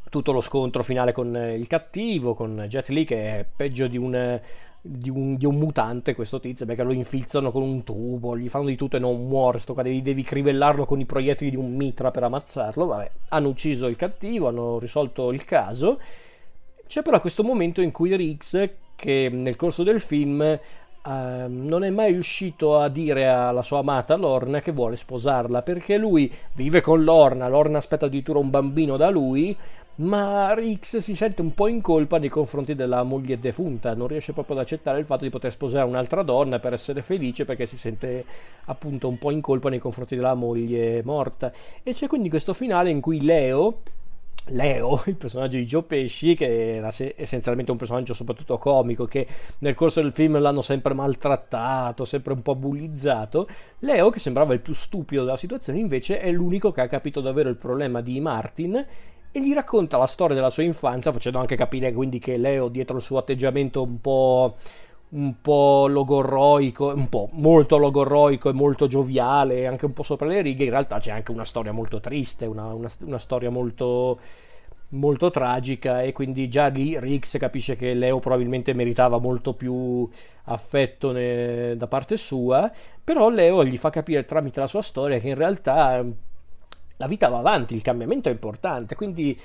tutto 0.09 0.31
lo 0.31 0.41
scontro 0.41 0.83
finale 0.83 1.11
con 1.11 1.35
il 1.35 1.65
cattivo, 1.67 2.35
con 2.35 2.65
Jet 2.67 2.89
Li 2.89 3.03
che 3.03 3.39
è 3.39 3.45
peggio 3.55 3.87
di 3.87 3.97
un, 3.97 4.39
di 4.79 5.09
un, 5.09 5.37
di 5.37 5.45
un 5.45 5.55
mutante 5.55 6.13
questo 6.13 6.39
tizio 6.39 6.67
perché 6.67 6.83
lo 6.83 6.91
infilzano 6.91 7.51
con 7.51 7.63
un 7.63 7.81
tubo, 7.83 8.37
gli 8.37 8.47
fanno 8.47 8.65
di 8.65 8.75
tutto 8.75 8.97
e 8.97 8.99
non 8.99 9.27
muore, 9.27 9.57
sto 9.57 9.73
qua, 9.73 9.81
devi, 9.81 10.03
devi 10.03 10.21
crivellarlo 10.21 10.85
con 10.85 10.99
i 10.99 11.05
proiettili 11.05 11.49
di 11.49 11.55
un 11.55 11.73
mitra 11.75 12.11
per 12.11 12.23
ammazzarlo, 12.23 12.85
vabbè, 12.85 13.11
hanno 13.29 13.47
ucciso 13.47 13.87
il 13.87 13.95
cattivo, 13.95 14.47
hanno 14.49 14.77
risolto 14.77 15.31
il 15.31 15.45
caso. 15.45 15.99
C'è 16.85 17.01
però 17.01 17.19
questo 17.21 17.43
momento 17.43 17.81
in 17.81 17.91
cui 17.91 18.15
Riggs, 18.15 18.69
che 18.95 19.29
nel 19.31 19.55
corso 19.55 19.81
del 19.83 20.01
film 20.01 20.59
Uh, 21.03 21.47
non 21.47 21.83
è 21.83 21.89
mai 21.89 22.11
riuscito 22.11 22.77
a 22.77 22.87
dire 22.87 23.27
alla 23.27 23.63
sua 23.63 23.79
amata 23.79 24.15
Lorna 24.15 24.59
che 24.59 24.71
vuole 24.71 24.95
sposarla 24.95 25.63
perché 25.63 25.97
lui 25.97 26.31
vive 26.53 26.79
con 26.79 27.03
Lorna, 27.03 27.47
Lorna 27.47 27.79
aspetta 27.79 28.05
addirittura 28.05 28.37
un 28.37 28.51
bambino 28.51 28.97
da 28.97 29.09
lui, 29.09 29.57
ma 29.95 30.53
Rix 30.53 30.97
si 30.97 31.15
sente 31.15 31.41
un 31.41 31.53
po' 31.53 31.67
in 31.67 31.81
colpa 31.81 32.17
nei 32.17 32.29
confronti 32.29 32.75
della 32.75 33.03
moglie 33.03 33.39
defunta, 33.39 33.93
non 33.93 34.07
riesce 34.07 34.31
proprio 34.31 34.55
ad 34.55 34.61
accettare 34.61 34.99
il 34.99 35.05
fatto 35.05 35.23
di 35.23 35.29
poter 35.29 35.51
sposare 35.51 35.87
un'altra 35.87 36.21
donna 36.21 36.59
per 36.59 36.73
essere 36.73 37.01
felice 37.01 37.45
perché 37.45 37.65
si 37.65 37.77
sente 37.77 38.23
appunto 38.65 39.07
un 39.07 39.17
po' 39.17 39.31
in 39.31 39.41
colpa 39.41 39.69
nei 39.69 39.79
confronti 39.79 40.15
della 40.15 40.33
moglie 40.33 41.01
morta. 41.03 41.51
E 41.83 41.93
c'è 41.93 42.07
quindi 42.07 42.29
questo 42.29 42.53
finale 42.53 42.89
in 42.89 43.01
cui 43.01 43.21
Leo 43.21 43.79
Leo, 44.47 45.01
il 45.07 45.15
personaggio 45.15 45.57
di 45.57 45.65
Joe 45.65 45.83
Pesci, 45.83 46.35
che 46.35 46.75
era 46.75 46.89
essenzialmente 47.15 47.71
un 47.71 47.77
personaggio 47.77 48.13
soprattutto 48.13 48.57
comico, 48.57 49.05
che 49.05 49.27
nel 49.59 49.75
corso 49.75 50.01
del 50.01 50.11
film 50.11 50.39
l'hanno 50.39 50.61
sempre 50.61 50.93
maltrattato, 50.93 52.05
sempre 52.05 52.33
un 52.33 52.41
po' 52.41 52.55
bullizzato. 52.55 53.47
Leo, 53.79 54.09
che 54.09 54.19
sembrava 54.19 54.53
il 54.53 54.59
più 54.59 54.73
stupido 54.73 55.23
della 55.23 55.37
situazione, 55.37 55.79
invece 55.79 56.19
è 56.19 56.31
l'unico 56.31 56.71
che 56.71 56.81
ha 56.81 56.87
capito 56.87 57.21
davvero 57.21 57.49
il 57.49 57.57
problema 57.57 58.01
di 58.01 58.19
Martin 58.19 58.85
e 59.33 59.39
gli 59.39 59.53
racconta 59.53 59.97
la 59.97 60.07
storia 60.07 60.35
della 60.35 60.49
sua 60.49 60.63
infanzia, 60.63 61.11
facendo 61.11 61.39
anche 61.39 61.55
capire 61.55 61.93
quindi 61.93 62.19
che 62.19 62.35
Leo, 62.35 62.67
dietro 62.67 62.97
il 62.97 63.03
suo 63.03 63.17
atteggiamento 63.17 63.81
un 63.81 64.01
po' 64.01 64.57
un 65.11 65.41
po' 65.41 65.87
logorroico, 65.87 66.93
un 66.93 67.09
po' 67.09 67.29
molto 67.33 67.77
logorroico 67.77 68.49
e 68.49 68.53
molto 68.53 68.87
gioviale, 68.87 69.67
anche 69.67 69.85
un 69.85 69.93
po' 69.93 70.03
sopra 70.03 70.27
le 70.27 70.41
righe, 70.41 70.63
in 70.63 70.69
realtà 70.69 70.99
c'è 70.99 71.11
anche 71.11 71.31
una 71.31 71.45
storia 71.45 71.71
molto 71.71 71.99
triste, 71.99 72.45
una, 72.45 72.73
una, 72.73 72.89
una 72.99 73.17
storia 73.17 73.49
molto, 73.49 74.19
molto 74.89 75.29
tragica 75.29 76.01
e 76.01 76.13
quindi 76.13 76.47
già 76.47 76.67
lì 76.67 76.97
Riggs 76.97 77.37
capisce 77.39 77.75
che 77.75 77.93
Leo 77.93 78.19
probabilmente 78.19 78.73
meritava 78.73 79.19
molto 79.19 79.53
più 79.53 80.09
affetto 80.45 81.11
ne, 81.11 81.75
da 81.75 81.87
parte 81.87 82.15
sua, 82.15 82.71
però 83.03 83.29
Leo 83.29 83.65
gli 83.65 83.77
fa 83.77 83.89
capire 83.89 84.23
tramite 84.23 84.61
la 84.61 84.67
sua 84.67 84.81
storia 84.81 85.19
che 85.19 85.27
in 85.27 85.35
realtà 85.35 86.03
la 86.97 87.07
vita 87.07 87.27
va 87.27 87.39
avanti, 87.39 87.73
il 87.73 87.81
cambiamento 87.81 88.29
è 88.29 88.31
importante, 88.31 88.95
quindi 88.95 89.37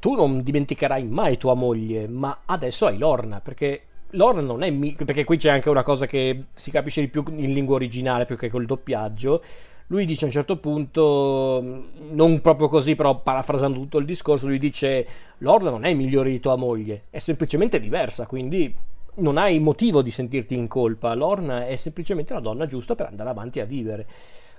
tu 0.00 0.14
non 0.14 0.42
dimenticherai 0.42 1.04
mai 1.04 1.36
tua 1.36 1.54
moglie, 1.54 2.08
ma 2.08 2.40
adesso 2.46 2.86
hai 2.86 2.98
Lorna, 2.98 3.40
perché 3.40 3.82
Lore 4.12 4.40
non 4.40 4.62
è 4.62 4.70
mi- 4.70 4.92
perché 4.94 5.24
qui 5.24 5.36
c'è 5.36 5.50
anche 5.50 5.68
una 5.68 5.82
cosa 5.82 6.06
che 6.06 6.44
si 6.54 6.70
capisce 6.70 7.00
di 7.00 7.08
più 7.08 7.22
in 7.28 7.52
lingua 7.52 7.74
originale 7.74 8.24
più 8.24 8.36
che 8.36 8.48
col 8.48 8.66
doppiaggio. 8.66 9.42
Lui 9.88 10.04
dice 10.06 10.24
a 10.24 10.26
un 10.26 10.32
certo 10.32 10.58
punto, 10.58 11.84
non 12.10 12.40
proprio 12.40 12.68
così, 12.68 12.94
però 12.94 13.20
parafrasando 13.20 13.78
tutto 13.78 13.98
il 13.98 14.04
discorso, 14.04 14.46
lui 14.46 14.58
dice: 14.58 15.06
Lorna 15.38 15.70
non 15.70 15.84
è 15.84 15.94
migliore 15.94 16.30
di 16.30 16.40
tua 16.40 16.56
moglie, 16.56 17.04
è 17.10 17.18
semplicemente 17.18 17.80
diversa, 17.80 18.26
quindi 18.26 18.74
non 19.16 19.36
hai 19.36 19.58
motivo 19.58 20.02
di 20.02 20.10
sentirti 20.10 20.54
in 20.54 20.68
colpa. 20.68 21.14
Lorna 21.14 21.66
è 21.66 21.76
semplicemente 21.76 22.34
la 22.34 22.40
donna 22.40 22.66
giusta 22.66 22.94
per 22.94 23.06
andare 23.06 23.30
avanti 23.30 23.60
a 23.60 23.64
vivere. 23.64 24.06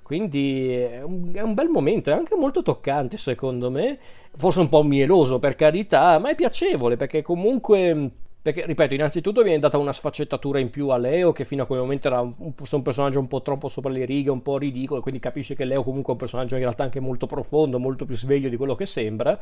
Quindi 0.04 0.72
è 0.72 1.04
un, 1.04 1.32
è 1.34 1.42
un, 1.42 1.54
bel 1.54 1.70
momento, 1.70 2.10
è 2.10 2.14
anche 2.14 2.36
molto 2.36 2.64
toccante 2.64 3.16
secondo 3.16 3.70
me, 3.70 4.00
forse 4.36 4.60
un 4.60 4.70
po' 4.70 4.82
mieloso 4.82 5.38
per 5.38 5.56
carità, 5.56 6.18
ma 6.18 6.32
è 6.32 6.36
piacevole 6.36 6.98
perché 6.98 7.22
comunque 7.22 8.12
perché, 8.52 8.66
ripeto, 8.66 8.96
innanzitutto 8.96 9.44
viene 9.44 9.60
data 9.60 9.78
una 9.78 9.94
sfaccettatura 9.94 10.58
in 10.58 10.72
più 10.72 10.90
a 10.90 10.98
Leo, 10.98 11.32
che 11.32 11.46
fino 11.46 11.64
a 11.64 11.66
quel 11.68 11.80
momento 11.80 12.08
era 12.08 12.20
un, 12.20 12.34
un, 12.38 12.82
personaggio 12.82 13.20
un 13.20 13.28
po' 13.28 13.44
troppo 13.44 13.68
sopra 13.68 13.92
le 13.92 14.06
righe, 14.06 14.32
un 14.32 14.42
po' 14.42 14.58
ridicolo, 14.58 15.02
quindi 15.02 15.20
capisce 15.20 15.56
che 15.56 15.66
Leo 15.66 15.84
comunque 15.84 16.10
è 16.10 16.14
un 16.14 16.18
personaggio 16.18 16.56
in 16.56 16.62
realtà 16.62 16.84
anche 16.84 17.00
molto 17.00 17.28
profondo, 17.28 17.78
molto 17.78 18.06
più 18.06 18.16
sveglio 18.16 18.50
di 18.50 18.58
quello 18.58 18.74
che 18.74 18.88
sembra. 18.88 19.38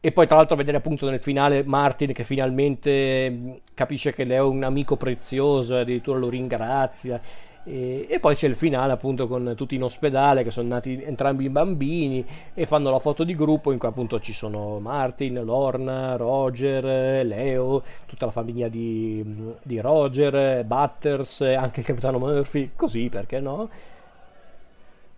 E 0.00 0.10
poi 0.10 0.26
tra 0.26 0.36
l'altro 0.36 0.56
vedere 0.56 0.78
appunto 0.78 1.08
nel 1.08 1.20
finale 1.20 1.62
Martin 1.62 2.12
che 2.12 2.24
finalmente 2.24 3.60
capisce 3.74 4.12
che 4.12 4.24
Leo 4.24 4.46
è 4.46 4.48
un 4.48 4.64
amico 4.64 4.96
prezioso, 4.96 5.76
addirittura 5.76 6.18
lo 6.18 6.28
ringrazia 6.30 7.20
e, 7.64 8.06
e, 8.08 8.18
poi 8.18 8.34
c'è 8.34 8.48
il 8.48 8.56
finale 8.56 8.92
appunto 8.92 9.28
con 9.28 9.54
tutti 9.56 9.76
in 9.76 9.84
ospedale 9.84 10.42
che 10.42 10.50
sono 10.50 10.68
nati 10.68 11.00
entrambi 11.00 11.44
i 11.44 11.48
bambini 11.48 12.26
e 12.54 12.66
fanno 12.66 12.90
la 12.90 12.98
foto 12.98 13.22
di 13.22 13.36
gruppo 13.36 13.70
in 13.70 13.78
cui 13.78 13.88
appunto 13.88 14.18
ci 14.18 14.32
sono 14.32 14.80
Martin, 14.80 15.44
Lorna, 15.44 16.16
Roger, 16.16 17.24
Leo, 17.24 17.82
tutta 18.06 18.26
la 18.26 18.32
famiglia 18.32 18.66
di, 18.66 19.54
di 19.62 19.80
Roger, 19.80 20.64
Butters, 20.64 21.42
anche 21.42 21.80
il 21.80 21.86
capitano 21.86 22.18
Murphy, 22.18 22.72
così 22.74 23.08
perché 23.08 23.38
no? 23.38 23.68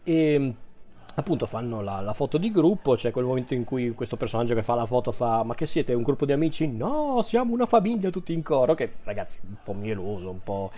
E 0.02 0.54
appunto 1.14 1.46
fanno 1.46 1.80
la, 1.80 2.00
la, 2.00 2.12
foto 2.12 2.36
di 2.38 2.50
gruppo, 2.50 2.94
c'è 2.94 3.10
quel 3.10 3.24
momento 3.24 3.54
in 3.54 3.64
cui 3.64 3.92
questo 3.92 4.16
personaggio 4.16 4.54
che 4.54 4.62
fa 4.62 4.74
la 4.74 4.84
foto 4.84 5.12
fa 5.12 5.44
ma 5.44 5.54
che 5.54 5.64
siete 5.64 5.94
un 5.94 6.02
gruppo 6.02 6.26
di 6.26 6.32
amici? 6.32 6.66
No, 6.66 7.20
siamo 7.22 7.54
una 7.54 7.66
famiglia 7.66 8.10
tutti 8.10 8.32
in 8.32 8.42
coro, 8.42 8.74
che 8.74 8.94
ragazzi 9.04 9.38
un 9.46 9.56
po' 9.62 9.72
mieloso, 9.72 10.28
un 10.28 10.42
po' 10.42 10.70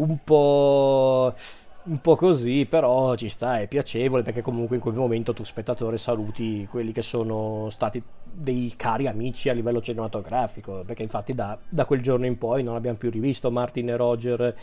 un 0.00 0.18
po' 0.24 1.34
un 1.82 2.00
po' 2.00 2.14
così, 2.14 2.66
però 2.66 3.14
ci 3.14 3.28
sta, 3.28 3.60
è 3.60 3.66
piacevole 3.66 4.22
perché 4.22 4.42
comunque 4.42 4.76
in 4.76 4.82
quel 4.82 4.94
momento 4.94 5.32
tu 5.32 5.44
spettatore 5.44 5.96
saluti 5.96 6.66
quelli 6.70 6.92
che 6.92 7.00
sono 7.02 7.68
stati 7.70 8.02
dei 8.22 8.74
cari 8.76 9.06
amici 9.06 9.48
a 9.48 9.54
livello 9.54 9.80
cinematografico, 9.80 10.82
perché 10.86 11.02
infatti 11.02 11.34
da, 11.34 11.58
da 11.68 11.86
quel 11.86 12.02
giorno 12.02 12.26
in 12.26 12.36
poi 12.36 12.62
non 12.62 12.76
abbiamo 12.76 12.98
più 12.98 13.10
rivisto 13.10 13.50
Martin 13.50 13.88
e 13.88 13.96
Roger 13.96 14.56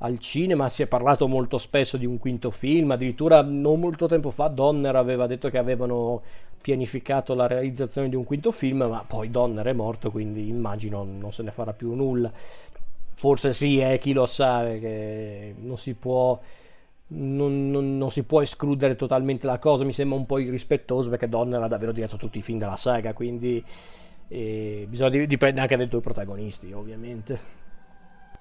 al 0.00 0.18
cinema, 0.18 0.68
si 0.68 0.82
è 0.82 0.86
parlato 0.86 1.26
molto 1.26 1.58
spesso 1.58 1.96
di 1.96 2.06
un 2.06 2.18
quinto 2.18 2.50
film, 2.50 2.90
addirittura 2.90 3.42
non 3.42 3.80
molto 3.80 4.06
tempo 4.06 4.30
fa 4.30 4.46
Donner 4.48 4.94
aveva 4.94 5.26
detto 5.26 5.48
che 5.48 5.58
avevano 5.58 6.22
pianificato 6.60 7.34
la 7.34 7.46
realizzazione 7.46 8.08
di 8.08 8.14
un 8.14 8.24
quinto 8.24 8.52
film, 8.52 8.84
ma 8.84 9.04
poi 9.06 9.30
Donner 9.30 9.66
è 9.66 9.72
morto, 9.72 10.10
quindi 10.10 10.48
immagino 10.48 11.02
non 11.02 11.32
se 11.32 11.42
ne 11.42 11.50
farà 11.50 11.72
più 11.72 11.94
nulla. 11.94 12.30
Forse 13.18 13.52
sì, 13.52 13.80
eh, 13.80 13.98
chi 13.98 14.12
lo 14.12 14.26
sa, 14.26 14.62
che 14.62 15.52
non 15.58 15.76
si 15.76 15.94
può... 15.94 16.38
Non, 17.08 17.68
non, 17.68 17.98
non, 17.98 18.10
si 18.12 18.22
può 18.22 18.40
escludere 18.42 18.94
totalmente 18.94 19.44
la 19.44 19.58
cosa, 19.58 19.82
mi 19.82 19.92
sembra 19.92 20.16
un 20.16 20.24
po' 20.24 20.38
irrispettoso 20.38 21.08
perché 21.08 21.28
Donner 21.28 21.60
ha 21.60 21.66
davvero 21.66 21.90
diretto 21.90 22.16
tutti 22.16 22.38
i 22.38 22.42
film 22.42 22.58
della 22.58 22.76
saga, 22.76 23.14
quindi 23.14 23.64
eh, 24.28 24.86
bisogna 24.88 25.24
dipende 25.24 25.60
anche 25.60 25.76
dai 25.76 25.88
due 25.88 26.00
protagonisti, 26.00 26.70
ovviamente. 26.72 27.40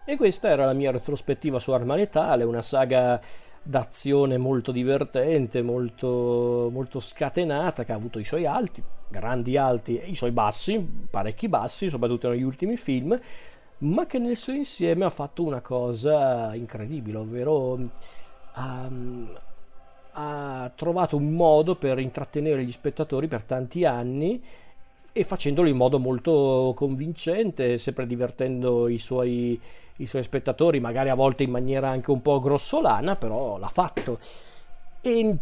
E 0.05 0.15
questa 0.15 0.49
era 0.49 0.65
la 0.65 0.73
mia 0.73 0.91
retrospettiva 0.91 1.57
su 1.57 1.71
Arma 1.71 1.95
Letale, 1.95 2.43
una 2.43 2.61
saga 2.61 3.19
d'azione 3.63 4.37
molto 4.37 4.71
divertente, 4.71 5.63
molto, 5.63 6.69
molto 6.71 6.99
scatenata, 6.99 7.83
che 7.83 7.93
ha 7.93 7.95
avuto 7.95 8.19
i 8.19 8.25
suoi 8.25 8.45
alti, 8.45 8.83
grandi 9.07 9.57
alti 9.57 9.97
e 9.97 10.07
i 10.07 10.15
suoi 10.15 10.31
bassi, 10.31 10.77
parecchi 11.09 11.49
bassi, 11.49 11.89
soprattutto 11.89 12.29
negli 12.29 12.43
ultimi 12.43 12.77
film, 12.77 13.19
ma 13.79 14.05
che 14.05 14.19
nel 14.19 14.35
suo 14.35 14.53
insieme 14.53 15.05
ha 15.05 15.09
fatto 15.09 15.43
una 15.43 15.61
cosa 15.61 16.53
incredibile, 16.55 17.17
ovvero 17.17 17.79
um, 18.55 19.39
ha 20.19 20.71
trovato 20.75 21.15
un 21.15 21.31
modo 21.31 21.75
per 21.75 21.99
intrattenere 21.99 22.63
gli 22.63 22.71
spettatori 22.71 23.27
per 23.27 23.43
tanti 23.43 23.85
anni 23.85 24.41
e 25.11 25.23
facendolo 25.23 25.67
in 25.67 25.77
modo 25.77 25.99
molto 25.99 26.73
convincente, 26.75 27.77
sempre 27.77 28.07
divertendo 28.07 28.87
i 28.87 28.97
suoi, 28.97 29.59
i 29.97 30.05
suoi 30.05 30.23
spettatori, 30.23 30.79
magari 30.79 31.09
a 31.09 31.15
volte 31.15 31.43
in 31.43 31.51
maniera 31.51 31.89
anche 31.89 32.11
un 32.11 32.21
po' 32.21 32.39
grossolana, 32.39 33.15
però 33.15 33.57
l'ha 33.57 33.69
fatto. 33.69 34.19
E, 35.01 35.37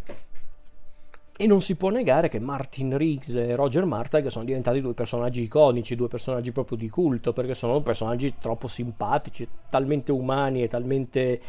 e 1.37 1.47
non 1.47 1.61
si 1.61 1.75
può 1.75 1.89
negare 1.89 2.29
che 2.29 2.39
Martin 2.39 2.97
Riggs 2.97 3.29
e 3.29 3.55
Roger 3.55 3.85
Martag 3.85 4.27
sono 4.27 4.45
diventati 4.45 4.79
due 4.79 4.93
personaggi 4.93 5.43
iconici, 5.43 5.95
due 5.95 6.07
personaggi 6.07 6.51
proprio 6.51 6.77
di 6.77 6.89
culto, 6.89 7.33
perché 7.33 7.53
sono 7.53 7.81
personaggi 7.81 8.35
troppo 8.39 8.67
simpatici, 8.67 9.47
talmente 9.69 10.11
umani 10.11 10.63
e 10.63 10.67
talmente, 10.67 11.41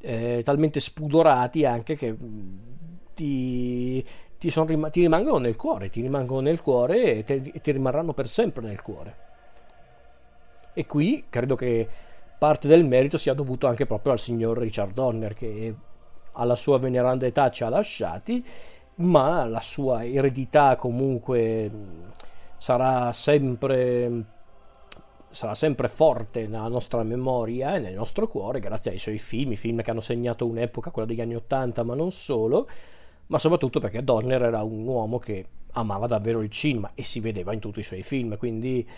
eh, 0.00 0.42
talmente 0.44 0.80
spudorati 0.80 1.64
anche 1.64 1.96
che 1.96 2.14
ti 3.14 4.04
ti, 4.38 4.50
son, 4.50 4.66
ti, 4.90 5.00
rimangono 5.00 5.38
nel 5.38 5.56
cuore, 5.56 5.90
ti 5.90 6.00
rimangono 6.00 6.40
nel 6.40 6.60
cuore 6.60 7.16
e 7.16 7.24
te, 7.24 7.40
ti 7.42 7.70
rimarranno 7.72 8.12
per 8.12 8.26
sempre 8.26 8.66
nel 8.66 8.82
cuore. 8.82 9.24
E 10.72 10.86
qui 10.86 11.24
credo 11.28 11.56
che 11.56 11.88
parte 12.38 12.68
del 12.68 12.84
merito 12.84 13.16
sia 13.16 13.32
dovuto 13.32 13.66
anche 13.66 13.86
proprio 13.86 14.12
al 14.12 14.20
signor 14.20 14.58
Richard 14.58 14.92
Donner 14.92 15.34
che 15.34 15.74
alla 16.32 16.54
sua 16.54 16.78
veneranda 16.78 17.26
età 17.26 17.50
ci 17.50 17.64
ha 17.64 17.68
lasciati, 17.70 18.44
ma 18.96 19.44
la 19.44 19.60
sua 19.60 20.04
eredità 20.04 20.76
comunque 20.76 21.70
sarà 22.56 23.12
sempre 23.12 24.24
sarà 25.28 25.54
sempre 25.54 25.88
forte 25.88 26.46
nella 26.46 26.68
nostra 26.68 27.02
memoria 27.02 27.76
e 27.76 27.78
nel 27.78 27.94
nostro 27.94 28.26
cuore 28.26 28.58
grazie 28.58 28.92
ai 28.92 28.98
suoi 28.98 29.18
film, 29.18 29.52
i 29.52 29.56
film 29.56 29.82
che 29.82 29.90
hanno 29.90 30.00
segnato 30.00 30.46
un'epoca, 30.46 30.90
quella 30.90 31.06
degli 31.06 31.20
anni 31.20 31.34
Ottanta, 31.34 31.82
ma 31.82 31.94
non 31.94 32.10
solo, 32.10 32.66
ma 33.26 33.38
soprattutto 33.38 33.78
perché 33.78 34.02
Donner 34.02 34.42
era 34.42 34.62
un 34.62 34.86
uomo 34.86 35.18
che 35.18 35.44
amava 35.72 36.06
davvero 36.06 36.40
il 36.40 36.50
cinema 36.50 36.92
e 36.94 37.02
si 37.02 37.20
vedeva 37.20 37.52
in 37.52 37.60
tutti 37.60 37.80
i 37.80 37.82
suoi 37.82 38.02
film, 38.02 38.38
quindi 38.38 38.88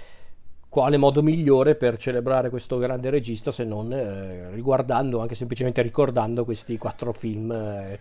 quale 0.68 0.96
modo 0.96 1.22
migliore 1.22 1.74
per 1.74 1.96
celebrare 1.96 2.50
questo 2.50 2.78
grande 2.78 3.10
regista 3.10 3.50
se 3.50 3.64
non 3.64 3.92
eh, 3.92 4.50
riguardando, 4.50 5.20
anche 5.20 5.34
semplicemente 5.34 5.82
ricordando 5.82 6.44
questi 6.44 6.78
quattro 6.78 7.12
film 7.12 7.50
eh, 7.50 7.98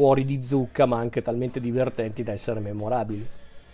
fuori 0.00 0.24
di 0.24 0.42
zucca 0.42 0.86
ma 0.86 0.96
anche 0.96 1.20
talmente 1.20 1.60
divertenti 1.60 2.22
da 2.22 2.32
essere 2.32 2.58
memorabili. 2.58 3.28